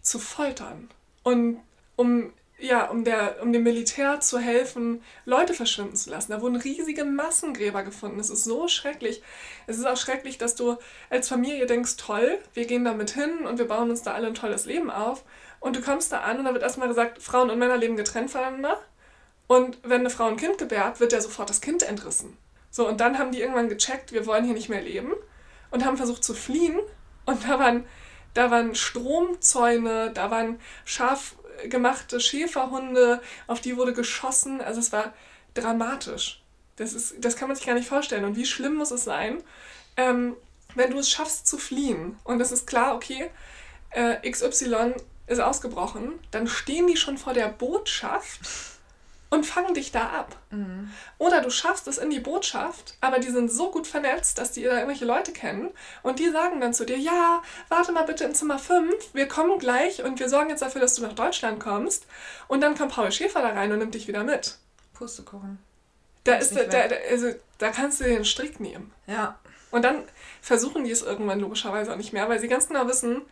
zu 0.00 0.18
foltern 0.18 0.88
und 1.22 1.58
um 1.96 2.32
ja, 2.58 2.86
um, 2.86 3.04
der, 3.04 3.42
um 3.42 3.52
dem 3.52 3.62
Militär 3.64 4.20
zu 4.20 4.38
helfen, 4.38 5.02
Leute 5.24 5.52
verschwinden 5.52 5.96
zu 5.96 6.10
lassen. 6.10 6.32
Da 6.32 6.40
wurden 6.40 6.56
riesige 6.56 7.04
Massengräber 7.04 7.82
gefunden. 7.82 8.18
Es 8.18 8.30
ist 8.30 8.44
so 8.44 8.66
schrecklich. 8.68 9.22
Es 9.66 9.76
ist 9.78 9.86
auch 9.86 9.96
schrecklich, 9.96 10.38
dass 10.38 10.54
du 10.54 10.76
als 11.10 11.28
Familie 11.28 11.66
denkst, 11.66 11.96
toll, 11.96 12.38
wir 12.54 12.66
gehen 12.66 12.84
damit 12.84 13.10
hin 13.10 13.46
und 13.46 13.58
wir 13.58 13.68
bauen 13.68 13.90
uns 13.90 14.02
da 14.02 14.14
alle 14.14 14.28
ein 14.28 14.34
tolles 14.34 14.64
Leben 14.64 14.90
auf. 14.90 15.24
Und 15.60 15.76
du 15.76 15.82
kommst 15.82 16.12
da 16.12 16.20
an 16.20 16.38
und 16.38 16.44
da 16.44 16.52
wird 16.54 16.62
erstmal 16.62 16.88
gesagt, 16.88 17.22
Frauen 17.22 17.50
und 17.50 17.58
Männer 17.58 17.76
leben 17.76 17.96
getrennt 17.96 18.30
voneinander. 18.30 18.80
Und 19.46 19.78
wenn 19.82 20.00
eine 20.00 20.10
Frau 20.10 20.26
ein 20.26 20.36
Kind 20.36 20.58
gebärt, 20.58 20.98
wird 20.98 21.12
ja 21.12 21.20
sofort 21.20 21.50
das 21.50 21.60
Kind 21.60 21.82
entrissen. 21.82 22.36
So, 22.70 22.88
und 22.88 23.00
dann 23.00 23.18
haben 23.18 23.32
die 23.32 23.40
irgendwann 23.40 23.68
gecheckt, 23.68 24.12
wir 24.12 24.26
wollen 24.26 24.44
hier 24.44 24.54
nicht 24.54 24.68
mehr 24.68 24.82
leben 24.82 25.12
und 25.70 25.84
haben 25.84 25.96
versucht 25.96 26.24
zu 26.24 26.34
fliehen. 26.34 26.78
Und 27.26 27.44
da 27.48 27.58
waren, 27.58 27.84
da 28.34 28.50
waren 28.50 28.74
Stromzäune, 28.74 30.10
da 30.12 30.30
waren 30.30 30.60
scharf 30.84 31.36
gemachte 31.68 32.20
Schäferhunde, 32.20 33.20
auf 33.46 33.60
die 33.60 33.76
wurde 33.76 33.92
geschossen. 33.92 34.60
Also 34.60 34.80
es 34.80 34.92
war 34.92 35.12
dramatisch. 35.54 36.42
Das, 36.76 36.92
ist, 36.92 37.14
das 37.20 37.36
kann 37.36 37.48
man 37.48 37.56
sich 37.56 37.66
gar 37.66 37.74
nicht 37.74 37.88
vorstellen. 37.88 38.24
Und 38.24 38.36
wie 38.36 38.46
schlimm 38.46 38.74
muss 38.74 38.90
es 38.90 39.04
sein, 39.04 39.42
ähm, 39.96 40.36
wenn 40.74 40.90
du 40.90 40.98
es 40.98 41.10
schaffst 41.10 41.46
zu 41.46 41.56
fliehen 41.56 42.18
und 42.24 42.40
es 42.40 42.52
ist 42.52 42.66
klar, 42.66 42.94
okay, 42.94 43.30
äh, 43.90 44.30
XY 44.30 44.94
ist 45.26 45.40
ausgebrochen, 45.40 46.12
dann 46.30 46.46
stehen 46.46 46.86
die 46.86 46.96
schon 46.96 47.18
vor 47.18 47.32
der 47.32 47.48
Botschaft 47.48 48.40
und 49.30 49.44
fangen 49.44 49.74
dich 49.74 49.92
da 49.92 50.08
ab. 50.10 50.36
Mhm. 50.50 50.90
Oder 51.18 51.40
du 51.40 51.50
schaffst 51.50 51.88
es 51.88 51.98
in 51.98 52.10
die 52.10 52.20
Botschaft, 52.20 52.96
aber 53.00 53.18
die 53.18 53.30
sind 53.30 53.50
so 53.50 53.70
gut 53.70 53.86
vernetzt, 53.86 54.38
dass 54.38 54.52
die 54.52 54.62
da 54.62 54.74
irgendwelche 54.74 55.04
Leute 55.04 55.32
kennen 55.32 55.70
und 56.02 56.18
die 56.18 56.30
sagen 56.30 56.60
dann 56.60 56.74
zu 56.74 56.84
dir, 56.84 56.98
ja, 56.98 57.42
warte 57.68 57.92
mal 57.92 58.04
bitte 58.04 58.24
in 58.24 58.34
Zimmer 58.34 58.58
5, 58.58 59.14
wir 59.14 59.28
kommen 59.28 59.58
gleich 59.58 60.04
und 60.04 60.20
wir 60.20 60.28
sorgen 60.28 60.50
jetzt 60.50 60.62
dafür, 60.62 60.80
dass 60.80 60.94
du 60.94 61.02
nach 61.02 61.14
Deutschland 61.14 61.60
kommst. 61.60 62.06
Und 62.48 62.60
dann 62.60 62.76
kommt 62.76 62.92
Paul 62.92 63.10
Schäfer 63.10 63.42
da 63.42 63.50
rein 63.50 63.72
und 63.72 63.78
nimmt 63.78 63.94
dich 63.94 64.08
wieder 64.08 64.24
mit. 64.24 64.58
Pustekuchen. 64.94 65.58
Da, 66.24 66.36
ist, 66.36 66.56
da, 66.56 66.64
da, 66.64 66.80
also, 67.10 67.32
da 67.58 67.70
kannst 67.70 68.00
du 68.00 68.04
den 68.04 68.24
Strick 68.24 68.58
nehmen. 68.58 68.92
Ja. 69.06 69.38
Und 69.70 69.82
dann 69.82 70.04
versuchen 70.40 70.84
die 70.84 70.90
es 70.90 71.02
irgendwann 71.02 71.40
logischerweise 71.40 71.92
auch 71.92 71.96
nicht 71.96 72.12
mehr, 72.12 72.28
weil 72.28 72.40
sie 72.40 72.48
ganz 72.48 72.68
genau 72.68 72.86
wissen, 72.88 73.22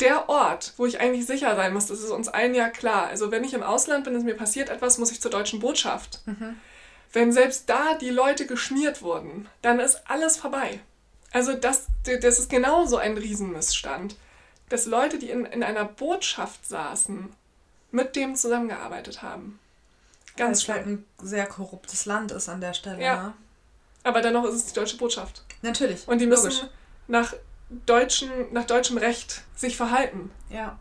der 0.00 0.28
Ort, 0.28 0.74
wo 0.76 0.86
ich 0.86 1.00
eigentlich 1.00 1.26
sicher 1.26 1.56
sein 1.56 1.72
muss, 1.72 1.86
das 1.86 2.00
ist 2.00 2.10
uns 2.10 2.28
allen 2.28 2.54
ja 2.54 2.68
klar. 2.68 3.06
Also 3.06 3.30
wenn 3.30 3.44
ich 3.44 3.54
im 3.54 3.62
Ausland 3.62 4.04
bin 4.04 4.14
und 4.14 4.24
mir 4.24 4.36
passiert 4.36 4.68
etwas, 4.68 4.98
muss 4.98 5.10
ich 5.10 5.20
zur 5.20 5.30
deutschen 5.30 5.60
Botschaft. 5.60 6.20
Mhm. 6.26 6.56
Wenn 7.12 7.32
selbst 7.32 7.68
da 7.68 7.94
die 7.94 8.10
Leute 8.10 8.46
geschmiert 8.46 9.00
wurden, 9.00 9.48
dann 9.62 9.80
ist 9.80 10.02
alles 10.08 10.36
vorbei. 10.36 10.80
Also 11.32 11.54
das, 11.54 11.86
das 12.04 12.38
ist 12.38 12.50
genauso 12.50 12.96
ein 12.98 13.16
Riesenmissstand, 13.16 14.16
dass 14.68 14.86
Leute, 14.86 15.18
die 15.18 15.30
in, 15.30 15.44
in 15.46 15.62
einer 15.62 15.84
Botschaft 15.84 16.66
saßen, 16.66 17.32
mit 17.90 18.16
dem 18.16 18.34
zusammengearbeitet 18.34 19.22
haben. 19.22 19.58
Ganz 20.36 20.68
halt 20.68 20.86
ein 20.86 21.04
sehr 21.22 21.46
korruptes 21.46 22.04
Land 22.04 22.32
ist 22.32 22.48
an 22.48 22.60
der 22.60 22.74
Stelle. 22.74 23.02
Ja. 23.02 23.22
Ne? 23.22 23.34
Aber 24.02 24.20
dennoch 24.20 24.44
ist 24.44 24.54
es 24.54 24.66
die 24.66 24.74
deutsche 24.74 24.98
Botschaft. 24.98 25.42
Natürlich. 25.62 26.06
Und 26.06 26.20
die 26.20 26.26
müssen 26.26 26.50
Logisch. 26.50 26.66
nach 27.08 27.34
deutschen, 27.68 28.30
nach 28.52 28.64
deutschem 28.64 28.98
Recht 28.98 29.42
sich 29.54 29.76
verhalten. 29.76 30.30
Ja. 30.48 30.78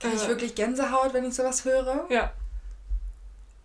Kann 0.00 0.14
ich 0.14 0.28
wirklich 0.28 0.54
Gänsehaut, 0.54 1.14
wenn 1.14 1.24
ich 1.24 1.34
sowas 1.34 1.64
höre? 1.64 2.06
Ja. 2.10 2.32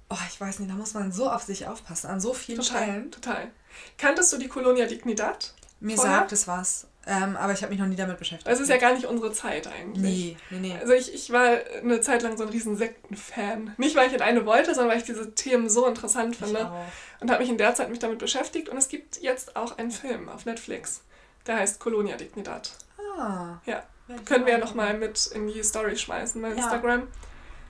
Oh, 0.09 0.17
ich 0.29 0.39
weiß 0.39 0.59
nicht, 0.59 0.71
da 0.71 0.75
muss 0.75 0.93
man 0.93 1.11
so 1.11 1.29
auf 1.29 1.43
sich 1.43 1.67
aufpassen, 1.67 2.07
an 2.07 2.19
so 2.19 2.33
vielen 2.33 2.59
total, 2.59 2.83
Stellen. 2.83 3.11
Total. 3.11 3.51
Kanntest 3.97 4.31
du 4.33 4.37
die 4.37 4.47
Colonia 4.47 4.85
Dignidad? 4.85 5.53
Mir 5.79 5.95
vorher? 5.95 6.19
sagt 6.19 6.31
es 6.33 6.47
was. 6.47 6.87
Ähm, 7.07 7.35
aber 7.35 7.53
ich 7.53 7.63
habe 7.63 7.71
mich 7.71 7.79
noch 7.79 7.87
nie 7.87 7.95
damit 7.95 8.19
beschäftigt. 8.19 8.47
Also 8.47 8.61
es 8.61 8.69
ist 8.69 8.73
ja 8.73 8.79
gar 8.79 8.93
nicht 8.93 9.05
unsere 9.05 9.31
Zeit 9.31 9.67
eigentlich. 9.67 10.03
Nee, 10.03 10.37
nee, 10.51 10.59
nee. 10.59 10.77
Also 10.79 10.93
ich, 10.93 11.13
ich 11.13 11.31
war 11.31 11.57
eine 11.81 11.99
Zeit 12.01 12.21
lang 12.21 12.37
so 12.37 12.43
ein 12.43 12.49
riesen 12.49 12.77
Sektenfan. 12.77 13.73
Nicht, 13.77 13.95
weil 13.95 14.07
ich 14.07 14.13
in 14.13 14.21
eine 14.21 14.45
wollte, 14.45 14.75
sondern 14.75 14.91
weil 14.91 14.99
ich 14.99 15.05
diese 15.05 15.33
Themen 15.33 15.67
so 15.69 15.87
interessant 15.87 16.35
finde. 16.35 16.71
Und 17.19 17.31
habe 17.31 17.41
mich 17.41 17.49
in 17.49 17.57
der 17.57 17.73
Zeit 17.73 17.89
mich 17.89 17.99
damit 17.99 18.19
beschäftigt. 18.19 18.69
Und 18.69 18.77
es 18.77 18.87
gibt 18.87 19.19
jetzt 19.19 19.55
auch 19.55 19.79
einen 19.79 19.89
Film 19.89 20.29
auf 20.29 20.45
Netflix. 20.45 21.01
Der 21.47 21.57
heißt 21.57 21.79
Colonia 21.79 22.17
Dignidad. 22.17 22.71
Ah. 23.17 23.57
Ja. 23.65 23.83
Können 24.25 24.45
wir 24.45 24.53
ja 24.53 24.59
nochmal 24.59 24.97
mit 24.97 25.27
in 25.27 25.47
die 25.47 25.63
Story 25.63 25.95
schmeißen 25.95 26.41
bei 26.41 26.49
ja. 26.49 26.55
Instagram. 26.55 27.07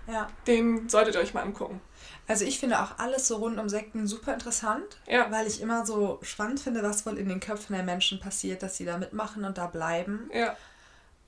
Ja. 0.07 0.29
Den 0.47 0.89
solltet 0.89 1.15
ihr 1.15 1.21
euch 1.21 1.33
mal 1.33 1.43
angucken. 1.43 1.79
Also 2.27 2.45
ich 2.45 2.59
finde 2.59 2.81
auch 2.81 2.97
alles 2.97 3.27
so 3.27 3.37
rund 3.37 3.59
um 3.59 3.69
Sekten 3.69 4.07
super 4.07 4.33
interessant, 4.33 4.99
ja. 5.07 5.29
weil 5.31 5.47
ich 5.47 5.61
immer 5.61 5.85
so 5.85 6.19
spannend 6.21 6.59
finde, 6.59 6.81
was 6.81 7.05
wohl 7.05 7.17
in 7.17 7.29
den 7.29 7.39
Köpfen 7.39 7.75
der 7.75 7.83
Menschen 7.83 8.19
passiert, 8.19 8.63
dass 8.63 8.77
sie 8.77 8.85
da 8.85 8.97
mitmachen 8.97 9.43
und 9.43 9.57
da 9.57 9.67
bleiben. 9.67 10.29
Ja. 10.33 10.55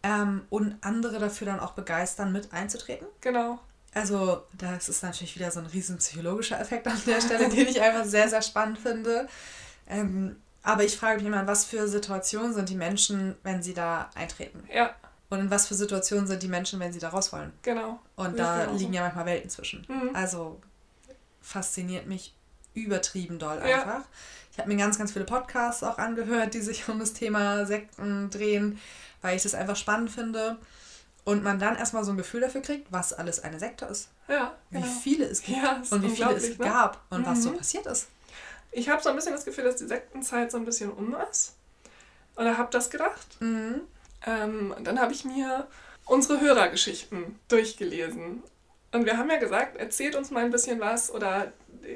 Ähm, 0.01 0.45
und 0.49 0.77
andere 0.81 1.19
dafür 1.19 1.47
dann 1.47 1.59
auch 1.59 1.73
begeistern, 1.73 2.31
mit 2.31 2.53
einzutreten. 2.53 3.07
Genau. 3.21 3.59
Also 3.93 4.43
das 4.57 4.89
ist 4.89 5.03
natürlich 5.03 5.35
wieder 5.35 5.51
so 5.51 5.59
ein 5.59 5.65
riesen 5.67 5.97
psychologischer 5.97 6.59
Effekt 6.59 6.87
an 6.87 7.01
der 7.05 7.21
Stelle, 7.21 7.49
den 7.53 7.67
ich 7.67 7.81
einfach 7.81 8.05
sehr, 8.05 8.27
sehr 8.27 8.41
spannend 8.41 8.79
finde. 8.79 9.27
Ähm, 9.87 10.41
aber 10.63 10.83
ich 10.85 10.97
frage 10.97 11.17
mich 11.17 11.27
immer, 11.27 11.45
was 11.45 11.65
für 11.65 11.87
Situationen 11.87 12.53
sind 12.53 12.69
die 12.69 12.75
Menschen, 12.75 13.35
wenn 13.43 13.61
sie 13.61 13.73
da 13.73 14.09
eintreten? 14.15 14.63
Ja. 14.73 14.95
Und 15.29 15.39
in 15.39 15.51
was 15.51 15.67
für 15.67 15.73
Situationen 15.73 16.25
sind 16.25 16.41
die 16.41 16.47
Menschen, 16.47 16.79
wenn 16.79 16.93
sie 16.93 16.99
da 16.99 17.09
raus 17.09 17.33
wollen? 17.33 17.51
Genau. 17.63 17.99
Und 18.15 18.39
da 18.39 18.71
liegen 18.71 18.93
ja 18.93 19.01
manchmal 19.01 19.25
Welten 19.25 19.49
zwischen. 19.49 19.85
Mhm. 19.87 20.15
Also 20.15 20.61
fasziniert 21.41 22.07
mich 22.07 22.33
übertrieben 22.73 23.39
doll 23.39 23.59
einfach. 23.59 23.85
Ja. 23.85 24.03
Ich 24.51 24.59
habe 24.59 24.69
mir 24.69 24.77
ganz, 24.77 24.97
ganz 24.97 25.11
viele 25.11 25.25
Podcasts 25.25 25.83
auch 25.83 25.97
angehört, 25.97 26.53
die 26.53 26.61
sich 26.61 26.87
um 26.89 26.99
das 26.99 27.13
Thema 27.13 27.65
Sekten 27.65 28.29
drehen, 28.29 28.79
weil 29.21 29.35
ich 29.35 29.43
das 29.43 29.55
einfach 29.55 29.75
spannend 29.75 30.11
finde. 30.11 30.57
Und 31.25 31.41
man 31.41 31.57
dann 31.57 31.77
erstmal 31.77 32.03
so 32.03 32.11
ein 32.11 32.17
Gefühl 32.17 32.41
dafür 32.41 32.61
kriegt, 32.61 32.91
was 32.91 33.13
alles 33.13 33.41
eine 33.41 33.57
Sekte 33.57 33.85
ist. 33.85 34.09
Ja, 34.27 34.53
genau. 34.71 34.85
Wie 34.85 34.89
viele 34.89 35.25
es 35.25 35.41
gibt 35.41 35.57
ja, 35.57 35.81
und 35.89 36.03
wie 36.03 36.09
viele 36.09 36.33
es 36.33 36.49
ne? 36.49 36.65
gab 36.65 37.01
und 37.09 37.21
mhm. 37.21 37.25
was 37.25 37.43
so 37.43 37.53
passiert 37.53 37.85
ist. 37.85 38.07
Ich 38.73 38.89
habe 38.89 39.01
so 39.01 39.09
ein 39.09 39.15
bisschen 39.15 39.33
das 39.33 39.45
Gefühl, 39.45 39.63
dass 39.63 39.75
die 39.75 39.87
Sektenzeit 39.87 40.51
so 40.51 40.57
ein 40.57 40.65
bisschen 40.65 40.91
um 40.91 41.15
ist. 41.31 41.55
Oder 42.35 42.57
habe 42.57 42.71
das 42.71 42.89
gedacht. 42.89 43.27
Mhm. 43.39 43.81
Ähm, 44.25 44.73
und 44.75 44.85
dann 44.85 44.99
habe 44.99 45.13
ich 45.13 45.25
mir 45.25 45.67
unsere 46.05 46.41
Hörergeschichten 46.41 47.39
durchgelesen. 47.47 48.43
Und 48.91 49.05
wir 49.05 49.17
haben 49.17 49.29
ja 49.29 49.37
gesagt, 49.37 49.77
erzählt 49.77 50.15
uns 50.15 50.31
mal 50.31 50.43
ein 50.43 50.51
bisschen 50.51 50.79
was 50.79 51.11
oder 51.11 51.51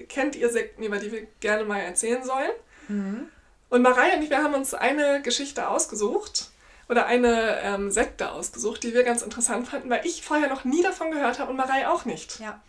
kennt 0.10 0.36
ihr 0.36 0.50
Sekten, 0.50 0.84
über 0.84 0.98
die 0.98 1.12
wir 1.12 1.28
gerne 1.40 1.64
mal 1.64 1.80
erzählen 1.80 2.24
sollen. 2.24 2.52
Mhm. 2.88 3.30
Und 3.70 3.82
Mareia 3.82 4.16
und 4.16 4.24
ich, 4.24 4.30
wir 4.30 4.44
haben 4.44 4.54
uns 4.54 4.74
eine 4.74 5.22
Geschichte 5.22 5.68
ausgesucht 5.68 6.50
oder 6.90 7.06
eine 7.06 7.60
ähm, 7.62 7.92
Sekte 7.92 8.32
ausgesucht, 8.32 8.84
die 8.84 8.94
wir 8.94 9.04
ganz 9.04 9.22
interessant 9.22 9.68
fanden, 9.68 9.90
weil 9.90 10.06
ich 10.06 10.24
vorher 10.24 10.50
noch 10.50 10.64
nie 10.64 10.82
davon 10.82 11.12
gehört 11.12 11.40
habe 11.40 11.52
und 11.52 11.58
Marei 11.58 11.88
auch 11.88 12.06
nicht. 12.06 12.40
Ja. 12.40 12.62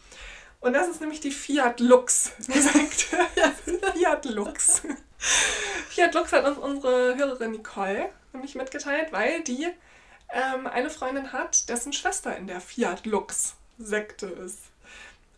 Und 0.60 0.72
das 0.72 0.88
ist 0.88 1.00
nämlich 1.00 1.20
die 1.20 1.30
Fiat 1.30 1.80
Lux 1.80 2.32
Sekte. 2.38 3.16
Fiat 3.94 4.24
Lux. 4.24 4.82
Fiat 5.88 6.14
Lux 6.14 6.32
hat 6.32 6.46
uns 6.46 6.58
unsere 6.58 7.16
Hörerin 7.16 7.52
Nicole 7.52 8.10
nämlich 8.32 8.54
mitgeteilt, 8.54 9.12
weil 9.12 9.42
die 9.42 9.68
ähm, 10.30 10.66
eine 10.66 10.90
Freundin 10.90 11.32
hat, 11.32 11.68
dessen 11.68 11.92
Schwester 11.92 12.36
in 12.36 12.46
der 12.46 12.60
Fiat 12.60 13.06
Lux 13.06 13.54
Sekte 13.78 14.26
ist. 14.26 14.58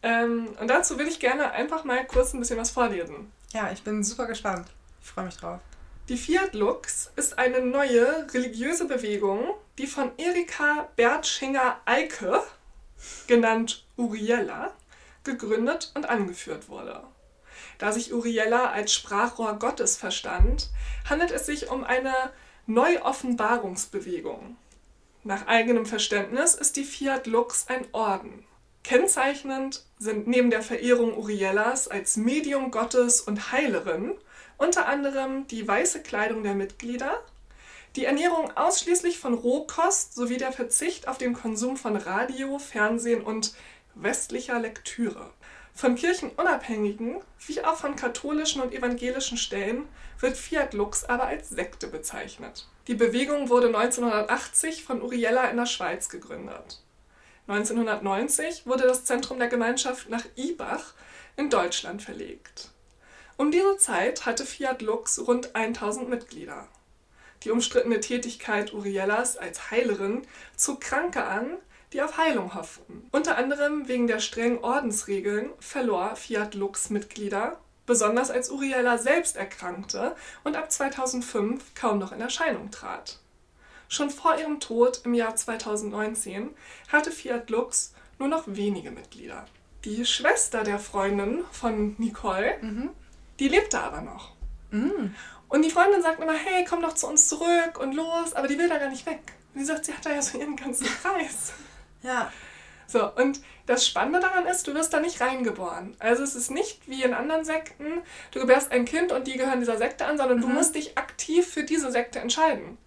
Ähm, 0.02 0.48
und 0.58 0.68
dazu 0.68 0.98
will 0.98 1.06
ich 1.06 1.20
gerne 1.20 1.52
einfach 1.52 1.84
mal 1.84 2.06
kurz 2.06 2.32
ein 2.32 2.40
bisschen 2.40 2.58
was 2.58 2.70
vorlesen. 2.70 3.30
Ja, 3.52 3.70
ich 3.70 3.82
bin 3.82 4.02
super 4.02 4.26
gespannt. 4.26 4.68
Ich 5.02 5.08
freue 5.08 5.26
mich 5.26 5.36
drauf. 5.36 5.60
Die 6.08 6.16
Fiat 6.16 6.54
Lux 6.54 7.12
ist 7.16 7.38
eine 7.38 7.60
neue 7.60 8.26
religiöse 8.32 8.86
Bewegung, 8.86 9.54
die 9.78 9.86
von 9.86 10.10
Erika 10.16 10.88
Bertschinger-Eike, 10.96 12.42
genannt 13.26 13.84
Uriella, 13.96 14.72
gegründet 15.24 15.92
und 15.94 16.08
angeführt 16.08 16.68
wurde. 16.68 17.02
Da 17.78 17.92
sich 17.92 18.12
Uriella 18.12 18.70
als 18.70 18.92
Sprachrohr 18.92 19.58
Gottes 19.58 19.96
verstand, 19.96 20.70
handelt 21.08 21.30
es 21.30 21.46
sich 21.46 21.70
um 21.70 21.84
eine 21.84 22.14
Neuoffenbarungsbewegung. 22.66 24.56
Nach 25.24 25.46
eigenem 25.46 25.86
Verständnis 25.86 26.54
ist 26.54 26.76
die 26.76 26.84
Fiat 26.84 27.26
Lux 27.26 27.66
ein 27.68 27.86
Orden. 27.92 28.44
Kennzeichnend 28.82 29.84
sind 29.98 30.26
neben 30.26 30.50
der 30.50 30.62
Verehrung 30.62 31.16
Uriellas 31.16 31.88
als 31.88 32.16
Medium 32.16 32.70
Gottes 32.70 33.20
und 33.20 33.52
Heilerin 33.52 34.14
unter 34.56 34.86
anderem 34.86 35.46
die 35.46 35.66
weiße 35.66 36.02
Kleidung 36.02 36.42
der 36.42 36.54
Mitglieder, 36.54 37.22
die 37.96 38.04
Ernährung 38.04 38.56
ausschließlich 38.56 39.18
von 39.18 39.34
Rohkost 39.34 40.14
sowie 40.14 40.36
der 40.36 40.52
Verzicht 40.52 41.08
auf 41.08 41.18
den 41.18 41.32
Konsum 41.32 41.76
von 41.76 41.96
Radio, 41.96 42.58
Fernsehen 42.58 43.22
und 43.22 43.54
westlicher 43.95 44.59
Lektüre. 44.59 45.30
Von 45.74 45.95
kirchenunabhängigen 45.95 47.20
wie 47.47 47.62
auch 47.62 47.76
von 47.76 47.97
katholischen 47.97 48.61
und 48.61 48.72
evangelischen 48.72 49.38
Stellen 49.38 49.88
wird 50.18 50.36
Fiat 50.36 50.74
Lux 50.74 51.05
aber 51.05 51.26
als 51.26 51.49
Sekte 51.49 51.86
bezeichnet. 51.86 52.66
Die 52.86 52.95
Bewegung 52.95 53.49
wurde 53.49 53.68
1980 53.68 54.84
von 54.84 55.01
Uriella 55.01 55.49
in 55.49 55.57
der 55.57 55.66
Schweiz 55.66 56.09
gegründet. 56.09 56.82
1990 57.47 58.66
wurde 58.66 58.84
das 58.84 59.05
Zentrum 59.05 59.38
der 59.38 59.49
Gemeinschaft 59.49 60.09
nach 60.09 60.24
Ibach 60.36 60.95
in 61.36 61.51
Deutschland 61.51 62.03
verlegt. 62.03 62.68
Um 63.36 63.51
diese 63.51 63.76
Zeit 63.78 64.26
hatte 64.26 64.45
Fiat 64.45 64.82
Lux 64.82 65.26
rund 65.26 65.55
1000 65.55 66.09
Mitglieder. 66.09 66.68
Die 67.43 67.51
umstrittene 67.51 68.01
Tätigkeit 68.01 68.74
Uriellas 68.74 69.38
als 69.38 69.70
Heilerin 69.70 70.26
zog 70.57 70.82
Kranke 70.82 71.24
an, 71.24 71.57
die 71.93 72.03
auf 72.03 72.16
Heilung 72.16 72.55
hofften. 72.55 73.09
Unter 73.11 73.36
anderem 73.36 73.88
wegen 73.88 74.07
der 74.07 74.20
strengen 74.20 74.62
Ordensregeln 74.62 75.51
verlor 75.59 76.16
Fiat 76.16 76.55
Lux 76.55 76.91
Mitglieder 76.91 77.59
besonders 77.86 78.30
als 78.30 78.51
Uriella 78.51 78.99
selbst 78.99 79.36
erkrankte 79.36 80.14
und 80.45 80.57
ab 80.57 80.70
2005 80.70 81.74
kaum 81.74 81.99
noch 81.99 82.12
in 82.12 82.20
Erscheinung 82.20 82.70
trat. 82.70 83.18
Schon 83.88 84.11
vor 84.11 84.38
ihrem 84.38 84.61
Tod 84.61 85.01
im 85.05 85.14
Jahr 85.14 85.34
2019 85.34 86.51
hatte 86.93 87.11
Fiat 87.11 87.51
Lux 87.51 87.93
nur 88.20 88.28
noch 88.28 88.45
wenige 88.47 88.93
Mitglieder. 88.93 89.45
Die 89.84 90.07
Schwester 90.07 90.62
der 90.62 90.78
Freundin 90.78 91.43
von 91.51 91.97
Nicole, 91.99 92.59
mhm. 92.61 92.91
die 93.41 93.49
lebte 93.49 93.80
aber 93.80 94.03
noch. 94.03 94.34
Mhm. 94.70 95.16
Und 95.49 95.62
die 95.62 95.70
Freundin 95.70 96.01
sagt 96.01 96.22
immer, 96.22 96.34
hey, 96.34 96.64
komm 96.68 96.82
doch 96.82 96.95
zu 96.95 97.09
uns 97.09 97.26
zurück 97.26 97.80
und 97.80 97.95
los, 97.95 98.34
aber 98.34 98.47
die 98.47 98.57
will 98.57 98.68
da 98.68 98.78
gar 98.78 98.91
nicht 98.91 99.07
weg. 99.07 99.32
Und 99.53 99.62
sie 99.62 99.66
sagt, 99.66 99.84
sie 99.84 99.93
hat 99.93 100.07
da 100.07 100.11
ja 100.11 100.22
so 100.22 100.38
ihren 100.38 100.55
ganzen 100.55 100.86
Kreis. 100.86 101.55
Ja. 102.03 102.32
So, 102.86 103.09
und 103.14 103.40
das 103.66 103.86
Spannende 103.86 104.18
daran 104.18 104.46
ist, 104.46 104.66
du 104.66 104.74
wirst 104.74 104.92
da 104.92 104.98
nicht 104.98 105.20
reingeboren. 105.20 105.94
Also 106.01 106.24
es 106.24 106.34
ist 106.34 106.51
nicht 106.51 106.88
wie 106.88 107.05
in 107.05 107.14
anderen 107.14 107.44
Sekten, 107.44 108.03
du 108.32 108.40
gebärst 108.40 108.72
ein 108.72 108.84
Kind 108.84 109.12
und 109.12 109.28
die 109.28 109.36
gehören 109.36 109.61
dieser 109.61 109.78
Sekte 109.78 110.07
an, 110.07 110.18
sondern 110.18 110.38
mhm. 110.38 110.42
du 110.42 110.48
musst 110.48 110.74
dich 110.74 110.98
aktiv 110.98 111.46
für 111.46 111.62
diese 111.62 111.92
Sekte 111.92 112.18
entscheiden. 112.18 112.78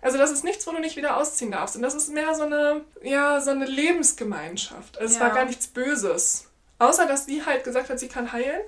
Also 0.00 0.16
das 0.16 0.30
ist 0.30 0.44
nichts, 0.44 0.64
wo 0.66 0.70
du 0.70 0.78
nicht 0.78 0.96
wieder 0.96 1.16
ausziehen 1.16 1.50
darfst. 1.50 1.74
Und 1.74 1.82
das 1.82 1.94
ist 1.94 2.12
mehr 2.12 2.34
so 2.34 2.44
eine, 2.44 2.82
ja, 3.02 3.40
so 3.40 3.50
eine 3.50 3.66
Lebensgemeinschaft. 3.66 4.96
Also 4.98 5.14
es 5.14 5.20
war 5.20 5.30
gar 5.30 5.44
nichts 5.44 5.66
Böses. 5.66 6.46
Außer, 6.78 7.06
dass 7.06 7.26
sie 7.26 7.44
halt 7.44 7.64
gesagt 7.64 7.90
hat, 7.90 7.98
sie 7.98 8.06
kann 8.06 8.32
heilen. 8.32 8.60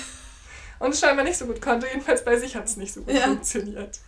und 0.78 0.90
es 0.94 1.00
scheinbar 1.00 1.24
nicht 1.24 1.36
so 1.36 1.44
gut 1.44 1.60
konnte. 1.60 1.86
Jedenfalls 1.86 2.24
bei 2.24 2.38
sich 2.38 2.56
hat 2.56 2.64
es 2.64 2.78
nicht 2.78 2.94
so 2.94 3.02
gut 3.02 3.14
ja. 3.14 3.24
funktioniert. 3.24 3.98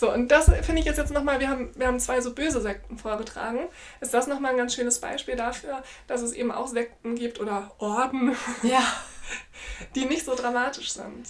So, 0.00 0.10
und 0.10 0.28
das 0.28 0.46
finde 0.46 0.78
ich 0.78 0.86
jetzt, 0.86 0.96
jetzt 0.96 1.12
nochmal, 1.12 1.40
wir 1.40 1.50
haben, 1.50 1.72
wir 1.76 1.86
haben 1.86 2.00
zwei 2.00 2.22
so 2.22 2.32
böse 2.32 2.62
Sekten 2.62 2.96
vorgetragen. 2.96 3.68
Ist 4.00 4.14
das 4.14 4.26
nochmal 4.26 4.52
ein 4.52 4.56
ganz 4.56 4.74
schönes 4.74 4.98
Beispiel 4.98 5.36
dafür, 5.36 5.82
dass 6.06 6.22
es 6.22 6.32
eben 6.32 6.50
auch 6.50 6.68
Sekten 6.68 7.16
gibt 7.16 7.38
oder 7.38 7.70
Orden, 7.76 8.34
ja. 8.62 8.82
die 9.94 10.06
nicht 10.06 10.24
so 10.24 10.34
dramatisch 10.34 10.92
sind. 10.92 11.26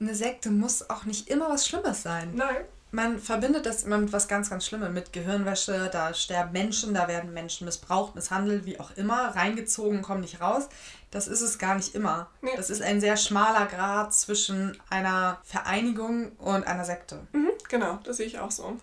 Eine 0.00 0.14
Sekte 0.14 0.48
muss 0.48 0.88
auch 0.88 1.04
nicht 1.04 1.28
immer 1.28 1.50
was 1.50 1.68
Schlimmes 1.68 2.02
sein. 2.02 2.32
Nein 2.34 2.64
man 2.96 3.18
verbindet 3.18 3.66
das 3.66 3.84
immer 3.84 3.98
mit 3.98 4.12
was 4.12 4.26
ganz, 4.26 4.48
ganz 4.48 4.66
Schlimmem, 4.66 4.94
mit 4.94 5.12
Gehirnwäsche, 5.12 5.90
da 5.92 6.14
sterben 6.14 6.52
Menschen, 6.52 6.94
da 6.94 7.08
werden 7.08 7.32
Menschen 7.34 7.66
missbraucht, 7.66 8.14
misshandelt, 8.14 8.64
wie 8.64 8.80
auch 8.80 8.90
immer, 8.96 9.36
reingezogen, 9.36 10.02
kommen 10.02 10.22
nicht 10.22 10.40
raus. 10.40 10.68
Das 11.10 11.28
ist 11.28 11.40
es 11.40 11.58
gar 11.58 11.76
nicht 11.76 11.94
immer. 11.94 12.28
Nee. 12.42 12.50
Das 12.56 12.68
ist 12.70 12.82
ein 12.82 13.00
sehr 13.00 13.16
schmaler 13.16 13.66
Grad 13.66 14.12
zwischen 14.12 14.76
einer 14.90 15.38
Vereinigung 15.44 16.32
und 16.32 16.66
einer 16.66 16.84
Sekte. 16.84 17.26
Mhm, 17.32 17.50
genau, 17.68 17.98
das 18.04 18.18
sehe 18.18 18.26
ich 18.26 18.38
auch 18.38 18.50
so. 18.50 18.76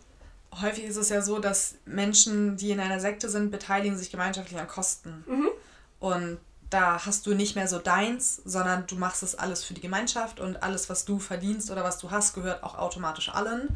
Häufig 0.61 0.85
ist 0.85 0.97
es 0.97 1.09
ja 1.09 1.21
so, 1.21 1.39
dass 1.39 1.75
Menschen, 1.85 2.57
die 2.57 2.71
in 2.71 2.79
einer 2.79 2.99
Sekte 2.99 3.29
sind, 3.29 3.51
beteiligen 3.51 3.97
sich 3.97 4.11
gemeinschaftlich 4.11 4.59
an 4.59 4.67
Kosten. 4.67 5.23
Mhm. 5.27 5.49
Und 5.99 6.39
da 6.69 7.05
hast 7.05 7.27
du 7.27 7.35
nicht 7.35 7.55
mehr 7.55 7.67
so 7.67 7.77
deins, 7.79 8.41
sondern 8.45 8.87
du 8.87 8.95
machst 8.95 9.21
es 9.21 9.35
alles 9.35 9.63
für 9.63 9.73
die 9.73 9.81
Gemeinschaft 9.81 10.39
und 10.39 10.63
alles, 10.63 10.89
was 10.89 11.05
du 11.05 11.19
verdienst 11.19 11.69
oder 11.69 11.83
was 11.83 11.99
du 11.99 12.09
hast, 12.09 12.33
gehört 12.33 12.63
auch 12.63 12.77
automatisch 12.77 13.29
allen. 13.29 13.75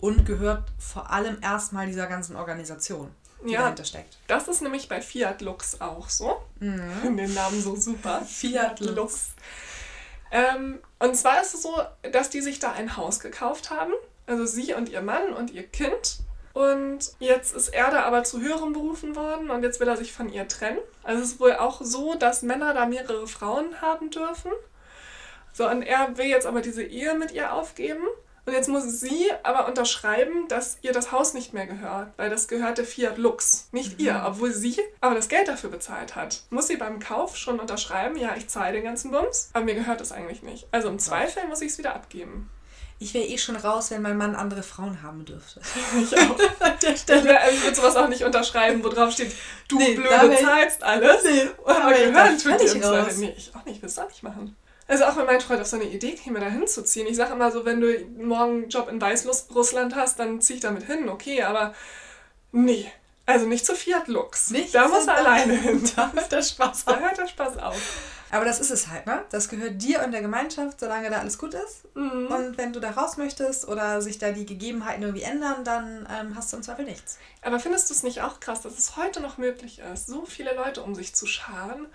und 0.00 0.24
gehört 0.24 0.64
vor 0.78 1.10
allem 1.10 1.38
erstmal 1.42 1.86
dieser 1.86 2.06
ganzen 2.06 2.36
Organisation, 2.36 3.10
ja, 3.44 3.62
dahinter 3.62 3.84
steckt. 3.84 4.18
Das 4.26 4.48
ist 4.48 4.62
nämlich 4.62 4.88
bei 4.88 5.00
Fiat 5.00 5.40
Lux 5.40 5.80
auch 5.80 6.08
so. 6.08 6.42
Mhm. 6.60 7.16
Den 7.16 7.34
Namen 7.34 7.60
so 7.60 7.76
super. 7.76 8.22
Fiat 8.22 8.80
Lux. 8.80 9.30
Ähm, 10.30 10.80
und 10.98 11.16
zwar 11.16 11.40
ist 11.40 11.54
es 11.54 11.62
so, 11.62 11.74
dass 12.12 12.30
die 12.30 12.40
sich 12.40 12.58
da 12.58 12.72
ein 12.72 12.96
Haus 12.96 13.20
gekauft 13.20 13.70
haben. 13.70 13.92
Also 14.26 14.44
sie 14.44 14.74
und 14.74 14.88
ihr 14.88 15.00
Mann 15.00 15.32
und 15.32 15.52
ihr 15.52 15.66
Kind. 15.66 16.18
Und 16.52 17.12
jetzt 17.20 17.54
ist 17.54 17.68
er 17.68 17.90
da 17.90 18.02
aber 18.02 18.24
zu 18.24 18.40
höherem 18.40 18.72
berufen 18.72 19.14
worden 19.14 19.50
und 19.50 19.62
jetzt 19.62 19.78
will 19.78 19.88
er 19.88 19.96
sich 19.96 20.12
von 20.12 20.28
ihr 20.28 20.48
trennen. 20.48 20.78
Also 21.04 21.22
es 21.22 21.32
ist 21.32 21.40
wohl 21.40 21.54
auch 21.54 21.80
so, 21.82 22.14
dass 22.14 22.42
Männer 22.42 22.74
da 22.74 22.86
mehrere 22.86 23.28
Frauen 23.28 23.80
haben 23.80 24.10
dürfen. 24.10 24.50
So, 25.52 25.68
und 25.68 25.82
er 25.82 26.16
will 26.16 26.26
jetzt 26.26 26.46
aber 26.46 26.60
diese 26.60 26.82
Ehe 26.82 27.14
mit 27.14 27.32
ihr 27.32 27.52
aufgeben. 27.52 28.02
Und 28.48 28.54
jetzt 28.54 28.68
muss 28.70 28.84
sie 29.00 29.30
aber 29.42 29.68
unterschreiben, 29.68 30.48
dass 30.48 30.78
ihr 30.80 30.92
das 30.94 31.12
Haus 31.12 31.34
nicht 31.34 31.52
mehr 31.52 31.66
gehört, 31.66 32.14
weil 32.16 32.30
das 32.30 32.48
gehörte 32.48 32.82
Fiat 32.82 33.18
Lux, 33.18 33.68
nicht 33.72 33.98
mhm. 33.98 34.06
ihr, 34.06 34.22
obwohl 34.26 34.54
sie 34.54 34.80
aber 35.02 35.14
das 35.14 35.28
Geld 35.28 35.48
dafür 35.48 35.68
bezahlt 35.68 36.16
hat. 36.16 36.44
Muss 36.48 36.66
sie 36.66 36.78
beim 36.78 36.98
Kauf 36.98 37.36
schon 37.36 37.60
unterschreiben, 37.60 38.16
ja, 38.16 38.34
ich 38.38 38.48
zahle 38.48 38.72
den 38.72 38.84
ganzen 38.84 39.10
Bums, 39.10 39.50
aber 39.52 39.66
mir 39.66 39.74
gehört 39.74 40.00
das 40.00 40.12
eigentlich 40.12 40.42
nicht. 40.42 40.66
Also 40.72 40.88
im 40.88 40.98
Zweifel 40.98 41.46
muss 41.46 41.60
ich 41.60 41.72
es 41.72 41.76
wieder 41.76 41.94
abgeben. 41.94 42.48
Ich 42.98 43.12
wäre 43.12 43.26
eh 43.26 43.36
schon 43.36 43.54
raus, 43.54 43.90
wenn 43.90 44.00
mein 44.00 44.16
Mann 44.16 44.34
andere 44.34 44.62
Frauen 44.62 45.02
haben 45.02 45.26
dürfte. 45.26 45.60
Ich 46.00 46.18
auch. 46.18 46.38
An 46.60 46.72
der 46.80 46.96
Stelle. 46.96 47.38
Ich 47.52 47.62
würde 47.62 47.76
sowas 47.76 47.96
auch 47.96 48.08
nicht 48.08 48.24
unterschreiben, 48.24 48.82
wo 48.82 48.88
drauf 48.88 49.12
steht, 49.12 49.30
du 49.68 49.76
nee, 49.76 49.92
Blöde 49.92 50.38
zahlst 50.40 50.82
alles. 50.82 51.22
Nee, 51.22 51.50
aber 51.66 51.92
gehören 51.92 52.38
tut 52.38 52.58
dir 52.58 52.72
im 52.72 52.82
Zweifel. 52.82 53.18
Nee, 53.18 53.34
ich 53.36 53.52
auch 53.54 53.66
nicht, 53.66 53.82
will 53.82 53.90
es 53.90 53.98
auch 53.98 54.08
nicht 54.08 54.22
machen. 54.22 54.56
Also 54.88 55.04
auch 55.04 55.16
wenn 55.16 55.26
mein 55.26 55.40
Freund 55.40 55.60
auf 55.60 55.66
so 55.66 55.76
eine 55.76 55.84
Idee 55.84 56.14
käme, 56.14 56.40
da 56.40 56.46
hinzuziehen. 56.46 57.06
Ich 57.06 57.16
sage 57.16 57.34
immer 57.34 57.52
so, 57.52 57.64
wenn 57.66 57.80
du 57.80 57.94
morgen 58.16 58.62
einen 58.62 58.68
Job 58.70 58.88
in 58.88 59.00
Weißrussland 59.00 59.94
hast, 59.94 60.18
dann 60.18 60.40
zieh 60.40 60.54
ich 60.54 60.60
damit 60.60 60.84
hin, 60.84 61.08
okay, 61.08 61.42
aber 61.42 61.74
nee. 62.52 62.90
Also 63.26 63.44
nicht 63.44 63.66
zu 63.66 63.74
Fiat 63.74 64.08
Lux. 64.08 64.50
Nicht 64.50 64.74
da 64.74 64.88
muss 64.88 65.06
er 65.06 65.16
alleine 65.16 65.52
hin. 65.60 65.88
Da 65.94 66.10
hört 66.12 66.32
der 66.32 66.40
Spaß 66.40 66.86
auf. 66.86 66.94
Da 66.94 67.00
hört 67.00 67.18
der 67.18 67.26
Spaß 67.26 67.58
auf. 67.58 67.76
Aber 68.30 68.46
das 68.46 68.58
ist 68.60 68.70
es 68.70 68.88
halt, 68.88 69.06
ne? 69.06 69.22
Das 69.30 69.50
gehört 69.50 69.82
dir 69.82 70.02
und 70.02 70.12
der 70.12 70.22
Gemeinschaft, 70.22 70.80
solange 70.80 71.10
da 71.10 71.18
alles 71.18 71.38
gut 71.38 71.52
ist. 71.52 71.94
Mhm. 71.94 72.26
Und 72.28 72.58
wenn 72.58 72.72
du 72.72 72.80
da 72.80 72.90
raus 72.90 73.18
möchtest 73.18 73.68
oder 73.68 74.00
sich 74.00 74.18
da 74.18 74.32
die 74.32 74.46
Gegebenheiten 74.46 75.02
irgendwie 75.02 75.22
ändern, 75.22 75.62
dann 75.64 76.08
ähm, 76.10 76.34
hast 76.36 76.52
du 76.52 76.56
im 76.56 76.62
Zweifel 76.62 76.86
nichts. 76.86 77.18
Aber 77.42 77.60
findest 77.60 77.90
du 77.90 77.94
es 77.94 78.02
nicht 78.02 78.22
auch 78.22 78.40
krass, 78.40 78.62
dass 78.62 78.78
es 78.78 78.96
heute 78.96 79.20
noch 79.20 79.36
möglich 79.36 79.80
ist, 79.92 80.06
so 80.06 80.24
viele 80.24 80.54
Leute 80.54 80.82
um 80.82 80.94
sich 80.94 81.14
zu 81.14 81.26
scharen 81.26 81.86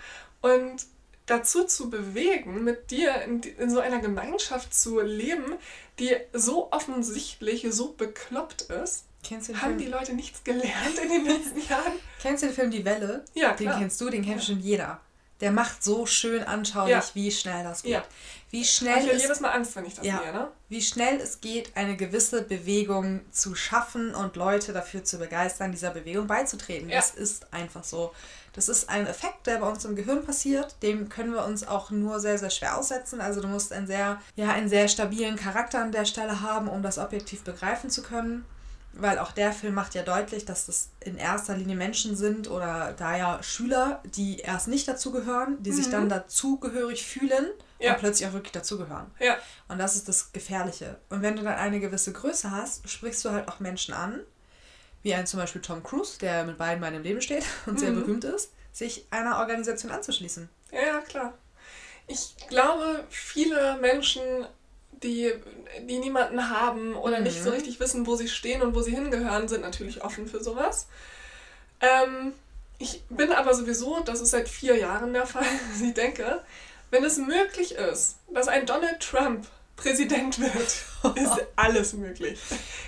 und 0.41 0.85
dazu 1.25 1.65
zu 1.65 1.89
bewegen, 1.89 2.63
mit 2.63 2.91
dir 2.91 3.21
in, 3.23 3.41
in, 3.41 3.69
so 3.69 3.79
einer 3.79 3.99
Gemeinschaft 3.99 4.73
zu 4.73 4.99
leben, 4.99 5.55
die 5.99 6.15
so 6.33 6.71
offensichtlich 6.71 7.65
so 7.69 7.93
bekloppt 7.93 8.63
ist. 8.63 9.05
Haben 9.29 9.41
Film? 9.41 9.77
die 9.77 9.85
Leute 9.85 10.13
nichts 10.13 10.43
gelernt 10.43 10.99
in 11.01 11.09
den 11.09 11.25
letzten 11.25 11.61
Jahren? 11.69 11.93
Kennst 12.21 12.43
du 12.43 12.47
den 12.47 12.55
Film 12.55 12.71
Die 12.71 12.83
Welle? 12.83 13.23
Ja, 13.33 13.53
klar. 13.53 13.73
Den 13.73 13.79
kennst 13.79 14.01
du, 14.01 14.09
den 14.09 14.23
kennt 14.23 14.41
ja. 14.41 14.47
schon 14.47 14.59
jeder. 14.59 14.99
Der 15.41 15.51
macht 15.51 15.83
so 15.83 16.05
schön 16.05 16.43
anschaulich, 16.43 16.93
ja. 16.93 17.03
wie 17.13 17.31
schnell 17.31 17.63
das 17.63 17.83
geht. 17.83 17.91
Ja. 17.91 18.03
Wie 18.51 18.63
schnell 18.63 18.99
ich 18.99 19.09
habe 19.09 19.17
jedes 19.17 19.39
Mal 19.39 19.49
Angst, 19.49 19.75
wenn 19.75 19.85
ich 19.85 19.95
das 19.95 20.05
ja, 20.05 20.21
sehe, 20.21 20.31
ne? 20.31 20.47
Wie 20.69 20.81
schnell 20.81 21.19
es 21.19 21.41
geht, 21.41 21.75
eine 21.75 21.97
gewisse 21.97 22.43
Bewegung 22.43 23.21
zu 23.31 23.55
schaffen 23.55 24.13
und 24.13 24.35
Leute 24.35 24.73
dafür 24.73 25.03
zu 25.03 25.17
begeistern, 25.17 25.71
dieser 25.71 25.89
Bewegung 25.89 26.27
beizutreten. 26.27 26.87
Ja. 26.87 26.97
Das 26.97 27.11
ist 27.11 27.51
einfach 27.51 27.83
so. 27.83 28.13
Das 28.53 28.69
ist 28.69 28.89
ein 28.89 29.07
Effekt, 29.07 29.47
der 29.47 29.57
bei 29.57 29.67
uns 29.67 29.83
im 29.85 29.95
Gehirn 29.95 30.23
passiert. 30.23 30.75
Dem 30.83 31.09
können 31.09 31.33
wir 31.33 31.43
uns 31.45 31.67
auch 31.67 31.89
nur 31.89 32.19
sehr, 32.19 32.37
sehr 32.37 32.51
schwer 32.51 32.77
aussetzen. 32.77 33.21
Also 33.21 33.41
du 33.41 33.47
musst 33.47 33.73
einen 33.73 33.87
sehr, 33.87 34.21
ja, 34.35 34.51
einen 34.51 34.69
sehr 34.69 34.87
stabilen 34.87 35.35
Charakter 35.35 35.79
an 35.79 35.91
der 35.91 36.05
Stelle 36.05 36.41
haben, 36.41 36.67
um 36.67 36.83
das 36.83 36.99
objektiv 36.99 37.43
begreifen 37.43 37.89
zu 37.89 38.03
können. 38.03 38.45
Weil 38.95 39.17
auch 39.17 39.31
der 39.31 39.51
Film 39.51 39.73
macht 39.73 39.95
ja 39.95 40.03
deutlich, 40.03 40.45
dass 40.45 40.67
das 40.67 40.89
in 40.99 41.17
erster 41.17 41.57
Linie 41.57 41.75
Menschen 41.75 42.15
sind 42.15 42.49
oder 42.49 42.93
da 42.93 43.17
ja 43.17 43.41
Schüler, 43.41 44.01
die 44.05 44.37
erst 44.39 44.67
nicht 44.67 44.87
dazugehören, 44.87 45.61
die 45.63 45.71
mhm. 45.71 45.75
sich 45.75 45.89
dann 45.89 46.09
dazugehörig 46.09 47.03
fühlen 47.03 47.47
ja. 47.79 47.93
und 47.93 47.99
plötzlich 47.99 48.27
auch 48.27 48.33
wirklich 48.33 48.51
dazugehören. 48.51 49.09
Ja. 49.19 49.37
Und 49.67 49.79
das 49.79 49.95
ist 49.95 50.07
das 50.07 50.31
Gefährliche. 50.31 50.97
Und 51.09 51.23
wenn 51.23 51.35
du 51.35 51.43
dann 51.43 51.55
eine 51.55 51.79
gewisse 51.79 52.13
Größe 52.13 52.51
hast, 52.51 52.87
sprichst 52.87 53.25
du 53.25 53.31
halt 53.31 53.47
auch 53.47 53.59
Menschen 53.59 53.93
an, 53.93 54.19
wie 55.01 55.13
ein 55.13 55.27
zum 55.27 55.39
Beispiel 55.39 55.61
Tom 55.61 55.83
Cruise, 55.83 56.17
der 56.19 56.45
mit 56.45 56.57
beiden 56.57 56.75
in 56.75 56.81
meinem 56.81 57.03
Leben 57.03 57.21
steht 57.21 57.45
und 57.65 57.73
mhm. 57.73 57.77
sehr 57.79 57.91
berühmt 57.91 58.23
ist, 58.23 58.51
sich 58.71 59.05
einer 59.11 59.39
Organisation 59.39 59.91
anzuschließen. 59.91 60.49
Ja, 60.71 60.99
klar. 61.01 61.33
Ich 62.07 62.35
glaube, 62.49 63.05
viele 63.09 63.77
Menschen, 63.77 64.21
die, 65.03 65.33
die 65.87 65.99
niemanden 65.99 66.49
haben 66.49 66.95
oder 66.95 67.17
mhm. 67.17 67.23
nicht 67.23 67.43
so 67.43 67.49
mhm. 67.49 67.55
richtig 67.55 67.79
wissen, 67.79 68.07
wo 68.07 68.15
sie 68.15 68.27
stehen 68.27 68.61
und 68.61 68.75
wo 68.75 68.81
sie 68.81 68.95
hingehören, 68.95 69.47
sind 69.47 69.61
natürlich 69.61 70.03
offen 70.03 70.27
für 70.27 70.43
sowas. 70.43 70.87
Ähm, 71.81 72.33
ich 72.79 73.03
bin 73.09 73.31
aber 73.31 73.53
sowieso, 73.53 73.99
das 74.01 74.21
ist 74.21 74.31
seit 74.31 74.49
vier 74.49 74.77
Jahren 74.77 75.13
der 75.13 75.25
Fall, 75.25 75.45
ich 75.83 75.93
denke, 75.93 76.41
wenn 76.91 77.03
es 77.03 77.17
möglich 77.17 77.75
ist, 77.75 78.17
dass 78.33 78.47
ein 78.47 78.65
Donald 78.65 78.99
Trump 78.99 79.47
Präsident 79.75 80.39
wird, 80.39 81.15
ist 81.17 81.47
alles 81.55 81.93
möglich. 81.93 82.39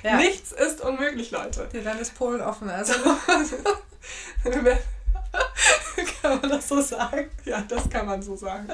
Ja. 0.04 0.18
Nichts 0.18 0.52
ist 0.52 0.82
unmöglich, 0.82 1.32
Leute. 1.32 1.68
Ja, 1.74 1.82
dann 1.82 2.00
ist 2.00 2.14
Polen 2.14 2.42
offen. 2.42 2.70
Also. 2.70 2.94
kann 6.26 6.42
man 6.42 6.50
das 6.50 6.68
so 6.68 6.82
sagen? 6.82 7.30
Ja, 7.46 7.64
das 7.68 7.90
kann 7.90 8.06
man 8.06 8.22
so 8.22 8.36
sagen. 8.36 8.68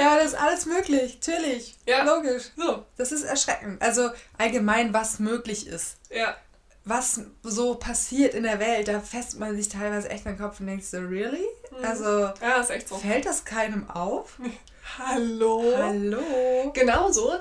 Ja, 0.00 0.16
das 0.16 0.26
ist 0.26 0.34
alles 0.34 0.66
möglich, 0.66 1.18
natürlich. 1.20 1.76
Ja. 1.86 2.04
Logisch. 2.04 2.44
So. 2.56 2.84
Das 2.96 3.12
ist 3.12 3.22
erschreckend. 3.24 3.82
Also 3.82 4.10
allgemein, 4.38 4.94
was 4.94 5.18
möglich 5.18 5.66
ist. 5.66 5.96
Ja. 6.10 6.36
Was 6.84 7.20
so 7.42 7.74
passiert 7.74 8.34
in 8.34 8.44
der 8.44 8.58
Welt, 8.58 8.88
da 8.88 9.00
fässt 9.00 9.38
man 9.38 9.54
sich 9.54 9.68
teilweise 9.68 10.08
echt 10.08 10.24
den 10.24 10.38
Kopf 10.38 10.60
und 10.60 10.66
denkt 10.66 10.84
so, 10.84 10.98
really? 10.98 11.44
Mhm. 11.78 11.84
Also, 11.84 12.30
ja, 12.40 12.60
ist 12.60 12.70
echt 12.70 12.88
so. 12.88 12.96
Fällt 12.96 13.26
das 13.26 13.44
keinem 13.44 13.88
auf? 13.90 14.38
Hallo. 14.98 15.74
Hallo. 15.76 16.72
Genauso. 16.72 17.34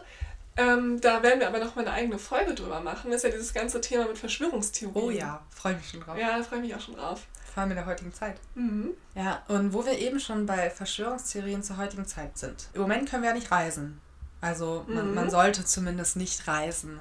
Ähm, 0.58 1.00
da 1.00 1.24
werden 1.24 1.40
wir 1.40 1.48
aber 1.48 1.60
noch 1.60 1.76
mal 1.76 1.84
eine 1.88 1.94
eigene 1.94 2.20
Folge 2.20 2.54
drüber 2.54 2.82
machen. 2.82 3.12
Das 3.12 3.24
ist 3.24 3.24
ja 3.24 3.30
dieses 3.30 3.54
ganze 3.54 3.80
Thema 3.80 4.06
mit 4.06 4.18
Verschwörungstheorien. 4.18 5.04
Oh 5.04 5.10
ja, 5.10 5.42
freue 5.56 5.76
mich 5.76 5.90
schon 5.90 6.02
drauf. 6.02 6.18
Ja, 6.18 6.38
da 6.38 6.44
freue 6.44 6.60
ich 6.60 6.66
mich 6.66 6.76
auch 6.76 6.82
schon 6.82 6.96
drauf. 6.96 7.22
Vor 7.54 7.62
allem 7.62 7.72
in 7.72 7.78
der 7.78 7.86
heutigen 7.86 8.14
Zeit. 8.14 8.38
Mhm. 8.56 8.92
Ja, 9.16 9.44
und 9.48 9.74
wo 9.74 9.86
wir 9.86 9.98
eben 9.98 10.20
schon 10.20 10.46
bei 10.46 10.70
Verschwörungstheorien 10.70 11.64
zur 11.64 11.78
heutigen 11.78 12.06
Zeit 12.06 12.38
sind. 12.38 12.70
Im 12.74 12.82
Moment 12.82 13.10
können 13.10 13.24
wir 13.24 13.30
ja 13.30 13.36
nicht 13.36 13.52
reisen. 13.52 14.00
Also 14.42 14.86
man, 14.88 15.10
mhm. 15.10 15.16
man 15.16 15.30
sollte 15.30 15.66
zumindest 15.66 16.16
nicht 16.16 16.48
reisen. 16.48 17.00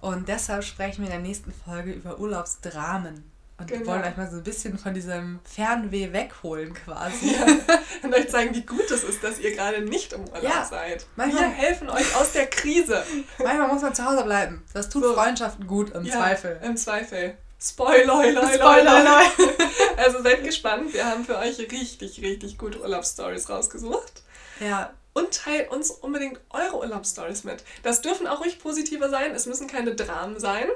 Und 0.00 0.28
deshalb 0.28 0.64
sprechen 0.64 1.02
wir 1.02 1.06
in 1.06 1.12
der 1.12 1.20
nächsten 1.20 1.52
Folge 1.52 1.92
über 1.92 2.18
Urlaubsdramen. 2.18 3.30
Und 3.58 3.68
genau. 3.68 3.80
wir 3.80 3.86
wollen 3.86 4.04
euch 4.04 4.16
mal 4.16 4.28
so 4.28 4.38
ein 4.38 4.42
bisschen 4.42 4.76
von 4.76 4.92
diesem 4.94 5.38
Fernweh 5.44 6.12
wegholen 6.12 6.74
quasi. 6.74 7.34
Ja. 7.34 7.46
Und 8.02 8.12
euch 8.12 8.28
zeigen, 8.28 8.52
wie 8.54 8.62
gut 8.62 8.90
es 8.90 9.04
ist, 9.04 9.22
dass 9.22 9.38
ihr 9.38 9.54
gerade 9.54 9.82
nicht 9.82 10.12
im 10.12 10.22
Urlaub 10.22 10.42
ja. 10.42 10.64
seid. 10.64 11.06
Manchmal, 11.14 11.44
wir 11.44 11.50
helfen 11.50 11.88
euch 11.88 12.16
aus 12.16 12.32
der 12.32 12.46
Krise. 12.46 13.04
Manchmal 13.38 13.68
muss 13.68 13.82
man 13.82 13.94
zu 13.94 14.04
Hause 14.04 14.24
bleiben. 14.24 14.64
Das 14.72 14.88
tut 14.88 15.04
so. 15.04 15.14
Freundschaften 15.14 15.68
gut, 15.68 15.94
im 15.94 16.04
ja, 16.04 16.14
Zweifel. 16.14 16.60
Im 16.64 16.76
Zweifel. 16.76 17.36
Spoiler, 17.62 18.22
Spoiler, 18.24 18.54
Spoiler. 18.54 19.22
Also 19.96 20.22
seid 20.22 20.42
gespannt. 20.42 20.92
Wir 20.92 21.06
haben 21.06 21.24
für 21.24 21.38
euch 21.38 21.58
richtig, 21.58 22.20
richtig 22.20 22.58
gute 22.58 22.80
Urlaubsstories 22.80 23.48
rausgesucht. 23.48 24.22
Ja. 24.58 24.92
Und 25.12 25.32
teilt 25.32 25.70
uns 25.70 25.90
unbedingt 25.90 26.40
eure 26.50 26.78
Urlaubsstories 26.78 27.44
mit. 27.44 27.62
Das 27.82 28.00
dürfen 28.00 28.26
auch 28.26 28.40
ruhig 28.40 28.58
positive 28.58 29.08
sein. 29.10 29.32
Es 29.32 29.46
müssen 29.46 29.68
keine 29.68 29.94
Dramen 29.94 30.40
sein. 30.40 30.66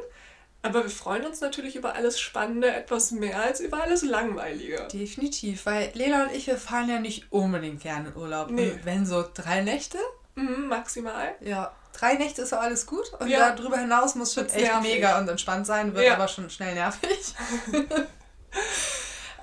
Aber 0.63 0.85
wir 0.85 0.91
freuen 0.91 1.25
uns 1.25 1.41
natürlich 1.41 1.77
über 1.77 1.95
alles 1.95 2.21
Spannende 2.21 2.73
etwas 2.73 3.11
mehr 3.11 3.41
als 3.41 3.61
über 3.61 3.83
alles 3.83 4.03
Langweilige. 4.03 4.87
Definitiv, 4.93 5.67
weil 5.67 5.91
Lena 5.95 6.25
und 6.25 6.35
ich, 6.35 6.47
wir 6.47 6.57
fahren 6.57 6.89
ja 6.89 6.99
nicht 6.99 7.31
unbedingt 7.31 7.83
gerne 7.83 8.09
in 8.09 8.17
Urlaub. 8.17 8.51
Nee. 8.51 8.71
Und 8.71 8.85
wenn 8.85 9.07
so 9.07 9.25
drei 9.33 9.63
Nächte? 9.63 9.99
Mhm, 10.35 10.69
maximal. 10.69 11.35
Ja, 11.41 11.73
drei 11.99 12.15
Nächte 12.15 12.43
ist 12.43 12.53
auch 12.53 12.61
alles 12.61 12.87
gut. 12.87 13.13
Und 13.19 13.29
ja. 13.29 13.51
darüber 13.51 13.79
hinaus 13.79 14.15
muss 14.15 14.35
schon 14.35 14.47
echt 14.47 14.57
nervig. 14.57 14.95
mega 14.95 15.19
und 15.19 15.29
entspannt 15.29 15.67
sein, 15.67 15.95
wird 15.95 16.07
ja. 16.07 16.15
aber 16.15 16.29
schon 16.29 16.49
schnell 16.51 16.75
nervig. 16.75 17.35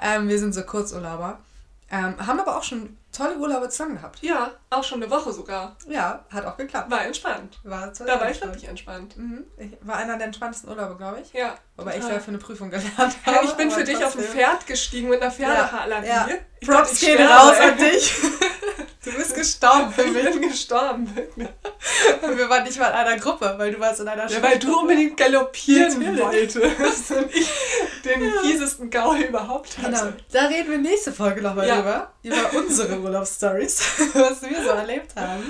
ähm, 0.01 0.29
wir 0.29 0.39
sind 0.39 0.53
so 0.53 0.63
Kurzurlauber. 0.63 1.39
Ähm, 1.91 2.15
haben 2.25 2.39
aber 2.39 2.57
auch 2.57 2.63
schon 2.63 2.97
tolle 3.11 3.37
Urlaube 3.37 3.69
zusammen 3.69 3.95
gehabt. 3.97 4.19
Ja, 4.23 4.51
auch 4.71 4.83
schon 4.83 5.03
eine 5.03 5.11
Woche 5.11 5.31
sogar. 5.31 5.75
Ja, 5.87 6.25
hat 6.31 6.43
auch 6.43 6.57
geklappt. 6.57 6.89
War 6.89 7.05
entspannt. 7.05 7.59
War 7.63 7.87
da 7.87 8.19
war 8.19 8.31
ich 8.31 8.41
wirklich 8.41 8.67
entspannt. 8.67 9.15
Mhm. 9.15 9.45
Ich 9.57 9.77
war 9.81 9.97
einer 9.97 10.17
der 10.17 10.25
entspanntesten 10.25 10.71
Urlaube, 10.71 10.95
glaube 10.95 11.19
ich. 11.21 11.31
Ja. 11.33 11.55
Wobei 11.77 11.97
ich 11.97 12.03
da 12.03 12.19
für 12.19 12.29
eine 12.29 12.39
Prüfung 12.39 12.71
gelernt 12.71 12.97
habe. 12.97 13.13
Ja, 13.27 13.43
ich 13.43 13.53
bin 13.53 13.69
für 13.69 13.83
dich 13.83 14.03
auf 14.03 14.17
ein 14.17 14.23
Pferd 14.23 14.65
gestiegen 14.65 15.09
mit 15.09 15.21
einer 15.21 15.31
Pferdehaarallergie. 15.31 16.07
Ja, 16.07 16.27
ja. 16.27 16.73
Props 16.73 16.99
gehen 16.99 17.21
raus 17.21 17.57
an 17.59 17.77
dich. 17.77 18.15
Du 19.13 19.19
bist 19.19 19.35
gestorben. 19.35 19.93
Ich 19.97 20.13
bin 20.13 20.49
gestorben. 20.49 21.07
Und 22.21 22.37
wir 22.37 22.49
waren 22.49 22.63
nicht 22.63 22.79
mal 22.79 22.87
in 22.87 22.93
einer 22.93 23.17
Gruppe, 23.17 23.53
weil 23.57 23.71
du 23.71 23.79
warst 23.79 23.99
in 23.99 24.07
einer 24.07 24.27
Schule. 24.27 24.41
Ja, 24.41 24.49
weil 24.49 24.59
du 24.59 24.79
unbedingt 24.79 25.17
galoppieren 25.17 26.17
wolltest 26.17 27.11
und 27.11 27.33
ich 27.33 27.49
den 28.03 28.23
ja. 28.23 28.41
fiesesten 28.41 28.89
Gaul 28.89 29.19
überhaupt 29.19 29.77
hatte. 29.77 29.91
Genau. 29.91 30.13
Da 30.31 30.45
reden 30.47 30.71
wir 30.71 30.77
nächste 30.79 31.11
Folge 31.13 31.41
nochmal 31.41 31.67
ja. 31.67 31.75
drüber. 31.75 32.11
Über 32.23 32.57
unsere 32.57 32.99
Urlaubsstories, 32.99 33.81
was 34.13 34.41
wir 34.41 34.63
so 34.63 34.69
erlebt 34.69 35.15
haben. 35.15 35.43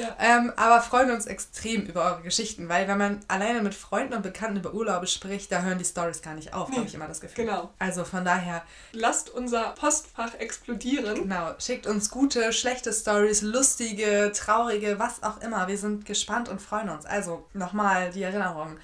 Ja. 0.00 0.16
Ähm, 0.18 0.52
aber 0.56 0.80
freuen 0.80 1.10
uns 1.10 1.26
extrem 1.26 1.82
über 1.82 2.04
eure 2.04 2.22
Geschichten, 2.22 2.68
weil 2.68 2.88
wenn 2.88 2.98
man 2.98 3.20
alleine 3.28 3.62
mit 3.62 3.74
Freunden 3.74 4.14
und 4.14 4.22
Bekannten 4.22 4.58
über 4.58 4.72
Urlaube 4.72 5.06
spricht, 5.06 5.52
da 5.52 5.62
hören 5.62 5.78
die 5.78 5.84
Stories 5.84 6.22
gar 6.22 6.34
nicht 6.34 6.54
auf, 6.54 6.68
nee, 6.70 6.76
habe 6.76 6.86
ich 6.86 6.94
immer 6.94 7.06
das 7.06 7.20
Gefühl. 7.20 7.44
Genau. 7.44 7.70
Also 7.78 8.04
von 8.04 8.24
daher. 8.24 8.62
Lasst 8.92 9.30
unser 9.30 9.70
Postfach 9.70 10.34
explodieren. 10.34 11.14
Genau. 11.14 11.54
Schickt 11.58 11.86
uns 11.86 12.10
gute, 12.10 12.52
schlechte 12.52 12.92
Stories, 12.92 13.42
lustige, 13.42 14.32
traurige, 14.34 14.98
was 14.98 15.22
auch 15.22 15.40
immer. 15.40 15.68
Wir 15.68 15.78
sind 15.78 16.04
gespannt 16.04 16.48
und 16.48 16.60
freuen 16.60 16.88
uns. 16.88 17.06
Also 17.06 17.46
nochmal 17.52 18.10
die 18.10 18.22
Erinnerung. 18.22 18.78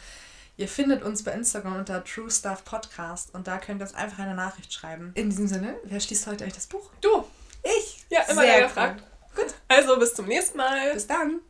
Ihr 0.58 0.68
findet 0.68 1.02
uns 1.02 1.22
bei 1.22 1.32
Instagram 1.32 1.76
unter 1.76 2.02
True 2.02 2.30
Stuff 2.30 2.64
Podcast 2.64 3.34
und 3.34 3.46
da 3.46 3.58
könnt 3.58 3.82
ihr 3.82 3.84
uns 3.84 3.94
einfach 3.94 4.20
eine 4.20 4.34
Nachricht 4.34 4.72
schreiben. 4.72 5.12
In 5.14 5.28
diesem 5.28 5.48
Sinne, 5.48 5.76
wer 5.84 6.00
schließt 6.00 6.26
heute 6.26 6.44
euch 6.44 6.54
das 6.54 6.66
Buch? 6.66 6.90
Du. 7.02 7.24
Ich. 7.62 8.06
Ja, 8.08 8.22
immer 8.22 8.42
Sehr 8.42 8.62
gefragt. 8.62 9.02
Gut. 9.36 9.54
Also 9.68 9.98
bis 9.98 10.14
zum 10.14 10.26
nächsten 10.26 10.58
Mal. 10.58 10.92
Bis 10.94 11.06
dann. 11.06 11.40